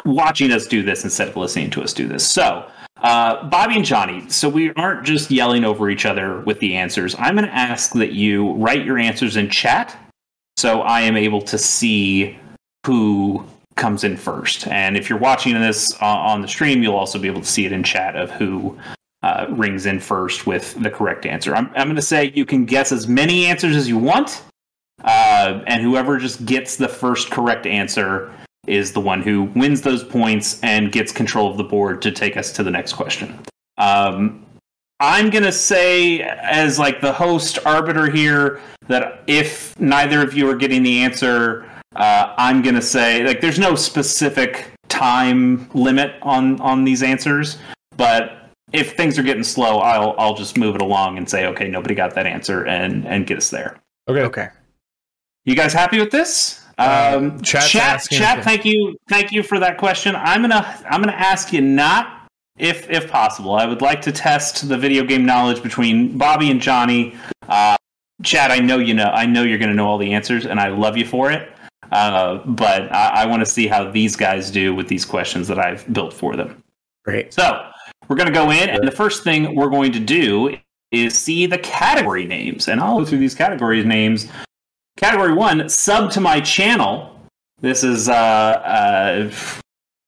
watching 0.04 0.52
us 0.52 0.66
do 0.66 0.82
this 0.82 1.04
instead 1.04 1.28
of 1.28 1.36
listening 1.36 1.70
to 1.70 1.82
us 1.82 1.92
do 1.92 2.06
this. 2.06 2.30
So, 2.30 2.68
uh, 3.00 3.48
Bobby 3.48 3.76
and 3.76 3.84
Johnny, 3.84 4.28
so 4.28 4.48
we 4.48 4.72
aren't 4.74 5.04
just 5.04 5.30
yelling 5.30 5.64
over 5.64 5.90
each 5.90 6.06
other 6.06 6.40
with 6.40 6.60
the 6.60 6.76
answers. 6.76 7.16
I'm 7.18 7.34
going 7.34 7.48
to 7.48 7.54
ask 7.54 7.92
that 7.94 8.12
you 8.12 8.52
write 8.54 8.84
your 8.84 8.98
answers 8.98 9.36
in 9.36 9.50
chat 9.50 9.96
so 10.56 10.82
I 10.82 11.00
am 11.00 11.16
able 11.16 11.42
to 11.42 11.58
see 11.58 12.38
who 12.86 13.44
comes 13.76 14.04
in 14.04 14.16
first. 14.16 14.68
And 14.68 14.96
if 14.96 15.08
you're 15.08 15.18
watching 15.18 15.54
this 15.54 15.92
uh, 16.00 16.06
on 16.06 16.42
the 16.42 16.48
stream, 16.48 16.82
you'll 16.82 16.96
also 16.96 17.18
be 17.18 17.28
able 17.28 17.40
to 17.40 17.46
see 17.46 17.64
it 17.64 17.72
in 17.72 17.82
chat 17.82 18.16
of 18.16 18.30
who 18.30 18.78
uh, 19.22 19.46
rings 19.50 19.86
in 19.86 19.98
first 19.98 20.46
with 20.46 20.80
the 20.82 20.90
correct 20.90 21.26
answer. 21.26 21.54
I'm, 21.54 21.66
I'm 21.74 21.86
going 21.86 21.96
to 21.96 22.02
say 22.02 22.32
you 22.34 22.44
can 22.44 22.64
guess 22.64 22.92
as 22.92 23.08
many 23.08 23.46
answers 23.46 23.76
as 23.76 23.88
you 23.88 23.98
want. 23.98 24.42
Uh, 25.02 25.62
and 25.66 25.82
whoever 25.82 26.18
just 26.18 26.44
gets 26.44 26.76
the 26.76 26.88
first 26.88 27.30
correct 27.30 27.66
answer 27.66 28.32
is 28.66 28.92
the 28.92 29.00
one 29.00 29.22
who 29.22 29.44
wins 29.54 29.80
those 29.80 30.04
points 30.04 30.60
and 30.62 30.92
gets 30.92 31.12
control 31.12 31.50
of 31.50 31.56
the 31.56 31.64
board 31.64 32.00
to 32.02 32.12
take 32.12 32.36
us 32.36 32.52
to 32.52 32.62
the 32.62 32.70
next 32.70 32.92
question. 32.92 33.38
Um, 33.78 34.44
I'm 35.00 35.30
gonna 35.30 35.50
say, 35.50 36.20
as 36.20 36.78
like 36.78 37.00
the 37.00 37.12
host 37.12 37.58
arbiter 37.66 38.08
here, 38.08 38.60
that 38.86 39.24
if 39.26 39.78
neither 39.80 40.22
of 40.22 40.34
you 40.34 40.48
are 40.48 40.54
getting 40.54 40.82
the 40.84 41.00
answer, 41.00 41.68
uh, 41.96 42.34
I'm 42.38 42.62
gonna 42.62 42.82
say 42.82 43.24
like 43.24 43.40
there's 43.40 43.58
no 43.58 43.74
specific 43.74 44.70
time 44.88 45.68
limit 45.74 46.14
on 46.22 46.60
on 46.60 46.84
these 46.84 47.02
answers, 47.02 47.58
but 47.96 48.48
if 48.72 48.96
things 48.96 49.18
are 49.18 49.24
getting 49.24 49.42
slow, 49.42 49.78
I'll 49.78 50.14
I'll 50.18 50.34
just 50.34 50.56
move 50.56 50.76
it 50.76 50.82
along 50.82 51.18
and 51.18 51.28
say, 51.28 51.46
okay, 51.46 51.66
nobody 51.68 51.96
got 51.96 52.14
that 52.14 52.26
answer, 52.26 52.64
and 52.66 53.04
and 53.06 53.26
get 53.26 53.38
us 53.38 53.50
there. 53.50 53.78
Okay. 54.08 54.22
Okay. 54.22 54.48
You 55.44 55.56
guys 55.56 55.72
happy 55.72 55.98
with 55.98 56.12
this? 56.12 56.61
Um, 56.78 57.40
chat's 57.42 57.68
chat, 57.68 58.02
chat. 58.10 58.38
for- 58.38 58.44
Thank 58.44 58.64
you, 58.64 58.96
thank 59.08 59.32
you 59.32 59.42
for 59.42 59.58
that 59.58 59.78
question. 59.78 60.14
I'm 60.16 60.40
gonna, 60.42 60.80
I'm 60.90 61.00
gonna 61.02 61.12
ask 61.16 61.52
you 61.52 61.60
not, 61.60 62.28
if 62.58 62.88
if 62.90 63.10
possible. 63.10 63.54
I 63.54 63.66
would 63.66 63.82
like 63.82 64.00
to 64.02 64.12
test 64.12 64.68
the 64.68 64.76
video 64.78 65.04
game 65.04 65.24
knowledge 65.24 65.62
between 65.62 66.16
Bobby 66.18 66.50
and 66.50 66.60
Johnny. 66.60 67.16
Uh, 67.48 67.76
Chad, 68.22 68.50
I 68.50 68.58
know 68.58 68.78
you 68.78 68.94
know, 68.94 69.10
I 69.12 69.26
know 69.26 69.42
you're 69.42 69.58
gonna 69.58 69.74
know 69.74 69.86
all 69.86 69.98
the 69.98 70.12
answers, 70.12 70.46
and 70.46 70.60
I 70.60 70.68
love 70.68 70.96
you 70.96 71.06
for 71.06 71.30
it. 71.30 71.50
Uh, 71.90 72.38
but 72.46 72.90
I, 72.90 73.22
I 73.22 73.26
want 73.26 73.40
to 73.40 73.46
see 73.46 73.66
how 73.66 73.90
these 73.90 74.16
guys 74.16 74.50
do 74.50 74.74
with 74.74 74.88
these 74.88 75.04
questions 75.04 75.46
that 75.48 75.58
I've 75.58 75.90
built 75.92 76.14
for 76.14 76.36
them. 76.36 76.62
Great. 77.04 77.34
So 77.34 77.68
we're 78.08 78.16
going 78.16 78.28
to 78.28 78.32
go 78.32 78.50
in, 78.50 78.70
and 78.70 78.86
the 78.86 78.92
first 78.92 79.24
thing 79.24 79.54
we're 79.54 79.68
going 79.68 79.92
to 79.92 80.00
do 80.00 80.56
is 80.90 81.18
see 81.18 81.44
the 81.44 81.58
category 81.58 82.24
names, 82.24 82.68
and 82.68 82.80
I'll 82.80 83.00
go 83.00 83.04
through 83.04 83.18
these 83.18 83.34
category 83.34 83.84
names. 83.84 84.28
Category 84.96 85.32
one, 85.34 85.68
sub 85.68 86.10
to 86.12 86.20
my 86.20 86.40
channel. 86.40 87.20
This 87.60 87.82
is 87.82 88.08
uh, 88.08 88.12
uh, 88.12 89.30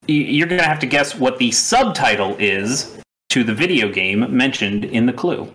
you're 0.06 0.46
going 0.46 0.60
to 0.60 0.66
have 0.66 0.80
to 0.80 0.86
guess 0.86 1.14
what 1.14 1.38
the 1.38 1.50
subtitle 1.50 2.36
is 2.38 2.98
to 3.30 3.42
the 3.44 3.54
video 3.54 3.90
game 3.90 4.36
mentioned 4.36 4.84
in 4.84 5.06
the 5.06 5.12
clue. 5.12 5.52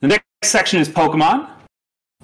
The 0.00 0.08
next 0.08 0.24
section 0.44 0.80
is 0.80 0.88
Pokemon. 0.88 1.50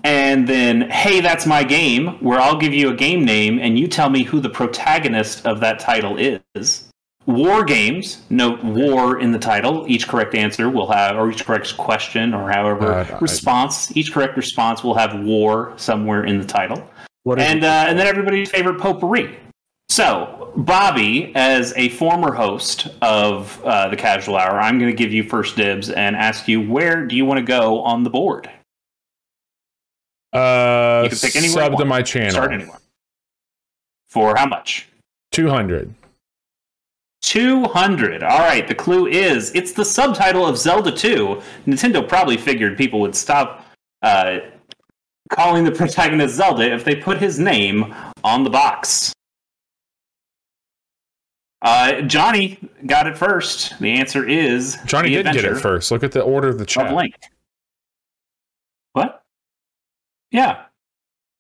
And 0.03 0.47
then, 0.47 0.91
hey, 0.91 1.21
that's 1.21 1.47
my 1.47 1.65
game, 1.65 2.23
where 2.23 2.39
I'll 2.39 2.59
give 2.59 2.75
you 2.75 2.91
a 2.91 2.95
game 2.95 3.25
name 3.25 3.59
and 3.59 3.79
you 3.79 3.89
tell 3.89 4.11
me 4.11 4.23
who 4.23 4.39
the 4.39 4.51
protagonist 4.51 5.47
of 5.47 5.61
that 5.61 5.79
title 5.79 6.19
is. 6.19 6.91
War 7.27 7.65
games, 7.65 8.23
note 8.29 8.63
war 8.63 9.19
in 9.19 9.33
the 9.33 9.39
title. 9.39 9.87
Each 9.89 10.07
correct 10.07 10.35
answer 10.35 10.69
will 10.69 10.91
have, 10.93 11.17
or 11.17 11.31
each 11.31 11.45
correct 11.47 11.75
question, 11.79 12.35
or 12.35 12.51
however 12.51 12.93
Uh, 12.93 13.07
I- 13.15 13.19
response, 13.19 13.97
each 13.97 14.13
correct 14.13 14.37
response 14.37 14.85
will 14.85 14.95
have 14.95 15.19
war 15.21 15.73
somewhere 15.77 16.25
in 16.25 16.39
the 16.39 16.45
title. 16.45 16.87
And 17.39 17.65
uh, 17.65 17.87
and 17.89 17.99
then 17.99 18.07
everybody's 18.07 18.51
favorite 18.51 18.79
potpourri. 18.79 19.39
So, 19.89 20.53
Bobby, 20.57 21.33
as 21.35 21.73
a 21.77 21.89
former 21.91 22.33
host 22.35 22.89
of 23.01 23.63
uh, 23.65 23.89
the 23.89 23.97
Casual 23.97 24.37
Hour, 24.37 24.61
I'm 24.61 24.79
going 24.79 24.91
to 24.91 24.97
give 24.97 25.13
you 25.13 25.23
first 25.23 25.57
dibs 25.57 25.89
and 25.89 26.17
ask 26.17 26.47
you 26.49 26.61
where 26.61 27.07
do 27.07 27.17
you 27.17 27.25
want 27.25 27.39
to 27.39 27.45
go 27.45 27.81
on 27.83 28.03
the 28.03 28.11
board? 28.11 28.51
Uh, 30.33 31.03
You 31.05 31.11
can 31.11 31.19
pick 31.19 31.37
anywhere 31.37 31.65
sub 31.65 31.79
to 31.79 31.85
my 31.85 32.03
channel. 32.03 32.33
Start 32.33 32.53
anywhere. 32.53 32.79
For 34.09 34.37
how 34.37 34.47
much? 34.47 34.89
Two 35.33 35.49
hundred. 35.49 35.95
200. 37.25 38.23
All 38.23 38.41
right, 38.41 38.69
the 38.69 38.75
clue 38.75 39.07
is 39.07 39.51
it's 39.55 39.73
the 39.73 39.85
subtitle 39.85 40.47
of 40.47 40.59
Zelda 40.59 40.93
2. 40.93 41.41
Nintendo 41.67 42.07
probably 42.07 42.37
figured 42.37 42.77
people 42.77 43.01
would 43.01 43.15
stop 43.15 43.67
uh, 44.03 44.41
calling 45.31 45.65
the 45.65 45.73
protagonist 45.73 46.35
Zelda 46.35 46.71
if 46.71 46.85
they 46.85 46.95
put 46.95 47.19
his 47.19 47.39
name 47.39 47.95
on 48.23 48.45
the 48.45 48.51
box. 48.51 49.15
Uh, 51.63 52.03
Johnny 52.03 52.59
got 52.85 53.07
it 53.07 53.17
first. 53.17 53.79
The 53.81 53.93
answer 53.93 54.29
is 54.29 54.77
Johnny 54.85 55.09
did 55.09 55.25
get 55.25 55.47
it 55.47 55.57
first. 55.57 55.91
Look 55.91 56.05
at 56.05 56.13
the 56.13 56.21
order 56.21 56.49
of 56.49 56.59
the 56.59 56.65
of 56.65 56.69
chat. 56.69 56.95
Link. 56.95 57.15
What? 58.93 59.23
Yeah. 60.31 60.65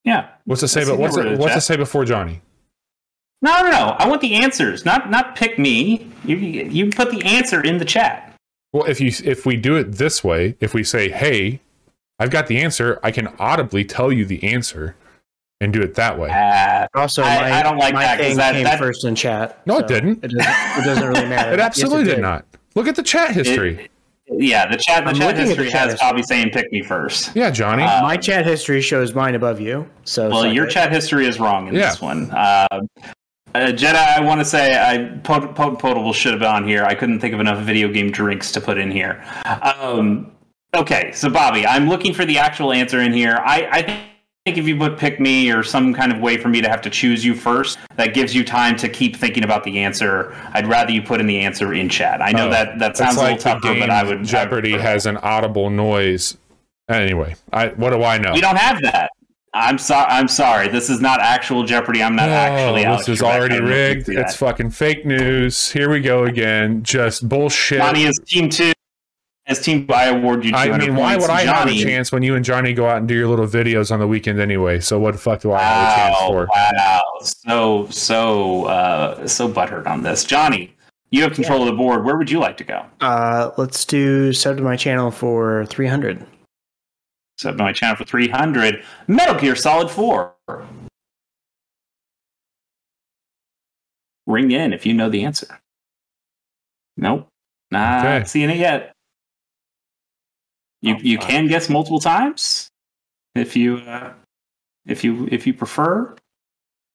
Yeah. 0.02 0.30
What's 0.46 0.62
it 0.62 0.68
say? 0.68 0.86
But 0.86 0.98
what's 0.98 1.18
it, 1.18 1.38
what's 1.38 1.52
chat. 1.52 1.62
say 1.62 1.76
before 1.76 2.06
Johnny? 2.06 2.40
No, 3.44 3.62
no, 3.62 3.70
no. 3.70 3.96
I 3.98 4.08
want 4.08 4.22
the 4.22 4.36
answers, 4.36 4.86
not 4.86 5.10
not 5.10 5.36
pick 5.36 5.58
me. 5.58 6.10
You 6.24 6.36
you 6.36 6.88
put 6.90 7.10
the 7.10 7.22
answer 7.24 7.60
in 7.60 7.76
the 7.76 7.84
chat. 7.84 8.34
Well, 8.72 8.84
if 8.84 9.00
you 9.00 9.12
if 9.22 9.44
we 9.44 9.56
do 9.58 9.76
it 9.76 9.92
this 9.92 10.24
way, 10.24 10.56
if 10.60 10.72
we 10.72 10.82
say, 10.82 11.10
"Hey, 11.10 11.60
I've 12.18 12.30
got 12.30 12.46
the 12.46 12.58
answer," 12.60 12.98
I 13.02 13.10
can 13.10 13.28
audibly 13.38 13.84
tell 13.84 14.10
you 14.10 14.24
the 14.24 14.42
answer, 14.44 14.96
and 15.60 15.74
do 15.74 15.82
it 15.82 15.94
that 15.96 16.18
way. 16.18 16.30
Uh, 16.30 16.86
also, 16.98 17.22
I- 17.22 17.36
my, 17.50 17.52
I 17.58 17.62
don't 17.62 17.76
like 17.76 17.92
my 17.92 18.02
that 18.04 18.16
'cause 18.18 18.26
thing 18.28 18.36
that- 18.38 18.54
came 18.54 18.64
that- 18.64 18.78
first 18.78 19.04
in 19.04 19.14
chat. 19.14 19.60
No, 19.66 19.78
it 19.78 19.88
didn't. 19.88 20.24
It 20.24 20.28
doesn't, 20.32 20.40
it 20.78 20.84
doesn't 20.86 21.08
really 21.08 21.28
matter. 21.36 21.52
It 21.52 21.58
Yes, 21.58 21.66
absolutely 21.66 22.04
did 22.04 22.14
did. 22.16 22.22
not. 22.22 22.46
Look 22.74 22.88
at 22.88 22.96
the 22.96 23.02
chat 23.02 23.32
history. 23.32 23.90
Yeah, 24.26 24.66
the 24.70 24.78
chat. 24.78 25.04
The 25.04 25.10
I'm 25.10 25.16
chat 25.16 25.26
looking 25.26 25.28
at 25.28 25.34
the 25.42 25.46
history 25.48 25.70
chat 25.70 25.80
has 25.82 25.90
history. 25.92 26.08
Bobby 26.08 26.22
saying 26.22 26.50
"pick 26.50 26.72
me 26.72 26.82
first. 26.82 27.36
Yeah, 27.36 27.50
Johnny. 27.50 27.82
Uh, 27.82 28.00
My 28.02 28.16
chat 28.16 28.46
history 28.46 28.80
shows 28.80 29.12
mine 29.14 29.34
above 29.34 29.60
you. 29.60 29.86
So 30.04 30.30
Well, 30.30 30.46
your 30.50 30.64
like- 30.64 30.72
chat 30.72 30.90
history 30.90 31.26
is 31.26 31.38
wrong 31.38 31.68
in 31.68 31.74
Yeah. 31.74 31.90
this 31.90 32.00
one. 32.00 32.30
Uh, 32.30 32.66
uh, 33.54 33.58
Jedi, 33.72 33.94
I 33.94 34.20
want 34.20 34.40
to 34.40 34.44
say 34.44 34.74
I 34.78 35.16
Pot- 35.22 35.54
Potent 35.54 35.78
Potable 35.78 36.12
should 36.12 36.32
have 36.32 36.40
been 36.40 36.48
on 36.48 36.66
here. 36.66 36.84
I 36.84 36.94
couldn't 36.94 37.20
think 37.20 37.34
of 37.34 37.40
enough 37.40 37.62
video 37.64 37.88
game 37.88 38.10
drinks 38.10 38.50
to 38.52 38.60
put 38.60 38.78
in 38.78 38.90
here. 38.90 39.24
Um, 39.62 40.32
okay, 40.76 41.12
so 41.12 41.30
Bobby, 41.30 41.66
I'm 41.66 41.88
looking 41.88 42.12
for 42.14 42.24
the 42.24 42.38
actual 42.38 42.72
answer 42.72 43.00
in 43.00 43.12
here. 43.12 43.40
I, 43.44 43.68
I 43.70 43.82
think 44.44 44.58
if 44.58 44.66
you 44.66 44.76
put 44.76 44.98
pick 44.98 45.20
me 45.20 45.50
or 45.52 45.62
some 45.62 45.94
kind 45.94 46.12
of 46.12 46.20
way 46.20 46.36
for 46.36 46.48
me 46.48 46.60
to 46.60 46.68
have 46.68 46.82
to 46.82 46.90
choose 46.90 47.24
you 47.24 47.34
first, 47.34 47.78
that 47.96 48.12
gives 48.12 48.34
you 48.34 48.44
time 48.44 48.76
to 48.76 48.88
keep 48.88 49.16
thinking 49.16 49.44
about 49.44 49.64
the 49.64 49.78
answer. 49.78 50.34
I'd 50.52 50.66
rather 50.66 50.90
you 50.92 51.00
put 51.02 51.20
in 51.20 51.26
the 51.26 51.40
answer 51.40 51.72
in 51.74 51.88
chat. 51.88 52.20
I 52.20 52.32
know 52.32 52.48
Oh, 52.48 52.50
that 52.50 52.78
that 52.80 52.96
sounds 52.96 53.16
a 53.16 53.22
little 53.22 53.38
tougher, 53.38 53.74
but 53.78 53.88
I 53.90 54.02
would 54.04 54.24
Jeopardy 54.24 54.72
I 54.74 54.76
would- 54.76 54.80
has 54.84 55.06
an 55.06 55.16
audible 55.18 55.70
noise. 55.70 56.36
Anyway, 56.90 57.34
I 57.52 57.68
what 57.68 57.90
do 57.90 58.02
I 58.02 58.18
know? 58.18 58.32
We 58.34 58.40
don't 58.42 58.58
have 58.58 58.82
that. 58.82 59.10
I'm 59.54 59.78
sorry. 59.78 60.06
I'm 60.10 60.26
sorry. 60.28 60.68
This 60.68 60.90
is 60.90 61.00
not 61.00 61.20
actual 61.20 61.62
Jeopardy. 61.62 62.02
I'm 62.02 62.16
not 62.16 62.28
actually. 62.28 62.84
Oh, 62.84 62.88
Alex 62.90 63.06
this 63.06 63.20
is 63.20 63.22
Trebek. 63.22 63.30
already 63.36 63.60
rigged. 63.60 64.08
It's 64.08 64.34
fucking 64.36 64.70
fake 64.70 65.06
news. 65.06 65.70
Here 65.70 65.88
we 65.90 66.00
go 66.00 66.24
again. 66.24 66.82
Just 66.82 67.28
bullshit. 67.28 67.78
Johnny 67.78 68.04
is 68.04 68.18
team 68.26 68.48
two. 68.50 68.72
As 69.46 69.60
team 69.60 69.86
I 69.92 70.06
award 70.06 70.44
you. 70.44 70.52
200 70.52 70.72
I 70.74 70.78
mean, 70.78 70.96
why 70.96 71.12
points. 71.12 71.28
would 71.28 71.30
I 71.34 71.42
have 71.42 71.66
a 71.66 71.70
Johnny, 71.70 71.82
chance 71.82 72.10
when 72.10 72.22
you 72.22 72.34
and 72.34 72.44
Johnny 72.44 72.72
go 72.72 72.88
out 72.88 72.96
and 72.96 73.06
do 73.06 73.14
your 73.14 73.28
little 73.28 73.46
videos 73.46 73.92
on 73.92 74.00
the 74.00 74.06
weekend 74.08 74.40
anyway? 74.40 74.80
So 74.80 74.98
what 74.98 75.12
the 75.12 75.18
fuck 75.18 75.40
do 75.42 75.52
I 75.52 75.60
have 75.62 75.92
a 75.92 75.96
chance 75.96 76.16
Wow! 76.20 76.28
for? 76.28 76.48
Wow! 76.54 77.02
So 77.22 77.86
so 77.90 78.64
uh, 78.64 79.26
so 79.26 79.48
butthurt 79.48 79.86
on 79.86 80.02
this, 80.02 80.24
Johnny. 80.24 80.74
You 81.10 81.22
have 81.22 81.34
control 81.34 81.60
of 81.60 81.66
the 81.66 81.74
board. 81.74 82.04
Where 82.04 82.16
would 82.16 82.30
you 82.30 82.40
like 82.40 82.56
to 82.56 82.64
go? 82.64 82.86
Uh, 83.00 83.50
let's 83.56 83.84
do 83.84 84.32
sub 84.32 84.56
to 84.56 84.62
my 84.64 84.74
channel 84.76 85.10
for 85.12 85.64
300. 85.66 86.18
Sub 86.18 86.26
to 87.52 87.62
my 87.62 87.72
channel 87.72 87.96
for 87.96 88.04
300. 88.04 88.84
Metal 89.06 89.34
Gear 89.36 89.54
Solid 89.56 89.90
4. 89.90 90.32
Ring 94.26 94.50
in 94.50 94.72
if 94.72 94.86
you 94.86 94.94
know 94.94 95.08
the 95.10 95.24
answer. 95.24 95.60
Nope. 96.96 97.28
Not 97.70 98.04
Okay. 98.04 98.24
seeing 98.26 98.50
it 98.50 98.56
yet. 98.56 98.92
You 100.80 100.94
Oh, 100.94 100.98
you 101.00 101.18
can 101.18 101.46
guess 101.46 101.68
multiple 101.68 102.00
times 102.00 102.68
if 103.34 103.56
you 103.56 103.78
uh, 103.78 104.12
if 104.86 105.02
you 105.04 105.28
if 105.30 105.46
you 105.46 105.54
prefer. 105.54 106.14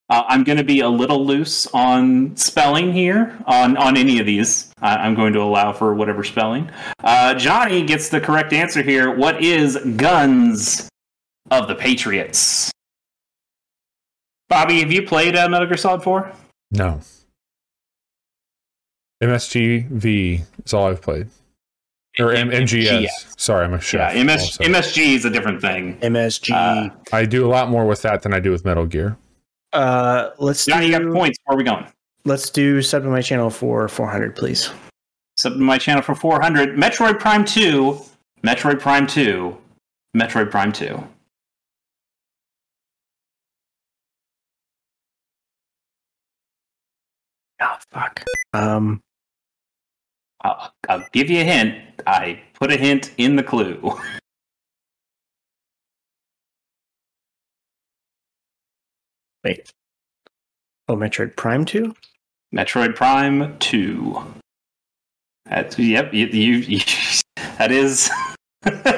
Uh, 0.09 0.23
I'm 0.27 0.43
going 0.43 0.57
to 0.57 0.63
be 0.63 0.79
a 0.79 0.89
little 0.89 1.23
loose 1.25 1.67
on 1.67 2.35
spelling 2.35 2.91
here 2.91 3.37
on 3.45 3.77
on 3.77 3.95
any 3.95 4.19
of 4.19 4.25
these. 4.25 4.71
I, 4.81 4.95
I'm 4.97 5.13
going 5.13 5.33
to 5.33 5.39
allow 5.41 5.71
for 5.71 5.93
whatever 5.93 6.23
spelling. 6.23 6.69
Uh, 7.03 7.35
Johnny 7.35 7.83
gets 7.83 8.09
the 8.09 8.19
correct 8.19 8.51
answer 8.51 8.81
here. 8.81 9.15
What 9.15 9.43
is 9.43 9.77
Guns 9.97 10.89
of 11.51 11.67
the 11.67 11.75
Patriots? 11.75 12.71
Bobby, 14.49 14.79
have 14.79 14.91
you 14.91 15.03
played 15.03 15.35
uh, 15.35 15.47
Metal 15.47 15.67
Gear 15.67 15.77
Solid 15.77 16.01
4? 16.01 16.31
No. 16.71 17.01
MSGV 19.21 20.41
is 20.65 20.73
all 20.73 20.87
I've 20.87 21.01
played. 21.01 21.27
Or 22.19 22.33
M- 22.33 22.49
MGS. 22.49 23.07
Sorry, 23.39 23.63
I'm 23.63 23.73
a 23.73 23.79
chef. 23.79 24.15
Yeah, 24.15 24.23
MS, 24.23 24.41
also. 24.41 24.63
MSG 24.63 25.15
is 25.15 25.25
a 25.25 25.29
different 25.29 25.61
thing. 25.61 25.97
MSG. 25.99 26.51
Uh, 26.51 26.89
I 27.13 27.25
do 27.25 27.45
a 27.45 27.49
lot 27.49 27.69
more 27.69 27.85
with 27.85 28.01
that 28.01 28.23
than 28.23 28.33
I 28.33 28.39
do 28.39 28.49
with 28.51 28.65
Metal 28.65 28.87
Gear. 28.87 29.17
Uh, 29.73 30.31
let's 30.39 30.65
Johnny, 30.65 30.87
you 30.87 30.91
got 30.91 31.11
points. 31.13 31.37
Where 31.45 31.55
are 31.55 31.57
we 31.57 31.63
going? 31.63 31.85
let's 32.25 32.49
do 32.49 32.81
sub 32.81 33.03
to 33.03 33.09
my 33.09 33.21
channel 33.21 33.49
for 33.49 33.87
400, 33.87 34.35
please. 34.35 34.69
Sub 35.37 35.53
to 35.53 35.59
my 35.59 35.77
channel 35.77 36.01
for 36.01 36.15
400. 36.15 36.75
Metroid 36.75 37.19
Prime 37.19 37.45
2. 37.45 37.99
Metroid 38.43 38.79
Prime 38.79 39.07
2. 39.07 39.57
Metroid 40.15 40.51
Prime 40.51 40.71
2. 40.71 41.03
Oh 47.61 47.77
fuck. 47.91 48.23
Um, 48.53 49.01
I'll, 50.41 50.73
I'll 50.87 51.05
give 51.11 51.29
you 51.29 51.41
a 51.41 51.43
hint. 51.43 51.75
I 52.07 52.41
put 52.53 52.71
a 52.71 52.77
hint 52.77 53.11
in 53.17 53.35
the 53.35 53.43
clue. 53.43 53.99
wait. 59.43 59.71
Oh, 60.87 60.95
Metroid 60.95 61.35
Prime 61.35 61.65
2? 61.65 61.93
Metroid 62.53 62.95
Prime 62.95 63.57
2. 63.59 64.23
That's, 65.45 65.77
yep, 65.77 66.13
you, 66.13 66.27
you, 66.27 66.55
you 66.57 66.79
that 67.57 67.71
is. 67.71 68.09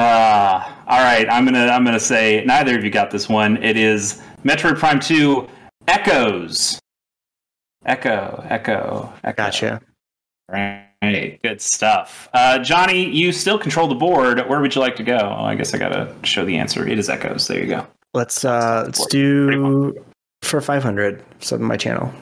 Ah, 0.00 0.84
all 0.86 1.00
right, 1.00 1.28
I'm 1.28 1.44
gonna 1.44 1.66
I'm 1.66 1.84
gonna 1.84 1.98
say 1.98 2.44
neither 2.44 2.78
of 2.78 2.84
you 2.84 2.90
got 2.90 3.10
this 3.10 3.28
one. 3.28 3.60
It 3.60 3.76
is 3.76 4.22
Metroid 4.44 4.78
Prime 4.78 5.00
2 5.00 5.48
Echoes. 5.88 6.78
Echo, 7.84 8.44
echo, 8.48 9.12
echo. 9.24 9.32
Gotcha. 9.36 9.80
Right, 10.48 10.87
good 11.02 11.60
stuff. 11.60 12.28
Uh, 12.32 12.58
Johnny, 12.58 13.08
you 13.08 13.32
still 13.32 13.58
control 13.58 13.86
the 13.88 13.94
board. 13.94 14.46
Where 14.48 14.60
would 14.60 14.74
you 14.74 14.80
like 14.80 14.96
to 14.96 15.02
go? 15.02 15.18
Oh, 15.18 15.44
I 15.44 15.54
guess 15.54 15.74
I 15.74 15.78
gotta 15.78 16.14
show 16.24 16.44
the 16.44 16.56
answer. 16.56 16.86
It 16.86 16.98
is 16.98 17.08
Echoes. 17.08 17.46
There 17.46 17.60
you 17.60 17.66
go. 17.66 17.86
Let's 18.14 18.44
uh 18.44 18.84
let's 18.86 19.06
do 19.06 19.94
for 20.42 20.60
500 20.60 21.22
sub 21.40 21.60
to 21.60 21.64
my 21.64 21.76
channel. 21.76 22.12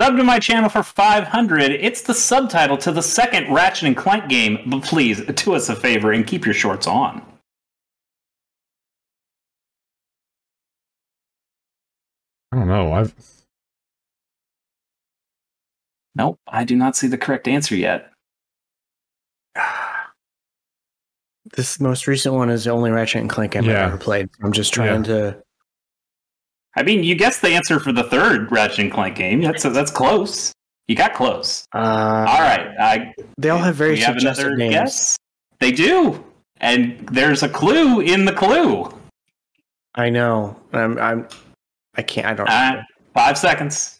Sub 0.00 0.16
to 0.16 0.24
my 0.24 0.38
channel 0.38 0.70
for 0.70 0.82
500. 0.82 1.72
It's 1.72 2.02
the 2.02 2.14
subtitle 2.14 2.78
to 2.78 2.92
the 2.92 3.02
second 3.02 3.52
Ratchet 3.52 3.88
and 3.88 3.96
Clank 3.96 4.28
game, 4.28 4.58
but 4.66 4.82
please 4.82 5.20
do 5.20 5.54
us 5.54 5.68
a 5.68 5.76
favor 5.76 6.12
and 6.12 6.26
keep 6.26 6.46
your 6.46 6.54
shorts 6.54 6.86
on. 6.86 7.20
I 12.52 12.56
don't 12.56 12.68
know. 12.68 12.92
I've 12.92 13.14
Nope, 16.20 16.38
I 16.46 16.64
do 16.64 16.76
not 16.76 16.96
see 16.96 17.06
the 17.06 17.16
correct 17.16 17.48
answer 17.48 17.74
yet. 17.74 18.10
This 21.56 21.80
most 21.80 22.06
recent 22.06 22.34
one 22.34 22.48
is 22.50 22.64
the 22.64 22.70
only 22.70 22.90
Ratchet 22.90 23.22
and 23.22 23.30
Clank 23.30 23.52
game 23.52 23.64
I've 23.64 23.70
Yeah. 23.70 23.86
ever 23.86 23.96
played. 23.96 24.28
I'm 24.42 24.52
just 24.52 24.72
trying 24.74 25.02
to. 25.04 25.42
I 26.76 26.82
mean, 26.84 27.02
you 27.02 27.14
guessed 27.16 27.40
the 27.42 27.48
answer 27.48 27.80
for 27.80 27.90
the 27.92 28.04
third 28.04 28.52
Ratchet 28.52 28.78
and 28.80 28.92
Clank 28.92 29.16
game. 29.16 29.40
That's 29.40 29.62
that's 29.64 29.90
close. 29.90 30.52
You 30.86 30.94
got 30.94 31.14
close. 31.14 31.64
Uh, 31.74 31.78
All 32.28 32.40
right, 32.40 32.68
I 32.78 33.14
They 33.38 33.48
all 33.48 33.58
have 33.58 33.74
very 33.74 33.94
we 33.94 34.00
have 34.00 34.14
suggestive 34.14 34.52
names. 34.58 34.74
guess. 34.74 35.16
They 35.58 35.72
do, 35.72 36.22
and 36.58 37.08
there's 37.08 37.42
a 37.42 37.48
clue 37.48 38.00
in 38.00 38.26
the 38.26 38.32
clue. 38.32 38.92
I 39.94 40.10
know. 40.10 40.54
I'm. 40.72 40.98
I'm. 40.98 41.26
I 41.96 42.02
can't. 42.02 42.26
I 42.28 42.34
don't. 42.34 42.48
Uh, 42.48 42.82
five 43.14 43.38
seconds. 43.38 43.99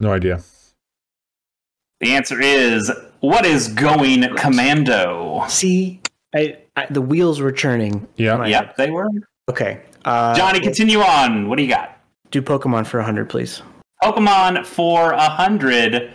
No 0.00 0.12
idea. 0.12 0.42
The 2.00 2.12
answer 2.12 2.40
is 2.40 2.90
what 3.20 3.46
is 3.46 3.68
going 3.68 4.34
commando? 4.36 5.44
See, 5.48 6.00
I, 6.34 6.58
I 6.76 6.86
the 6.90 7.00
wheels 7.00 7.40
were 7.40 7.52
churning. 7.52 8.06
Yeah. 8.16 8.36
My- 8.36 8.48
Yep, 8.48 8.76
they 8.76 8.90
were. 8.90 9.08
Okay. 9.48 9.80
Uh, 10.04 10.34
Johnny, 10.36 10.60
continue 10.60 11.00
on. 11.00 11.48
What 11.48 11.56
do 11.56 11.62
you 11.62 11.68
got? 11.70 11.92
do 12.32 12.42
Pokemon 12.42 12.86
for 12.86 12.98
100, 12.98 13.28
please. 13.28 13.62
Pokemon 14.02 14.66
for 14.66 15.12
a 15.12 15.28
hundred. 15.28 16.10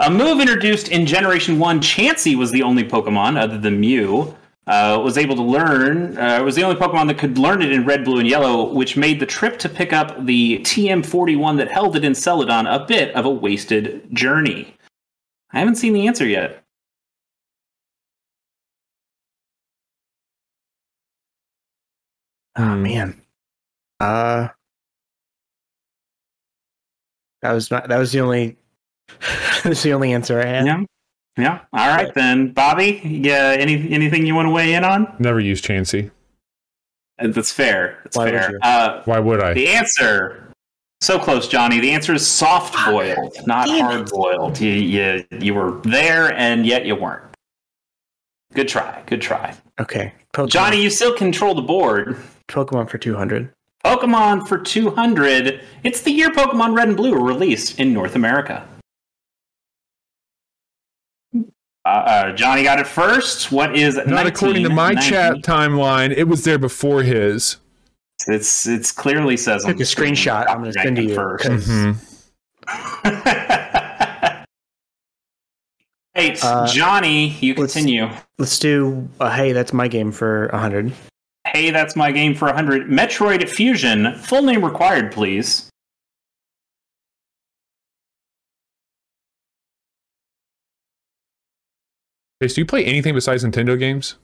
A 0.00 0.08
move 0.10 0.40
introduced 0.40 0.88
in 0.88 1.04
Generation 1.04 1.58
One. 1.58 1.80
Chansey 1.80 2.36
was 2.36 2.52
the 2.52 2.62
only 2.62 2.84
Pokemon 2.84 3.36
other 3.36 3.58
than 3.58 3.80
Mew. 3.80 4.34
Uh, 4.68 5.00
was 5.02 5.16
able 5.16 5.34
to 5.34 5.42
learn. 5.42 6.18
Uh, 6.18 6.42
was 6.44 6.54
the 6.54 6.62
only 6.62 6.78
Pokemon 6.78 7.06
that 7.08 7.16
could 7.16 7.38
learn 7.38 7.62
it 7.62 7.72
in 7.72 7.86
Red, 7.86 8.04
Blue, 8.04 8.18
and 8.18 8.28
Yellow, 8.28 8.70
which 8.70 8.98
made 8.98 9.18
the 9.18 9.24
trip 9.24 9.58
to 9.60 9.68
pick 9.68 9.94
up 9.94 10.26
the 10.26 10.58
TM41 10.58 11.56
that 11.56 11.70
held 11.70 11.96
it 11.96 12.04
in 12.04 12.14
Celadon 12.14 12.66
a 12.66 12.84
bit 12.84 13.14
of 13.14 13.24
a 13.24 13.30
wasted 13.30 14.14
journey. 14.14 14.74
I 15.52 15.60
haven't 15.60 15.76
seen 15.76 15.94
the 15.94 16.06
answer 16.06 16.26
yet. 16.26 16.62
Oh 22.56 22.76
man. 22.76 23.20
Uh. 24.00 24.48
That 27.42 27.52
was 27.52 27.70
not. 27.70 27.88
That 27.88 27.98
was 27.98 28.12
the 28.12 28.20
only. 28.20 28.56
that 29.20 29.64
was 29.64 29.82
the 29.82 29.92
only 29.92 30.12
answer 30.12 30.40
I 30.40 30.46
had. 30.46 30.66
Yeah. 30.66 30.84
Yeah. 31.38 31.60
All 31.72 31.88
right 31.88 32.12
then, 32.14 32.52
Bobby. 32.52 33.00
Yeah. 33.04 33.56
Any 33.58 33.90
anything 33.92 34.26
you 34.26 34.34
want 34.34 34.46
to 34.46 34.50
weigh 34.50 34.74
in 34.74 34.84
on? 34.84 35.14
Never 35.18 35.40
use 35.40 35.62
Chansey. 35.62 36.10
Uh, 37.18 37.28
That's 37.28 37.52
fair. 37.52 38.00
That's 38.04 38.16
Why 38.16 38.30
fair. 38.30 38.50
you? 38.52 38.58
Uh, 38.62 39.02
Why 39.04 39.18
would 39.20 39.42
I? 39.42 39.54
the 39.54 39.68
answer. 39.68 40.44
So 41.00 41.16
close, 41.18 41.46
Johnny. 41.46 41.78
The 41.78 41.92
answer 41.92 42.12
is 42.12 42.26
soft 42.26 42.74
boiled, 42.90 43.36
not 43.46 43.68
hard 43.68 44.10
boiled. 44.10 44.60
You, 44.60 44.72
you 44.72 45.24
you 45.38 45.54
were 45.54 45.80
there 45.82 46.32
and 46.34 46.66
yet 46.66 46.84
you 46.86 46.96
weren't. 46.96 47.22
Good 48.52 48.66
try. 48.66 49.02
Good 49.06 49.22
try. 49.22 49.54
Okay. 49.80 50.12
Pokemon, 50.34 50.48
Johnny, 50.50 50.82
you 50.82 50.90
still 50.90 51.14
control 51.14 51.54
the 51.54 51.62
board. 51.62 52.16
Pokemon 52.48 52.90
for 52.90 52.98
200. 52.98 53.52
Pokemon 53.84 54.48
for 54.48 54.58
200. 54.58 55.60
It's 55.84 56.00
the 56.02 56.10
year 56.10 56.30
Pokemon 56.30 56.76
Red 56.76 56.88
and 56.88 56.96
Blue 56.96 57.12
were 57.12 57.22
released 57.24 57.78
in 57.78 57.92
North 57.92 58.16
America. 58.16 58.66
Uh, 61.88 62.32
Johnny 62.32 62.62
got 62.62 62.78
it 62.78 62.86
first. 62.86 63.50
What 63.52 63.76
is 63.76 63.96
Not 64.06 64.26
according 64.26 64.62
to 64.64 64.68
my 64.70 64.92
1990? 64.92 65.10
chat 65.10 65.34
timeline. 65.44 66.14
It 66.16 66.24
was 66.24 66.44
there 66.44 66.58
before 66.58 67.02
his. 67.02 67.56
It's 68.26 68.66
it's 68.66 68.90
clearly 68.92 69.36
says 69.36 69.64
on 69.64 69.70
Took 69.72 69.76
a 69.76 69.78
the 69.78 69.84
screenshot. 69.84 70.46
I'm 70.48 70.58
going 70.62 70.72
to 70.72 70.80
send 70.80 70.96
to 70.96 71.02
you. 71.04 71.14
first. 71.14 71.44
'cause 71.46 71.66
Mhm. 71.68 71.96
hey, 76.14 76.36
Uh, 76.42 76.66
Johnny, 76.66 77.28
you 77.40 77.54
let's- 77.54 77.72
continue. 77.74 78.08
Let's 78.38 78.58
do. 78.58 79.08
Uh, 79.20 79.30
hey, 79.30 79.52
that's 79.52 79.72
my 79.72 79.88
game 79.88 80.10
for 80.12 80.48
100. 80.52 80.92
Hey, 81.46 81.70
that's 81.70 81.96
my 81.96 82.12
game 82.12 82.34
for 82.34 82.46
100. 82.48 82.88
Metroid 82.88 83.48
Fusion. 83.48 84.14
Full 84.16 84.42
name 84.42 84.64
required, 84.64 85.12
please. 85.12 85.67
Chase, 92.42 92.54
do 92.54 92.60
you 92.60 92.66
play 92.66 92.84
anything 92.84 93.14
besides 93.14 93.44
Nintendo 93.44 93.78
games? 93.78 94.16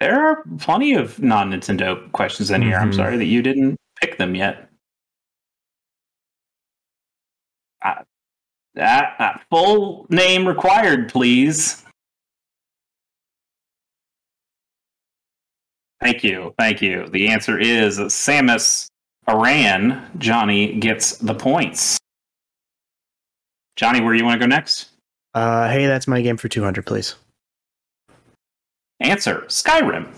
There 0.00 0.20
are 0.28 0.44
plenty 0.58 0.94
of 0.94 1.20
non 1.22 1.50
Nintendo 1.52 2.10
questions 2.12 2.50
in 2.50 2.60
here. 2.62 2.76
I'm 2.76 2.90
Mhm. 2.90 2.96
sorry 2.96 3.16
that 3.16 3.26
you 3.26 3.40
didn't 3.40 3.76
pick 4.00 4.18
them 4.18 4.34
yet. 4.34 4.68
Uh, 7.82 8.02
uh, 8.76 8.80
uh, 9.18 9.38
full 9.50 10.06
name 10.10 10.46
required, 10.46 11.08
please. 11.08 11.84
Thank 16.00 16.24
you. 16.24 16.52
Thank 16.58 16.82
you. 16.82 17.06
The 17.08 17.28
answer 17.28 17.58
is 17.58 17.98
Samus 17.98 18.88
Aran. 19.28 20.10
Johnny 20.18 20.78
gets 20.80 21.16
the 21.18 21.34
points. 21.34 21.96
Johnny, 23.76 24.00
where 24.00 24.12
do 24.12 24.18
you 24.18 24.24
want 24.24 24.40
to 24.40 24.46
go 24.46 24.48
next? 24.50 24.91
Uh, 25.34 25.68
hey, 25.70 25.86
that's 25.86 26.06
my 26.06 26.20
game 26.20 26.36
for 26.36 26.48
200, 26.48 26.84
please. 26.84 27.14
Answer 29.00 29.44
Skyrim. 29.48 30.08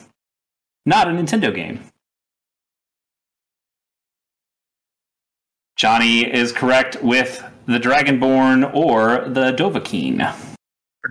Not 0.87 1.09
a 1.09 1.11
Nintendo 1.13 1.55
game. 1.55 1.81
Johnny 5.77 6.21
is 6.33 6.53
correct 6.53 7.03
with 7.03 7.43
the 7.67 7.79
Dragonborn 7.79 8.75
or 8.75 9.29
the 9.29 9.53
Dovahkiin. 9.53 10.35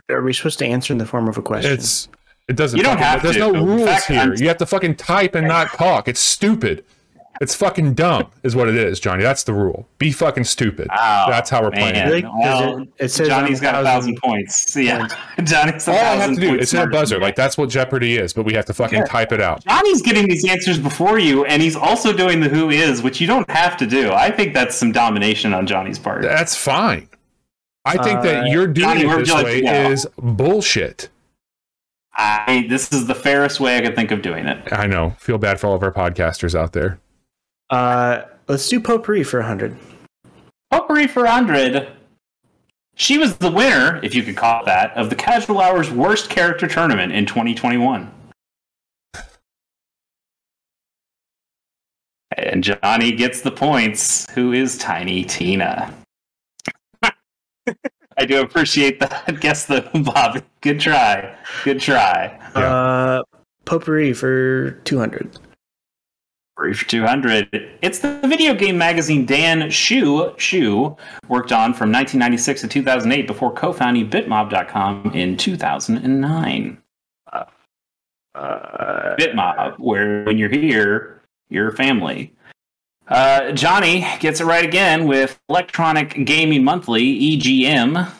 Are 0.09 0.21
we 0.21 0.33
supposed 0.33 0.59
to 0.59 0.65
answer 0.65 0.93
in 0.93 0.99
the 0.99 1.05
form 1.05 1.27
of 1.27 1.37
a 1.37 1.41
question? 1.41 1.71
It's 1.71 2.07
it 2.47 2.55
doesn't. 2.55 2.77
You 2.77 2.83
don't 2.83 2.97
fucking- 2.97 3.03
have 3.07 3.23
There's 3.23 3.35
to. 3.35 3.51
no 3.51 3.65
rules 3.65 3.85
fact, 3.87 4.05
here. 4.07 4.19
I'm- 4.19 4.33
You 4.37 4.47
have 4.47 4.57
to 4.57 4.65
fucking 4.65 4.95
type 4.95 5.35
and 5.35 5.47
not 5.47 5.69
talk. 5.73 6.07
It's 6.07 6.19
stupid. 6.19 6.83
It's 7.41 7.55
fucking 7.55 7.95
dumb, 7.95 8.27
is 8.43 8.55
what 8.55 8.69
it 8.69 8.75
is, 8.75 8.99
Johnny. 8.99 9.23
That's 9.23 9.43
the 9.43 9.53
rule. 9.53 9.87
Be 9.97 10.11
fucking 10.11 10.43
stupid. 10.43 10.87
Oh, 10.91 11.25
That's 11.29 11.49
how 11.49 11.63
we're 11.63 11.71
playing. 11.71 11.93
man. 11.93 12.07
it. 12.07 12.11
Really? 12.11 12.21
'Cause 12.21 12.31
Well, 12.39 12.77
it, 12.83 12.89
it 12.99 13.07
says 13.11 13.27
Johnny's 13.27 13.59
on 13.59 13.63
got 13.63 13.81
a 13.81 13.83
thousand 13.83 14.17
points. 14.21 14.75
Yeah, 14.77 15.07
Johnny's 15.43 15.87
a 15.87 15.91
All 15.91 15.97
I 15.97 16.01
have 16.15 16.35
to 16.35 16.39
do 16.39 16.49
points 16.49 16.73
is 16.73 16.79
a 16.79 16.85
buzzer. 16.87 17.19
Like 17.19 17.35
that's 17.35 17.57
what 17.57 17.69
Jeopardy 17.69 18.17
is, 18.17 18.33
but 18.33 18.45
we 18.45 18.53
have 18.53 18.65
to 18.65 18.73
fucking 18.73 18.99
Yeah. 18.99 19.05
type 19.05 19.31
it 19.31 19.41
out. 19.41 19.63
Johnny's 19.65 20.01
getting 20.03 20.27
these 20.27 20.47
answers 20.47 20.77
before 20.79 21.17
you, 21.19 21.43
and 21.45 21.61
he's 21.61 21.75
also 21.75 22.13
doing 22.13 22.39
the 22.39 22.49
who 22.49 22.69
is, 22.69 23.01
which 23.01 23.19
you 23.19 23.25
don't 23.27 23.49
have 23.49 23.77
to 23.77 23.87
do. 23.87 24.11
I 24.11 24.29
think 24.31 24.53
that's 24.53 24.75
some 24.75 24.91
domination 24.91 25.53
on 25.53 25.65
Johnny's 25.65 25.97
part. 25.99 26.21
That's 26.21 26.55
fine. 26.55 27.09
I 27.85 27.97
think 27.97 28.21
that 28.21 28.43
Uh, 28.43 28.45
you're 28.45 28.67
doing 28.67 28.99
Johnny, 28.99 29.01
it 29.21 29.25
this 29.25 29.43
way 29.43 29.61
to 29.61 29.67
go? 29.67 29.89
is 29.91 30.07
bullshit. 30.17 31.09
I 32.15 32.67
this 32.69 32.93
is 32.93 33.07
the 33.07 33.15
fairest 33.15 33.59
way 33.59 33.77
I 33.77 33.81
could 33.81 33.95
think 33.95 34.11
of 34.11 34.21
doing 34.21 34.45
it. 34.45 34.71
I 34.71 34.85
know. 34.85 35.15
Feel 35.17 35.39
bad 35.39 35.59
for 35.59 35.67
all 35.67 35.73
of 35.75 35.81
our 35.83 35.91
podcasters 35.91 36.53
out 36.57 36.73
there. 36.73 36.99
Uh, 37.73 38.27
let's 38.47 38.69
do 38.69 38.79
potpourri 38.79 39.23
for 39.23 39.39
100. 39.39 39.75
Potpourri 40.69 41.07
for 41.07 41.23
100. 41.23 41.87
She 42.93 43.17
was 43.17 43.37
the 43.37 43.49
winner, 43.49 43.99
if 44.03 44.13
you 44.13 44.21
could 44.21 44.37
call 44.37 44.63
that, 44.65 44.95
of 44.95 45.09
the 45.09 45.15
Casual 45.15 45.59
Hours 45.59 45.89
Worst 45.89 46.29
Character 46.29 46.67
Tournament 46.67 47.13
in 47.13 47.25
2021. 47.25 48.11
And 52.37 52.63
Johnny 52.63 53.11
gets 53.11 53.41
the 53.41 53.49
points. 53.49 54.29
Who 54.33 54.53
is 54.53 54.77
Tiny 54.77 55.23
Tina? 55.23 55.91
I 57.01 58.25
do 58.27 58.41
appreciate 58.41 58.99
that. 58.99 59.39
Guess 59.41 59.65
the 59.65 59.89
Bob. 60.03 60.43
Good 60.61 60.79
try. 60.79 61.35
Good 61.63 61.79
try. 61.79 62.39
Yeah. 62.55 62.61
Uh, 62.61 63.23
potpourri 63.65 64.13
for 64.13 64.73
200. 64.83 65.39
Free 66.55 66.73
for 66.73 66.85
200. 66.85 67.49
It's 67.81 67.97
the 67.97 68.19
video 68.25 68.53
game 68.53 68.77
magazine 68.77 69.25
Dan 69.25 69.71
Shu 69.71 70.35
Shu 70.37 70.95
worked 71.27 71.51
on 71.51 71.73
from 71.73 71.91
1996 71.91 72.61
to 72.61 72.67
2008 72.67 73.25
before 73.25 73.51
co-founding 73.51 74.07
Bitmob.com 74.07 75.11
in 75.15 75.35
2009. 75.35 76.77
Uh, 77.31 77.45
Bitmob, 79.19 79.79
where 79.79 80.23
when 80.25 80.37
you're 80.37 80.49
here, 80.49 81.23
you're 81.49 81.71
family. 81.71 82.31
Uh, 83.07 83.51
Johnny 83.53 84.05
gets 84.19 84.39
it 84.39 84.45
right 84.45 84.63
again 84.63 85.07
with 85.07 85.39
Electronic 85.49 86.23
Gaming 86.25 86.63
Monthly 86.63 87.19
(EGM). 87.19 88.11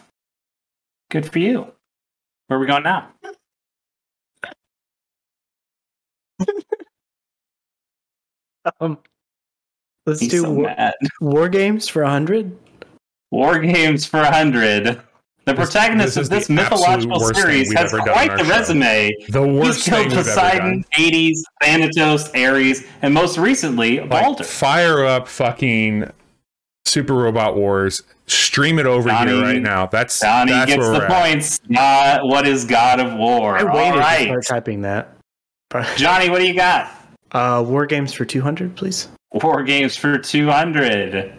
Good 1.12 1.32
for 1.32 1.38
you. 1.38 1.72
Where 2.48 2.58
are 2.58 2.60
we 2.60 2.66
going 2.66 2.84
now? 2.84 3.10
um, 8.80 8.98
let's 10.06 10.20
He's 10.20 10.32
do 10.32 10.42
so 10.42 10.52
war, 10.52 10.76
war 11.22 11.50
games 11.50 11.88
for 11.88 12.04
100. 12.04 12.58
War 13.32 13.58
Games 13.60 14.06
for 14.06 14.18
100. 14.20 14.84
The 14.86 15.02
This- 15.46 15.56
protagonist 15.56 16.16
this 16.16 16.18
is 16.18 16.28
of 16.28 16.30
this 16.30 16.50
mythological 16.50 17.20
series 17.34 17.74
has 17.74 17.92
quite 17.92 18.30
the 18.38 18.44
show. 18.44 18.50
resume. 18.50 19.12
The 19.30 19.42
worst 19.42 19.84
He's 19.86 19.86
killed 19.86 20.04
we've 20.10 20.14
ever 20.20 20.24
Poseidon, 20.24 20.60
done. 20.72 20.86
Hades, 20.92 21.44
Thanatos, 21.62 22.30
Ares, 22.36 22.84
and 23.02 23.12
most 23.14 23.38
recently, 23.40 24.00
Like, 24.02 24.10
Baldur. 24.12 24.44
fire 24.44 25.04
up 25.04 25.28
fucking 25.28 26.12
Super 26.86 27.16
Robot 27.16 27.56
Wars. 27.56 28.04
Stream 28.28 28.78
it 28.80 28.86
over 28.86 29.10
Johnny- 29.10 29.32
here 29.32 29.42
right 29.42 29.62
now. 29.62 29.88
That's 29.88 30.20
Johnny 30.20 30.52
that's 30.52 30.68
gets 30.72 30.80
where 30.80 30.92
the 30.92 31.00
we're 31.00 31.06
at. 31.06 31.24
points. 31.32 31.60
Uh, 31.76 32.20
what 32.22 32.48
is 32.48 32.64
God 32.66 33.00
of 33.00 33.16
War? 33.18 33.58
I 33.58 33.64
All 33.64 33.76
waited 33.76 34.00
to 34.00 34.24
start 34.26 34.46
typing 34.46 34.84
that. 34.84 35.18
Johnny, 35.98 36.30
what 36.30 36.38
do 36.40 36.46
you 36.48 36.54
got? 36.54 36.92
Uh, 37.34 37.64
war 37.66 37.86
games 37.86 38.14
for 38.14 38.26
200, 38.26 38.76
please. 38.76 39.10
War 39.34 39.64
Games 39.64 39.98
for 39.98 40.20
200. 40.20 41.34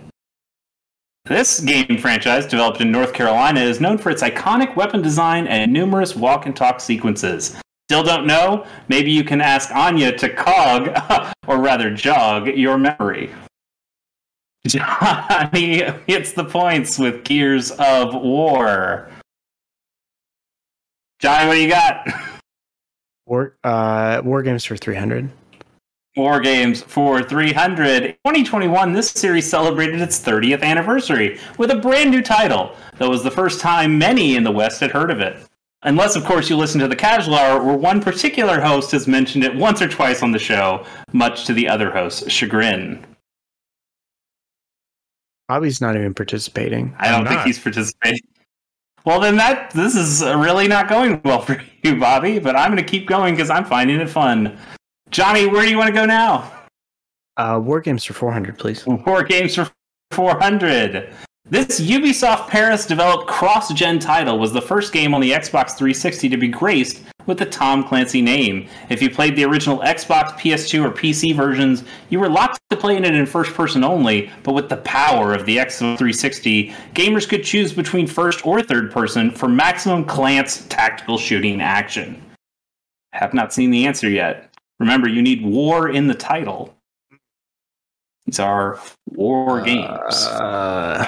This 1.26 1.60
game 1.60 1.96
franchise, 1.98 2.44
developed 2.44 2.80
in 2.80 2.90
North 2.90 3.14
Carolina, 3.14 3.60
is 3.60 3.80
known 3.80 3.96
for 3.96 4.10
its 4.10 4.22
iconic 4.22 4.74
weapon 4.76 5.00
design 5.00 5.46
and 5.46 5.72
numerous 5.72 6.16
walk 6.16 6.44
and 6.46 6.54
talk 6.54 6.80
sequences. 6.80 7.56
Still 7.88 8.02
don't 8.02 8.26
know? 8.26 8.66
Maybe 8.88 9.10
you 9.10 9.24
can 9.24 9.40
ask 9.40 9.70
Anya 9.74 10.16
to 10.18 10.28
cog, 10.28 10.90
or 11.46 11.58
rather 11.58 11.94
jog, 11.94 12.48
your 12.48 12.76
memory. 12.76 13.30
Johnny 14.66 15.82
hits 16.06 16.32
the 16.32 16.44
points 16.44 16.98
with 16.98 17.24
Gears 17.24 17.70
of 17.72 18.14
War. 18.14 19.08
Johnny, 21.20 21.46
what 21.46 21.54
do 21.54 21.60
you 21.60 21.68
got? 21.68 22.06
War, 23.26 23.56
uh, 23.64 24.20
war 24.22 24.42
games 24.42 24.66
for 24.66 24.76
300. 24.76 25.30
War 26.16 26.38
Games 26.40 26.80
for 26.82 27.22
300. 27.22 28.02
2021, 28.24 28.92
this 28.92 29.10
series 29.10 29.48
celebrated 29.50 30.00
its 30.00 30.20
30th 30.20 30.62
anniversary 30.62 31.40
with 31.58 31.70
a 31.72 31.76
brand 31.76 32.10
new 32.10 32.22
title 32.22 32.76
that 32.98 33.08
was 33.08 33.24
the 33.24 33.30
first 33.30 33.60
time 33.60 33.98
many 33.98 34.36
in 34.36 34.44
the 34.44 34.50
West 34.52 34.80
had 34.80 34.92
heard 34.92 35.10
of 35.10 35.20
it. 35.20 35.36
Unless, 35.82 36.14
of 36.16 36.24
course, 36.24 36.48
you 36.48 36.56
listen 36.56 36.80
to 36.80 36.88
the 36.88 36.96
Casual 36.96 37.34
Hour, 37.34 37.62
where 37.62 37.76
one 37.76 38.00
particular 38.00 38.60
host 38.60 38.92
has 38.92 39.06
mentioned 39.08 39.44
it 39.44 39.54
once 39.54 39.82
or 39.82 39.88
twice 39.88 40.22
on 40.22 40.30
the 40.30 40.38
show, 40.38 40.86
much 41.12 41.44
to 41.46 41.52
the 41.52 41.68
other 41.68 41.90
host's 41.90 42.30
chagrin. 42.32 43.04
Bobby's 45.48 45.80
not 45.80 45.94
even 45.96 46.14
participating. 46.14 46.94
I 46.98 47.10
don't 47.10 47.22
I'm 47.22 47.26
think 47.26 47.38
not. 47.38 47.46
he's 47.46 47.58
participating. 47.58 48.20
Well, 49.04 49.20
then 49.20 49.36
that 49.36 49.70
this 49.72 49.94
is 49.94 50.22
really 50.22 50.68
not 50.68 50.88
going 50.88 51.20
well 51.24 51.42
for 51.42 51.60
you, 51.82 51.96
Bobby. 51.96 52.38
But 52.38 52.56
I'm 52.56 52.70
going 52.72 52.82
to 52.82 52.88
keep 52.90 53.06
going 53.06 53.34
because 53.34 53.50
I'm 53.50 53.66
finding 53.66 54.00
it 54.00 54.08
fun. 54.08 54.56
Johnny, 55.14 55.46
where 55.46 55.62
do 55.62 55.70
you 55.70 55.78
want 55.78 55.86
to 55.86 55.94
go 55.94 56.04
now? 56.04 56.50
Uh, 57.36 57.60
war 57.62 57.80
games 57.80 58.02
for 58.02 58.14
400, 58.14 58.58
please. 58.58 58.84
War 58.84 59.22
Games 59.22 59.54
for 59.54 59.70
400. 60.10 61.14
This 61.48 61.80
Ubisoft 61.80 62.48
Paris 62.48 62.84
developed 62.84 63.28
cross 63.28 63.72
gen 63.72 64.00
title 64.00 64.40
was 64.40 64.52
the 64.52 64.60
first 64.60 64.92
game 64.92 65.14
on 65.14 65.20
the 65.20 65.30
Xbox 65.30 65.76
360 65.76 66.28
to 66.30 66.36
be 66.36 66.48
graced 66.48 67.04
with 67.26 67.38
the 67.38 67.46
Tom 67.46 67.84
Clancy 67.84 68.22
name. 68.22 68.68
If 68.88 69.00
you 69.00 69.08
played 69.08 69.36
the 69.36 69.44
original 69.44 69.78
Xbox, 69.78 70.32
PS2, 70.32 70.84
or 70.84 70.90
PC 70.90 71.32
versions, 71.32 71.84
you 72.08 72.18
were 72.18 72.28
locked 72.28 72.58
to 72.70 72.76
playing 72.76 73.04
it 73.04 73.14
in 73.14 73.24
first 73.24 73.54
person 73.54 73.84
only, 73.84 74.32
but 74.42 74.54
with 74.54 74.68
the 74.68 74.78
power 74.78 75.32
of 75.32 75.46
the 75.46 75.58
Xbox 75.58 75.96
360, 75.96 76.74
gamers 76.92 77.28
could 77.28 77.44
choose 77.44 77.72
between 77.72 78.08
first 78.08 78.44
or 78.44 78.62
third 78.62 78.90
person 78.90 79.30
for 79.30 79.46
maximum 79.46 80.02
glance 80.02 80.66
tactical 80.66 81.18
shooting 81.18 81.60
action. 81.60 82.20
Have 83.12 83.32
not 83.32 83.52
seen 83.52 83.70
the 83.70 83.86
answer 83.86 84.10
yet. 84.10 84.50
Remember, 84.80 85.08
you 85.08 85.22
need 85.22 85.42
war 85.44 85.88
in 85.88 86.06
the 86.06 86.14
title. 86.14 86.74
These 88.26 88.40
are 88.40 88.80
war 89.06 89.60
games. 89.62 90.26
Uh, 90.26 91.06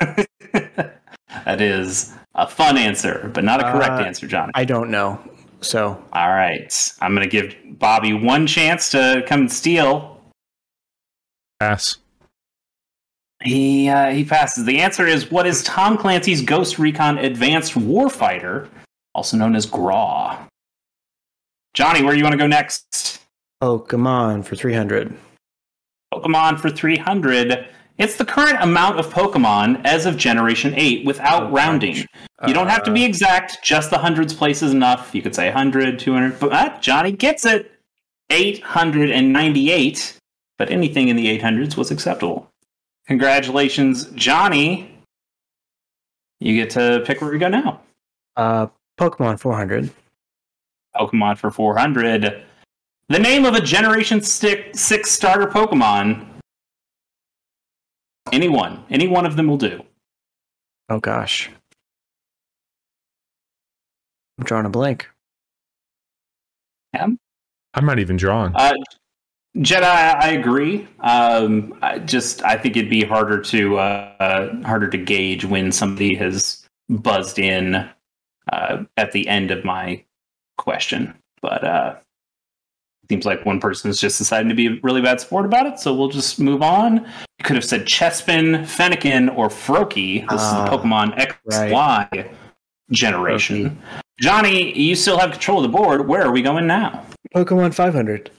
that 0.52 1.60
is 1.60 2.12
a 2.34 2.46
fun 2.46 2.76
answer, 2.76 3.30
but 3.34 3.44
not 3.44 3.60
a 3.60 3.70
correct 3.72 4.00
Uh, 4.00 4.04
answer, 4.04 4.26
Johnny. 4.26 4.52
I 4.54 4.64
don't 4.64 4.90
know. 4.90 5.20
So 5.60 6.02
All 6.12 6.28
right. 6.28 6.92
I'm 7.00 7.14
going 7.14 7.28
to 7.28 7.30
give 7.30 7.56
Bobby 7.78 8.12
one 8.12 8.46
chance 8.46 8.90
to 8.90 9.24
come 9.26 9.40
and 9.40 9.52
steal. 9.52 10.20
Pass. 11.60 11.96
He 13.42 13.88
uh, 13.88 14.10
he 14.10 14.24
passes. 14.24 14.64
The 14.64 14.80
answer 14.80 15.06
is 15.06 15.30
what 15.30 15.46
is 15.46 15.62
Tom 15.62 15.98
Clancy's 15.98 16.40
Ghost 16.42 16.78
Recon 16.78 17.18
Advanced 17.18 17.74
Warfighter, 17.74 18.68
also 19.16 19.36
known 19.36 19.56
as 19.56 19.64
GRAW? 19.66 20.38
Johnny, 21.74 22.02
where 22.02 22.12
do 22.12 22.18
you 22.18 22.24
want 22.24 22.34
to 22.34 22.38
go 22.38 22.46
next? 22.46 23.20
oh 23.62 23.78
come 23.78 24.06
on 24.06 24.42
for 24.42 24.54
three 24.54 24.74
hundred. 24.74 25.16
Pokemon 26.14 26.60
for 26.60 26.70
300. 26.70 27.66
It's 27.98 28.16
the 28.16 28.24
current 28.24 28.58
amount 28.62 28.98
of 29.00 29.12
Pokemon 29.12 29.84
as 29.84 30.06
of 30.06 30.16
Generation 30.16 30.72
8 30.76 31.04
without 31.04 31.44
Oh, 31.44 31.50
rounding. 31.50 31.94
gosh. 31.96 32.06
You 32.46 32.54
don't 32.54 32.68
have 32.68 32.84
to 32.84 32.90
Uh, 32.90 32.94
be 32.94 33.04
exact, 33.04 33.58
just 33.64 33.90
the 33.90 33.98
hundreds 33.98 34.32
place 34.32 34.62
is 34.62 34.72
enough. 34.72 35.14
You 35.14 35.20
could 35.20 35.34
say 35.34 35.46
100, 35.48 35.98
200, 35.98 36.38
but 36.38 36.52
uh, 36.52 36.78
Johnny 36.80 37.10
gets 37.12 37.44
it. 37.44 37.72
898, 38.30 40.18
but 40.58 40.70
anything 40.70 41.08
in 41.08 41.16
the 41.16 41.26
800s 41.38 41.76
was 41.76 41.90
acceptable. 41.90 42.48
Congratulations, 43.08 44.06
Johnny. 44.14 44.90
You 46.40 46.54
get 46.54 46.70
to 46.70 47.02
pick 47.04 47.20
where 47.20 47.30
we 47.30 47.38
go 47.38 47.48
now. 47.48 47.80
Uh, 48.36 48.66
Pokemon 48.98 49.38
four 49.38 49.54
hundred. 49.54 49.90
Pokemon 50.96 51.38
for 51.38 51.50
400. 51.50 52.44
The 53.08 53.18
name 53.18 53.44
of 53.44 53.54
a 53.54 53.60
Generation 53.60 54.20
6 54.20 55.10
starter 55.10 55.46
Pokemon. 55.46 56.26
Anyone. 58.32 58.84
Any 58.90 59.06
one 59.06 59.26
of 59.26 59.36
them 59.36 59.46
will 59.46 59.58
do. 59.58 59.84
Oh 60.88 60.98
gosh. 60.98 61.50
I'm 64.38 64.44
drawing 64.44 64.66
a 64.66 64.70
blank. 64.70 65.08
Am? 66.94 67.18
I'm 67.74 67.86
not 67.86 67.98
even 67.98 68.16
drawing. 68.16 68.52
Uh, 68.54 68.72
Jedi, 69.58 69.84
I 69.84 70.30
agree. 70.30 70.86
Um, 71.00 71.78
I 71.82 71.98
just 72.00 72.42
I 72.42 72.56
think 72.56 72.76
it'd 72.76 72.90
be 72.90 73.04
harder 73.04 73.40
to 73.40 73.78
uh, 73.78 74.62
harder 74.64 74.88
to 74.88 74.98
gauge 74.98 75.44
when 75.44 75.72
somebody 75.72 76.14
has 76.16 76.66
buzzed 76.88 77.38
in 77.38 77.88
uh, 78.52 78.84
at 78.96 79.12
the 79.12 79.26
end 79.28 79.50
of 79.50 79.64
my 79.64 80.02
question. 80.58 81.14
But 81.42 81.64
uh, 81.64 81.94
seems 83.08 83.24
like 83.24 83.44
one 83.46 83.60
person 83.60 83.90
is 83.90 84.00
just 84.00 84.18
deciding 84.18 84.48
to 84.48 84.54
be 84.54 84.66
a 84.66 84.78
really 84.82 85.00
bad 85.02 85.20
sport 85.20 85.44
about 85.46 85.66
it. 85.66 85.78
So 85.78 85.94
we'll 85.94 86.08
just 86.08 86.40
move 86.40 86.62
on. 86.62 87.04
You 87.38 87.44
could 87.44 87.56
have 87.56 87.64
said 87.64 87.86
Chespin, 87.86 88.62
Fennekin, 88.62 89.36
or 89.36 89.48
Froakie. 89.48 90.22
This 90.28 90.40
Ah, 90.42 90.64
is 90.64 90.70
the 90.70 90.76
Pokemon 90.76 91.16
XY 91.46 92.30
generation. 92.90 93.80
Johnny, 94.20 94.76
you 94.78 94.94
still 94.96 95.18
have 95.18 95.30
control 95.32 95.58
of 95.64 95.70
the 95.70 95.76
board. 95.76 96.08
Where 96.08 96.22
are 96.22 96.32
we 96.32 96.42
going 96.42 96.66
now? 96.66 97.04
Pokemon 97.34 97.74
five 97.74 97.92
hundred. 97.94 98.30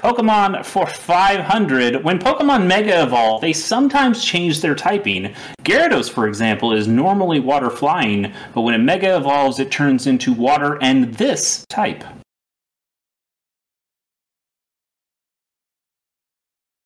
Pokemon 0.00 0.64
for 0.64 0.86
500. 0.86 2.02
When 2.02 2.18
Pokemon 2.18 2.66
Mega 2.66 3.02
Evolve, 3.02 3.42
they 3.42 3.52
sometimes 3.52 4.24
change 4.24 4.62
their 4.62 4.74
typing. 4.74 5.34
Gyarados, 5.62 6.10
for 6.10 6.26
example, 6.26 6.72
is 6.72 6.88
normally 6.88 7.38
water 7.38 7.68
flying, 7.68 8.32
but 8.54 8.62
when 8.62 8.74
it 8.74 8.78
Mega 8.78 9.14
Evolves, 9.14 9.58
it 9.58 9.70
turns 9.70 10.06
into 10.06 10.32
water 10.32 10.78
and 10.82 11.12
this 11.14 11.66
type. 11.68 12.02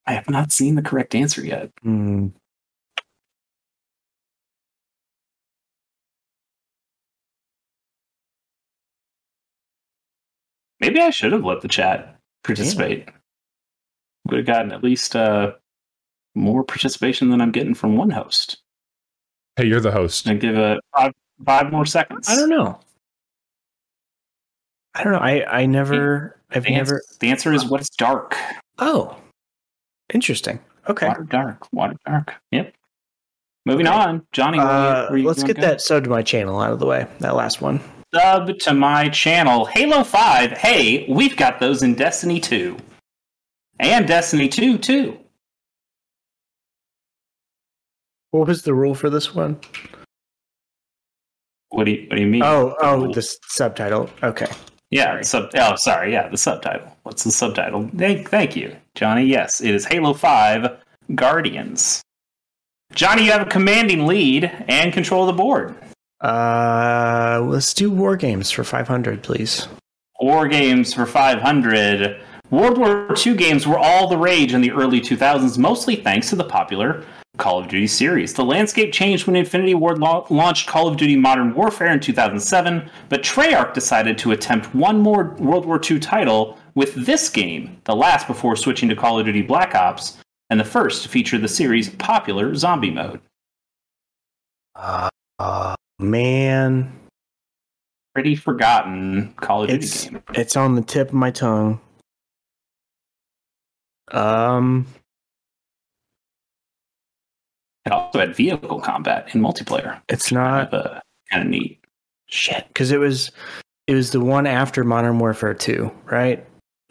I 0.07 0.15
have 0.15 0.29
not 0.29 0.51
seen 0.51 0.75
the 0.75 0.83
correct 0.83 1.15
answer 1.15 1.45
yet. 1.47 1.71
Hmm. 1.83 2.29
Maybe 10.81 11.01
I 11.01 11.11
should 11.11 11.31
have 11.33 11.45
let 11.45 11.61
the 11.61 11.69
chat 11.69 12.14
participate. 12.45 13.09
Would 14.26 14.38
have 14.38 14.47
gotten 14.47 14.72
at 14.72 14.82
least 14.84 15.16
uh, 15.16 15.53
more 16.34 16.62
participation 16.64 17.30
than 17.30 17.40
I'm 17.40 17.51
getting 17.53 17.74
from 17.74 17.97
one 17.97 18.11
host. 18.11 18.59
Hey, 19.57 19.66
you're 19.66 19.80
the 19.80 19.90
host. 19.92 20.26
And 20.26 20.40
give 20.40 20.57
it 20.57 20.80
five, 20.97 21.12
five 21.45 21.70
more 21.72 21.84
seconds. 21.86 22.28
I 22.28 22.36
don't 22.36 22.49
know. 22.49 22.78
I 24.95 25.03
don't 25.05 25.12
know. 25.12 25.18
I 25.18 25.45
I 25.62 25.66
never. 25.66 26.40
I've 26.51 26.64
The 26.64 26.70
never. 26.70 26.80
answer, 26.97 27.03
the 27.20 27.28
answer 27.30 27.53
is 27.53 27.64
what 27.68 27.80
is 27.80 27.88
dark. 27.90 28.36
Oh, 28.78 29.16
interesting. 30.12 30.61
Okay. 30.88 31.09
Water 31.09 31.24
dark. 31.24 31.72
Water 31.72 31.97
dark. 32.07 32.34
Yep. 32.53 32.72
Moving 33.66 33.86
Okay. 33.88 33.97
on, 33.97 34.26
Johnny. 34.32 34.59
where 34.59 34.66
you- 34.66 34.72
Uh, 34.72 35.07
where 35.09 35.18
you 35.18 35.26
let's 35.26 35.38
wanna 35.42 35.55
get 35.55 35.61
go? 35.61 35.66
that 35.68 35.80
sub 35.80 36.05
to 36.05 36.11
my 36.11 36.22
channel 36.22 36.61
out 36.61 36.72
of 36.72 36.78
the 36.78 36.86
way. 36.86 37.07
That 37.20 37.34
last 37.34 37.61
one. 37.61 37.80
Sub 38.15 38.59
to 38.61 38.73
my 38.75 39.09
channel. 39.09 39.65
Halo 39.67 40.05
Five. 40.05 40.53
Hey, 40.53 41.05
we've 41.09 41.37
got 41.37 41.59
those 41.59 41.83
in 41.83 41.95
Destiny 41.95 42.39
Two, 42.41 42.77
and 43.81 44.07
Destiny 44.07 44.49
Two 44.49 44.79
too. 44.79 45.19
What 48.31 48.47
was 48.49 48.62
the 48.62 48.75
rule 48.75 48.95
for 48.95 49.11
this 49.11 49.35
one? 49.35 49.59
What 51.71 51.85
do 51.85 51.93
you 51.93 52.07
What 52.09 52.17
do 52.17 52.23
you 52.23 52.29
mean? 52.29 52.43
Oh, 52.43 52.77
oh, 52.81 53.12
the 53.12 53.23
subtitle. 53.23 54.09
Okay. 54.23 54.47
yeah. 54.91 55.21
Sub. 55.23 55.51
Oh, 55.57 55.75
sorry. 55.77 56.12
Yeah, 56.12 56.29
the 56.29 56.37
subtitle. 56.39 56.97
What's 57.03 57.25
the 57.25 57.33
subtitle? 57.33 57.91
Thank, 57.97 58.31
thank 58.31 58.55
you, 58.57 58.77
Johnny. 58.95 59.25
Yes, 59.25 59.61
it 59.61 59.75
is 59.75 59.85
Halo 59.85 60.15
Five 60.15 60.79
Guardians. 61.15 62.01
Johnny, 62.95 63.25
you 63.25 63.33
have 63.33 63.43
a 63.43 63.51
commanding 63.51 64.07
lead 64.07 64.45
and 64.69 64.93
control 64.93 65.29
of 65.29 65.37
the 65.37 65.43
board. 65.43 65.75
Uh, 66.25 67.39
let's 67.45 67.75
do 67.75 67.91
war 67.91 68.16
games 68.16 68.51
for 68.51 68.64
500, 68.64 69.22
please. 69.22 69.68
War 70.20 70.49
games 70.49 70.95
for 70.95 71.05
500. 71.05 72.18
World 72.51 72.79
War 72.79 73.14
II 73.14 73.37
games 73.37 73.66
were 73.66 73.79
all 73.79 74.09
the 74.09 74.16
rage 74.16 74.55
in 74.55 74.62
the 74.62 74.70
early 74.70 75.03
2000s, 75.03 75.59
mostly 75.59 75.97
thanks 75.97 76.31
to 76.31 76.37
the 76.37 76.45
popular 76.45 77.05
Call 77.37 77.59
of 77.59 77.68
Duty 77.68 77.87
series. 77.87 78.33
The 78.33 78.45
landscape 78.45 78.91
changed 78.91 79.27
when 79.27 79.37
Infinity 79.37 79.75
Ward 79.75 79.99
la- 79.99 80.25
launched 80.31 80.66
Call 80.66 80.89
of 80.89 80.97
Duty 80.97 81.16
Modern 81.16 81.53
Warfare 81.53 81.93
in 81.93 82.01
2007, 82.01 82.89
but 83.11 83.22
Treyarch 83.22 83.75
decided 83.75 84.16
to 84.18 84.33
attempt 84.33 84.75
one 84.75 85.01
more 85.01 85.35
World 85.39 85.66
War 85.66 85.79
II 85.79 85.99
title 85.99 86.57
with 86.75 86.95
this 86.95 87.29
game, 87.29 87.77
the 87.85 87.95
last 87.95 88.27
before 88.27 88.57
switching 88.57 88.89
to 88.89 88.97
Call 88.97 89.18
of 89.18 89.27
Duty 89.27 89.43
Black 89.43 89.75
Ops, 89.75 90.16
and 90.49 90.59
the 90.59 90.64
first 90.64 91.03
to 91.03 91.11
feature 91.11 91.37
the 91.37 91.49
series' 91.49 91.91
popular 91.91 92.55
zombie 92.55 92.91
mode. 92.91 93.20
Uh, 94.75 95.11
uh 95.39 95.75
man, 95.99 96.92
Pretty 98.14 98.36
forgotten 98.36 99.34
Call 99.36 99.62
of 99.64 99.68
Duty 99.70 99.84
it's 99.84 100.05
game. 100.05 100.22
it's 100.34 100.57
on 100.57 100.76
the 100.76 100.82
tip 100.82 101.09
of 101.09 101.14
my 101.14 101.30
tongue. 101.30 101.80
Um, 104.12 104.86
It 107.86 107.92
also 107.92 108.18
had 108.20 108.34
vehicle 108.36 108.80
combat 108.80 109.34
in 109.34 109.40
multiplayer. 109.42 110.01
it's 110.09 110.30
Kind 110.30 110.42
not 110.42 110.72
of, 110.72 110.86
uh, 110.97 111.01
kind 111.30 111.42
of 111.42 111.49
neat. 111.51 111.84
shit 112.28 112.66
because 112.68 112.92
it 112.92 112.99
was 112.99 113.30
it 113.86 113.95
was 113.95 114.12
the 114.12 114.20
one 114.20 114.47
after 114.47 114.82
Modern 114.84 115.18
Warfare 115.18 115.53
2, 115.55 115.90
right? 116.07 116.42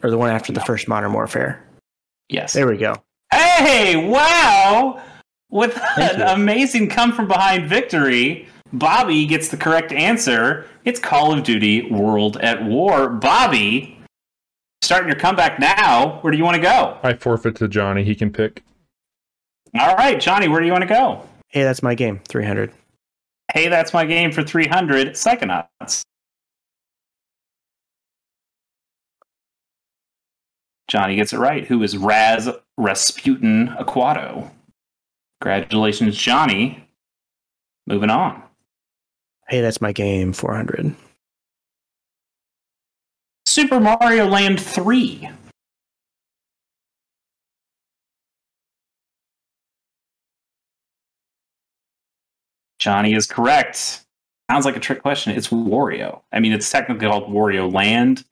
Or 0.02 0.10
the 0.10 0.18
one 0.18 0.30
after 0.30 0.52
the 0.52 0.60
first 0.60 0.86
Modern 0.86 1.12
Warfare. 1.12 1.64
Yes. 2.28 2.52
There 2.52 2.68
we 2.68 2.76
go. 2.76 2.94
Hey, 3.32 3.96
wow! 3.96 5.02
With 5.50 5.72
Thank 5.96 6.14
an 6.14 6.18
you. 6.20 6.26
amazing 6.26 6.88
come 6.90 7.12
from 7.12 7.26
behind 7.26 7.68
victory, 7.68 8.46
Bobby 8.74 9.24
gets 9.24 9.48
the 9.48 9.56
correct 9.56 9.92
answer. 9.92 10.66
It's 10.84 10.98
Call 10.98 11.32
of 11.32 11.44
Duty 11.44 11.90
World 11.92 12.38
at 12.38 12.62
War. 12.64 13.08
Bobby, 13.08 13.96
starting 14.82 15.08
your 15.08 15.18
comeback 15.18 15.60
now. 15.60 16.18
Where 16.22 16.32
do 16.32 16.36
you 16.36 16.44
want 16.44 16.56
to 16.56 16.62
go? 16.62 16.98
I 17.04 17.14
forfeit 17.14 17.54
to 17.56 17.68
Johnny. 17.68 18.02
He 18.02 18.16
can 18.16 18.32
pick. 18.32 18.64
All 19.78 19.94
right, 19.94 20.20
Johnny, 20.20 20.48
where 20.48 20.60
do 20.60 20.66
you 20.66 20.72
want 20.72 20.82
to 20.82 20.88
go? 20.88 21.22
Hey, 21.48 21.62
that's 21.62 21.84
my 21.84 21.94
game. 21.94 22.20
300. 22.28 22.72
Hey, 23.52 23.68
that's 23.68 23.92
my 23.92 24.04
game 24.04 24.32
for 24.32 24.42
300 24.42 25.10
Psychonauts. 25.10 26.02
Johnny 30.88 31.14
gets 31.14 31.32
it 31.32 31.38
right. 31.38 31.64
Who 31.66 31.82
is 31.84 31.96
Raz 31.96 32.48
Razputin 32.78 33.76
Aquato? 33.80 34.50
Congratulations, 35.40 36.16
Johnny. 36.16 36.88
Moving 37.86 38.10
on. 38.10 38.42
Hey, 39.48 39.60
that's 39.60 39.80
my 39.80 39.92
game. 39.92 40.32
400. 40.32 40.94
Super 43.46 43.78
Mario 43.78 44.26
Land 44.26 44.60
3. 44.60 45.28
Johnny 52.78 53.14
is 53.14 53.26
correct. 53.26 54.04
Sounds 54.50 54.66
like 54.66 54.76
a 54.76 54.80
trick 54.80 55.00
question. 55.00 55.34
It's 55.34 55.48
Wario. 55.48 56.20
I 56.32 56.40
mean, 56.40 56.52
it's 56.52 56.70
technically 56.70 57.06
called 57.06 57.30
Wario 57.30 57.72
Land, 57.72 58.24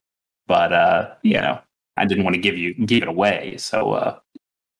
but 0.45 0.71
uh, 0.71 1.15
you 1.23 1.33
know, 1.33 1.59
I 1.97 2.05
didn't 2.05 2.23
want 2.23 2.35
to 2.35 2.41
give 2.41 2.55
you 2.55 2.73
give 2.85 3.01
it 3.01 3.07
away. 3.07 3.55
So 3.57 3.93
uh, 3.93 4.19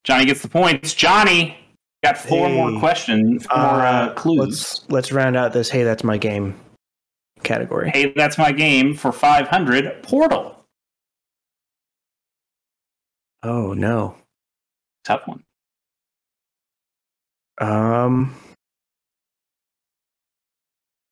Johnny 0.03 0.25
gets 0.25 0.43
the 0.43 0.47
points. 0.47 0.93
Johnny, 0.93 1.57
Got 2.03 2.17
four 2.17 2.49
Hey. 2.49 2.55
more 2.55 2.79
questions, 2.79 3.45
four 3.45 3.55
uh, 3.57 4.13
clues. 4.13 4.39
Let's 4.39 4.89
let's 4.89 5.11
round 5.13 5.37
out 5.37 5.53
this. 5.53 5.69
Hey, 5.69 5.83
that's 5.83 6.03
my 6.03 6.17
game 6.17 6.53
category. 7.43 7.91
Hey, 7.93 8.11
that's 8.15 8.37
my 8.37 8.51
game 8.51 8.93
for 8.93 9.11
500. 9.11 10.03
Portal. 10.03 10.65
Oh 13.41 13.73
no. 13.73 14.15
Tough 15.05 15.21
one. 15.27 15.43
Um. 17.59 18.35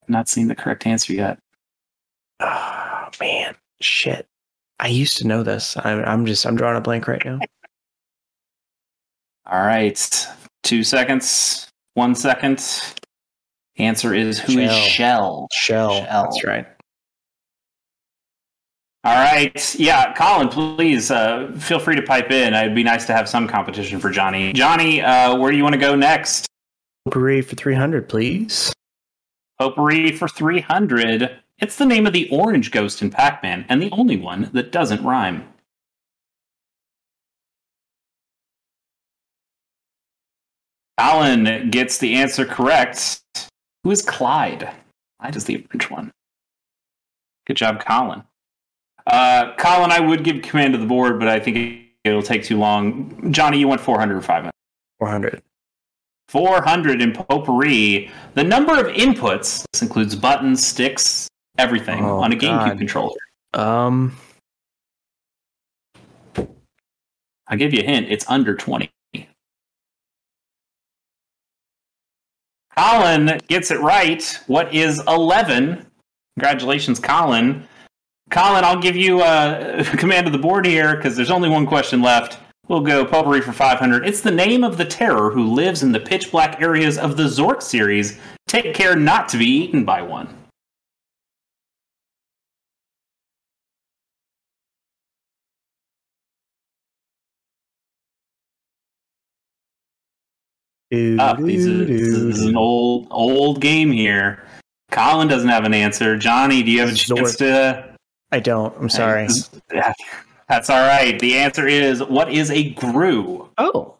Not 0.08 0.28
seeing 0.28 0.48
the 0.48 0.54
correct 0.54 0.86
answer 0.86 1.14
yet. 1.14 1.38
Oh 2.40 3.08
man, 3.20 3.54
shit. 3.80 4.26
I 4.78 4.88
used 4.88 5.16
to 5.18 5.26
know 5.26 5.42
this. 5.42 5.76
I'm, 5.84 6.04
I'm 6.04 6.26
just 6.26 6.44
I'm 6.44 6.56
drawing 6.56 6.76
a 6.76 6.80
blank 6.82 7.06
right 7.08 7.24
now. 7.24 7.38
All 9.46 9.64
right. 9.64 10.26
Two 10.62 10.84
seconds. 10.84 11.68
One 11.94 12.14
second. 12.14 12.64
Answer 13.78 14.14
is 14.14 14.38
who 14.38 14.58
is 14.58 14.70
Chell. 14.70 15.48
Chell? 15.50 15.90
Chell. 15.90 15.90
Chell. 15.90 16.22
That's 16.24 16.44
right. 16.44 16.66
All 19.04 19.14
right. 19.14 19.74
Yeah, 19.80 20.14
Colin, 20.14 20.48
please 20.48 21.10
uh, 21.10 21.50
feel 21.58 21.80
free 21.80 21.96
to 21.96 22.02
pipe 22.02 22.30
in. 22.30 22.54
It'd 22.54 22.74
be 22.74 22.84
nice 22.84 23.04
to 23.06 23.12
have 23.12 23.28
some 23.28 23.48
competition 23.48 23.98
for 23.98 24.10
Johnny. 24.10 24.52
Johnny, 24.52 25.02
uh, 25.02 25.36
where 25.36 25.50
do 25.50 25.56
you 25.56 25.64
want 25.64 25.74
to 25.74 25.80
go 25.80 25.96
next? 25.96 26.46
Potpourri 27.04 27.42
for 27.42 27.56
300, 27.56 28.08
please. 28.08 28.72
Potpourri 29.58 30.12
for 30.12 30.28
300. 30.28 31.36
It's 31.58 31.76
the 31.76 31.86
name 31.86 32.06
of 32.06 32.12
the 32.12 32.28
orange 32.30 32.70
ghost 32.70 33.02
in 33.02 33.10
Pac 33.10 33.42
Man, 33.42 33.66
and 33.68 33.82
the 33.82 33.90
only 33.90 34.16
one 34.16 34.50
that 34.52 34.70
doesn't 34.70 35.02
rhyme. 35.02 35.51
Colin 41.02 41.70
gets 41.70 41.98
the 41.98 42.14
answer 42.14 42.44
correct. 42.44 43.20
Who 43.82 43.90
is 43.90 44.02
Clyde? 44.02 44.70
Clyde 45.20 45.36
is 45.36 45.44
the 45.44 45.56
orange 45.68 45.90
one. 45.90 46.12
Good 47.46 47.56
job, 47.56 47.84
Colin. 47.84 48.22
Uh, 49.06 49.54
Colin, 49.56 49.90
I 49.90 49.98
would 49.98 50.22
give 50.22 50.42
command 50.42 50.74
of 50.74 50.80
the 50.80 50.86
board, 50.86 51.18
but 51.18 51.26
I 51.28 51.40
think 51.40 51.86
it'll 52.04 52.22
take 52.22 52.44
too 52.44 52.56
long. 52.56 53.32
Johnny, 53.32 53.58
you 53.58 53.66
want 53.66 53.80
400 53.80 54.16
or 54.16 54.22
500? 54.22 54.52
400. 55.00 55.42
400 56.28 57.02
in 57.02 57.12
potpourri. 57.12 58.10
The 58.34 58.44
number 58.44 58.78
of 58.78 58.86
inputs, 58.94 59.64
this 59.72 59.82
includes 59.82 60.14
buttons, 60.14 60.64
sticks, 60.64 61.28
everything 61.58 62.04
Oh, 62.04 62.20
on 62.20 62.32
a 62.32 62.36
GameCube 62.36 62.68
God. 62.68 62.78
controller. 62.78 63.16
Um. 63.54 64.16
I'll 67.48 67.58
give 67.58 67.74
you 67.74 67.80
a 67.80 67.84
hint, 67.84 68.06
it's 68.08 68.24
under 68.30 68.54
20. 68.54 68.88
Colin 72.76 73.38
gets 73.48 73.70
it 73.70 73.80
right. 73.80 74.38
What 74.46 74.74
is 74.74 75.02
11? 75.06 75.86
Congratulations, 76.38 76.98
Colin. 76.98 77.66
Colin, 78.30 78.64
I'll 78.64 78.80
give 78.80 78.96
you 78.96 79.20
uh, 79.20 79.84
command 79.98 80.26
of 80.26 80.32
the 80.32 80.38
board 80.38 80.64
here 80.64 80.96
because 80.96 81.16
there's 81.16 81.30
only 81.30 81.48
one 81.48 81.66
question 81.66 82.00
left. 82.00 82.38
We'll 82.68 82.80
go 82.80 83.04
potpourri 83.04 83.42
for 83.42 83.52
500. 83.52 84.06
It's 84.06 84.20
the 84.20 84.30
name 84.30 84.64
of 84.64 84.78
the 84.78 84.84
terror 84.84 85.30
who 85.30 85.52
lives 85.52 85.82
in 85.82 85.92
the 85.92 86.00
pitch 86.00 86.30
black 86.30 86.60
areas 86.62 86.96
of 86.96 87.16
the 87.16 87.24
Zork 87.24 87.60
series. 87.60 88.18
Take 88.46 88.74
care 88.74 88.96
not 88.96 89.28
to 89.30 89.36
be 89.36 89.44
eaten 89.44 89.84
by 89.84 90.00
one. 90.00 90.41
Ah, 101.18 101.30
up. 101.30 101.38
These 101.38 101.66
are- 101.66 101.84
this 101.84 102.00
is 102.00 102.42
an 102.42 102.56
old 102.56 103.06
old 103.10 103.60
game 103.60 103.90
here. 103.90 104.42
Colin 104.90 105.26
doesn't 105.28 105.48
have 105.48 105.64
an 105.64 105.72
answer. 105.74 106.16
Johnny, 106.18 106.62
do 106.62 106.70
you 106.70 106.80
have 106.80 106.90
a 106.90 106.94
chance 106.94 107.36
to? 107.36 107.96
I 108.30 108.40
don't. 108.40 108.74
I'm 108.78 108.88
sorry. 108.90 109.28
That's 110.48 110.68
all 110.68 110.86
right. 110.86 111.18
The 111.18 111.36
answer 111.38 111.66
is 111.66 112.02
what 112.02 112.30
is 112.30 112.50
a 112.50 112.70
grue? 112.70 113.48
Oh, 113.58 113.94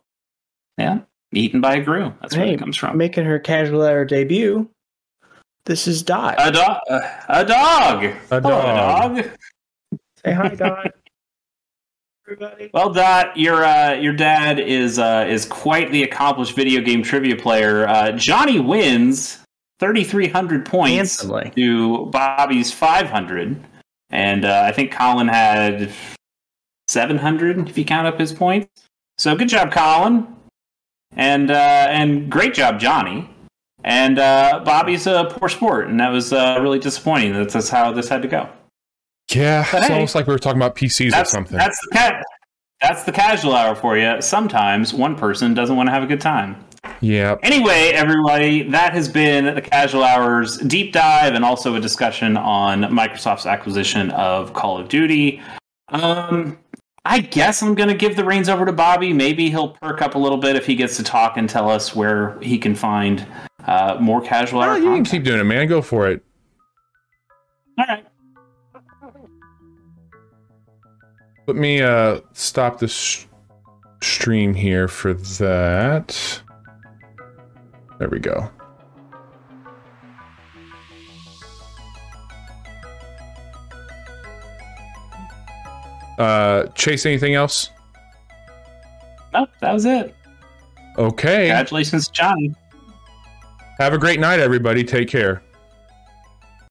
Yeah, 0.76 1.00
eaten 1.32 1.60
by 1.62 1.76
a 1.76 1.82
grue. 1.82 2.12
That's 2.20 2.36
where 2.36 2.46
Hey, 2.46 2.54
it 2.54 2.58
comes 2.58 2.76
from. 2.76 2.96
making 2.98 3.24
her 3.24 3.38
casual 3.38 3.82
hour 3.84 4.04
debut. 4.04 4.68
This 5.64 5.86
is 5.86 6.02
Dot. 6.02 6.34
A 6.38 6.50
dog. 6.50 6.78
Uh, 6.90 7.00
a 7.28 7.44
dog. 7.44 8.04
A 8.04 8.10
Hello, 8.28 8.40
dog. 8.40 9.16
dog. 9.16 9.30
Say 10.24 10.32
hi, 10.32 10.48
Dot. 10.54 10.92
Everybody. 12.32 12.70
Well, 12.72 12.90
Dot, 12.90 13.36
your 13.36 13.62
uh, 13.62 13.92
your 13.92 14.14
dad 14.14 14.58
is 14.58 14.98
uh, 14.98 15.26
is 15.28 15.44
quite 15.44 15.92
the 15.92 16.02
accomplished 16.02 16.56
video 16.56 16.80
game 16.80 17.02
trivia 17.02 17.36
player. 17.36 17.86
Uh, 17.86 18.12
Johnny 18.12 18.58
wins 18.58 19.40
thirty 19.78 20.02
three 20.02 20.28
hundred 20.28 20.64
points 20.64 21.20
Handsomely. 21.20 21.52
to 21.56 22.06
Bobby's 22.06 22.72
five 22.72 23.10
hundred, 23.10 23.62
and 24.08 24.46
uh, 24.46 24.62
I 24.64 24.72
think 24.72 24.92
Colin 24.92 25.28
had 25.28 25.92
seven 26.88 27.18
hundred 27.18 27.68
if 27.68 27.76
you 27.76 27.84
count 27.84 28.06
up 28.06 28.18
his 28.18 28.32
points. 28.32 28.84
So 29.18 29.36
good 29.36 29.50
job, 29.50 29.70
Colin, 29.70 30.26
and 31.14 31.50
uh, 31.50 31.86
and 31.90 32.32
great 32.32 32.54
job, 32.54 32.80
Johnny. 32.80 33.28
And 33.84 34.18
uh, 34.18 34.62
Bobby's 34.64 35.06
a 35.06 35.34
poor 35.36 35.50
sport, 35.50 35.88
and 35.88 36.00
that 36.00 36.08
was 36.08 36.32
uh, 36.32 36.56
really 36.62 36.78
disappointing. 36.78 37.34
That's, 37.34 37.52
that's 37.52 37.68
how 37.68 37.92
this 37.92 38.08
had 38.08 38.22
to 38.22 38.28
go. 38.28 38.48
Yeah, 39.34 39.66
But 39.70 39.78
it's 39.78 39.86
hey, 39.88 39.94
almost 39.94 40.14
like 40.14 40.26
we 40.26 40.32
were 40.32 40.38
talking 40.38 40.58
about 40.60 40.76
PCs 40.76 41.20
or 41.20 41.24
something. 41.24 41.56
that's 41.56 41.78
the 41.86 41.96
ca- 41.96 42.22
that's 42.80 43.04
the 43.04 43.12
casual 43.12 43.54
hour 43.54 43.74
for 43.74 43.96
you. 43.96 44.20
Sometimes 44.20 44.92
one 44.92 45.14
person 45.16 45.54
doesn't 45.54 45.76
want 45.76 45.86
to 45.88 45.92
have 45.92 46.02
a 46.02 46.06
good 46.06 46.20
time. 46.20 46.64
yeah. 47.00 47.36
Anyway, 47.42 47.92
everybody, 47.94 48.64
that 48.70 48.92
has 48.92 49.08
been 49.08 49.54
the 49.54 49.62
Casual 49.62 50.02
Hours 50.02 50.58
deep 50.58 50.92
dive 50.92 51.34
and 51.34 51.44
also 51.44 51.76
a 51.76 51.80
discussion 51.80 52.36
on 52.36 52.82
Microsoft's 52.82 53.46
acquisition 53.46 54.10
of 54.10 54.52
Call 54.52 54.78
of 54.78 54.88
Duty. 54.88 55.40
Um, 55.90 56.58
I 57.04 57.20
guess 57.20 57.62
I'm 57.62 57.76
going 57.76 57.88
to 57.88 57.94
give 57.94 58.16
the 58.16 58.24
reins 58.24 58.48
over 58.48 58.64
to 58.66 58.72
Bobby. 58.72 59.12
Maybe 59.12 59.48
he'll 59.48 59.70
perk 59.80 60.02
up 60.02 60.16
a 60.16 60.18
little 60.18 60.38
bit 60.38 60.56
if 60.56 60.66
he 60.66 60.74
gets 60.74 60.96
to 60.96 61.04
talk 61.04 61.36
and 61.36 61.48
tell 61.48 61.70
us 61.70 61.94
where 61.94 62.36
he 62.40 62.58
can 62.58 62.74
find 62.74 63.24
uh, 63.64 63.96
more 64.00 64.20
Casual 64.20 64.60
Oh, 64.60 64.64
Hour 64.64 64.78
you 64.78 64.84
can 64.92 65.04
keep 65.04 65.22
doing 65.22 65.38
it, 65.38 65.44
man. 65.44 65.68
Go 65.68 65.82
for 65.82 66.08
it. 66.08 66.24
All 67.78 67.84
right. 67.88 68.04
Let 71.52 71.60
me 71.60 71.82
uh 71.82 72.20
stop 72.32 72.78
the 72.78 72.86
s 72.86 73.26
stream 74.02 74.54
here 74.54 74.88
for 74.88 75.12
that. 75.12 76.42
There 77.98 78.08
we 78.08 78.20
go. 78.20 78.48
Uh, 86.16 86.68
Chase, 86.68 87.04
anything 87.04 87.34
else? 87.34 87.68
Nope, 89.34 89.50
that 89.60 89.74
was 89.74 89.84
it. 89.84 90.14
Okay. 90.96 91.48
Congratulations, 91.48 92.08
Johnny. 92.08 92.54
Have 93.78 93.92
a 93.92 93.98
great 93.98 94.20
night, 94.20 94.40
everybody. 94.40 94.84
Take 94.84 95.08
care. 95.08 95.42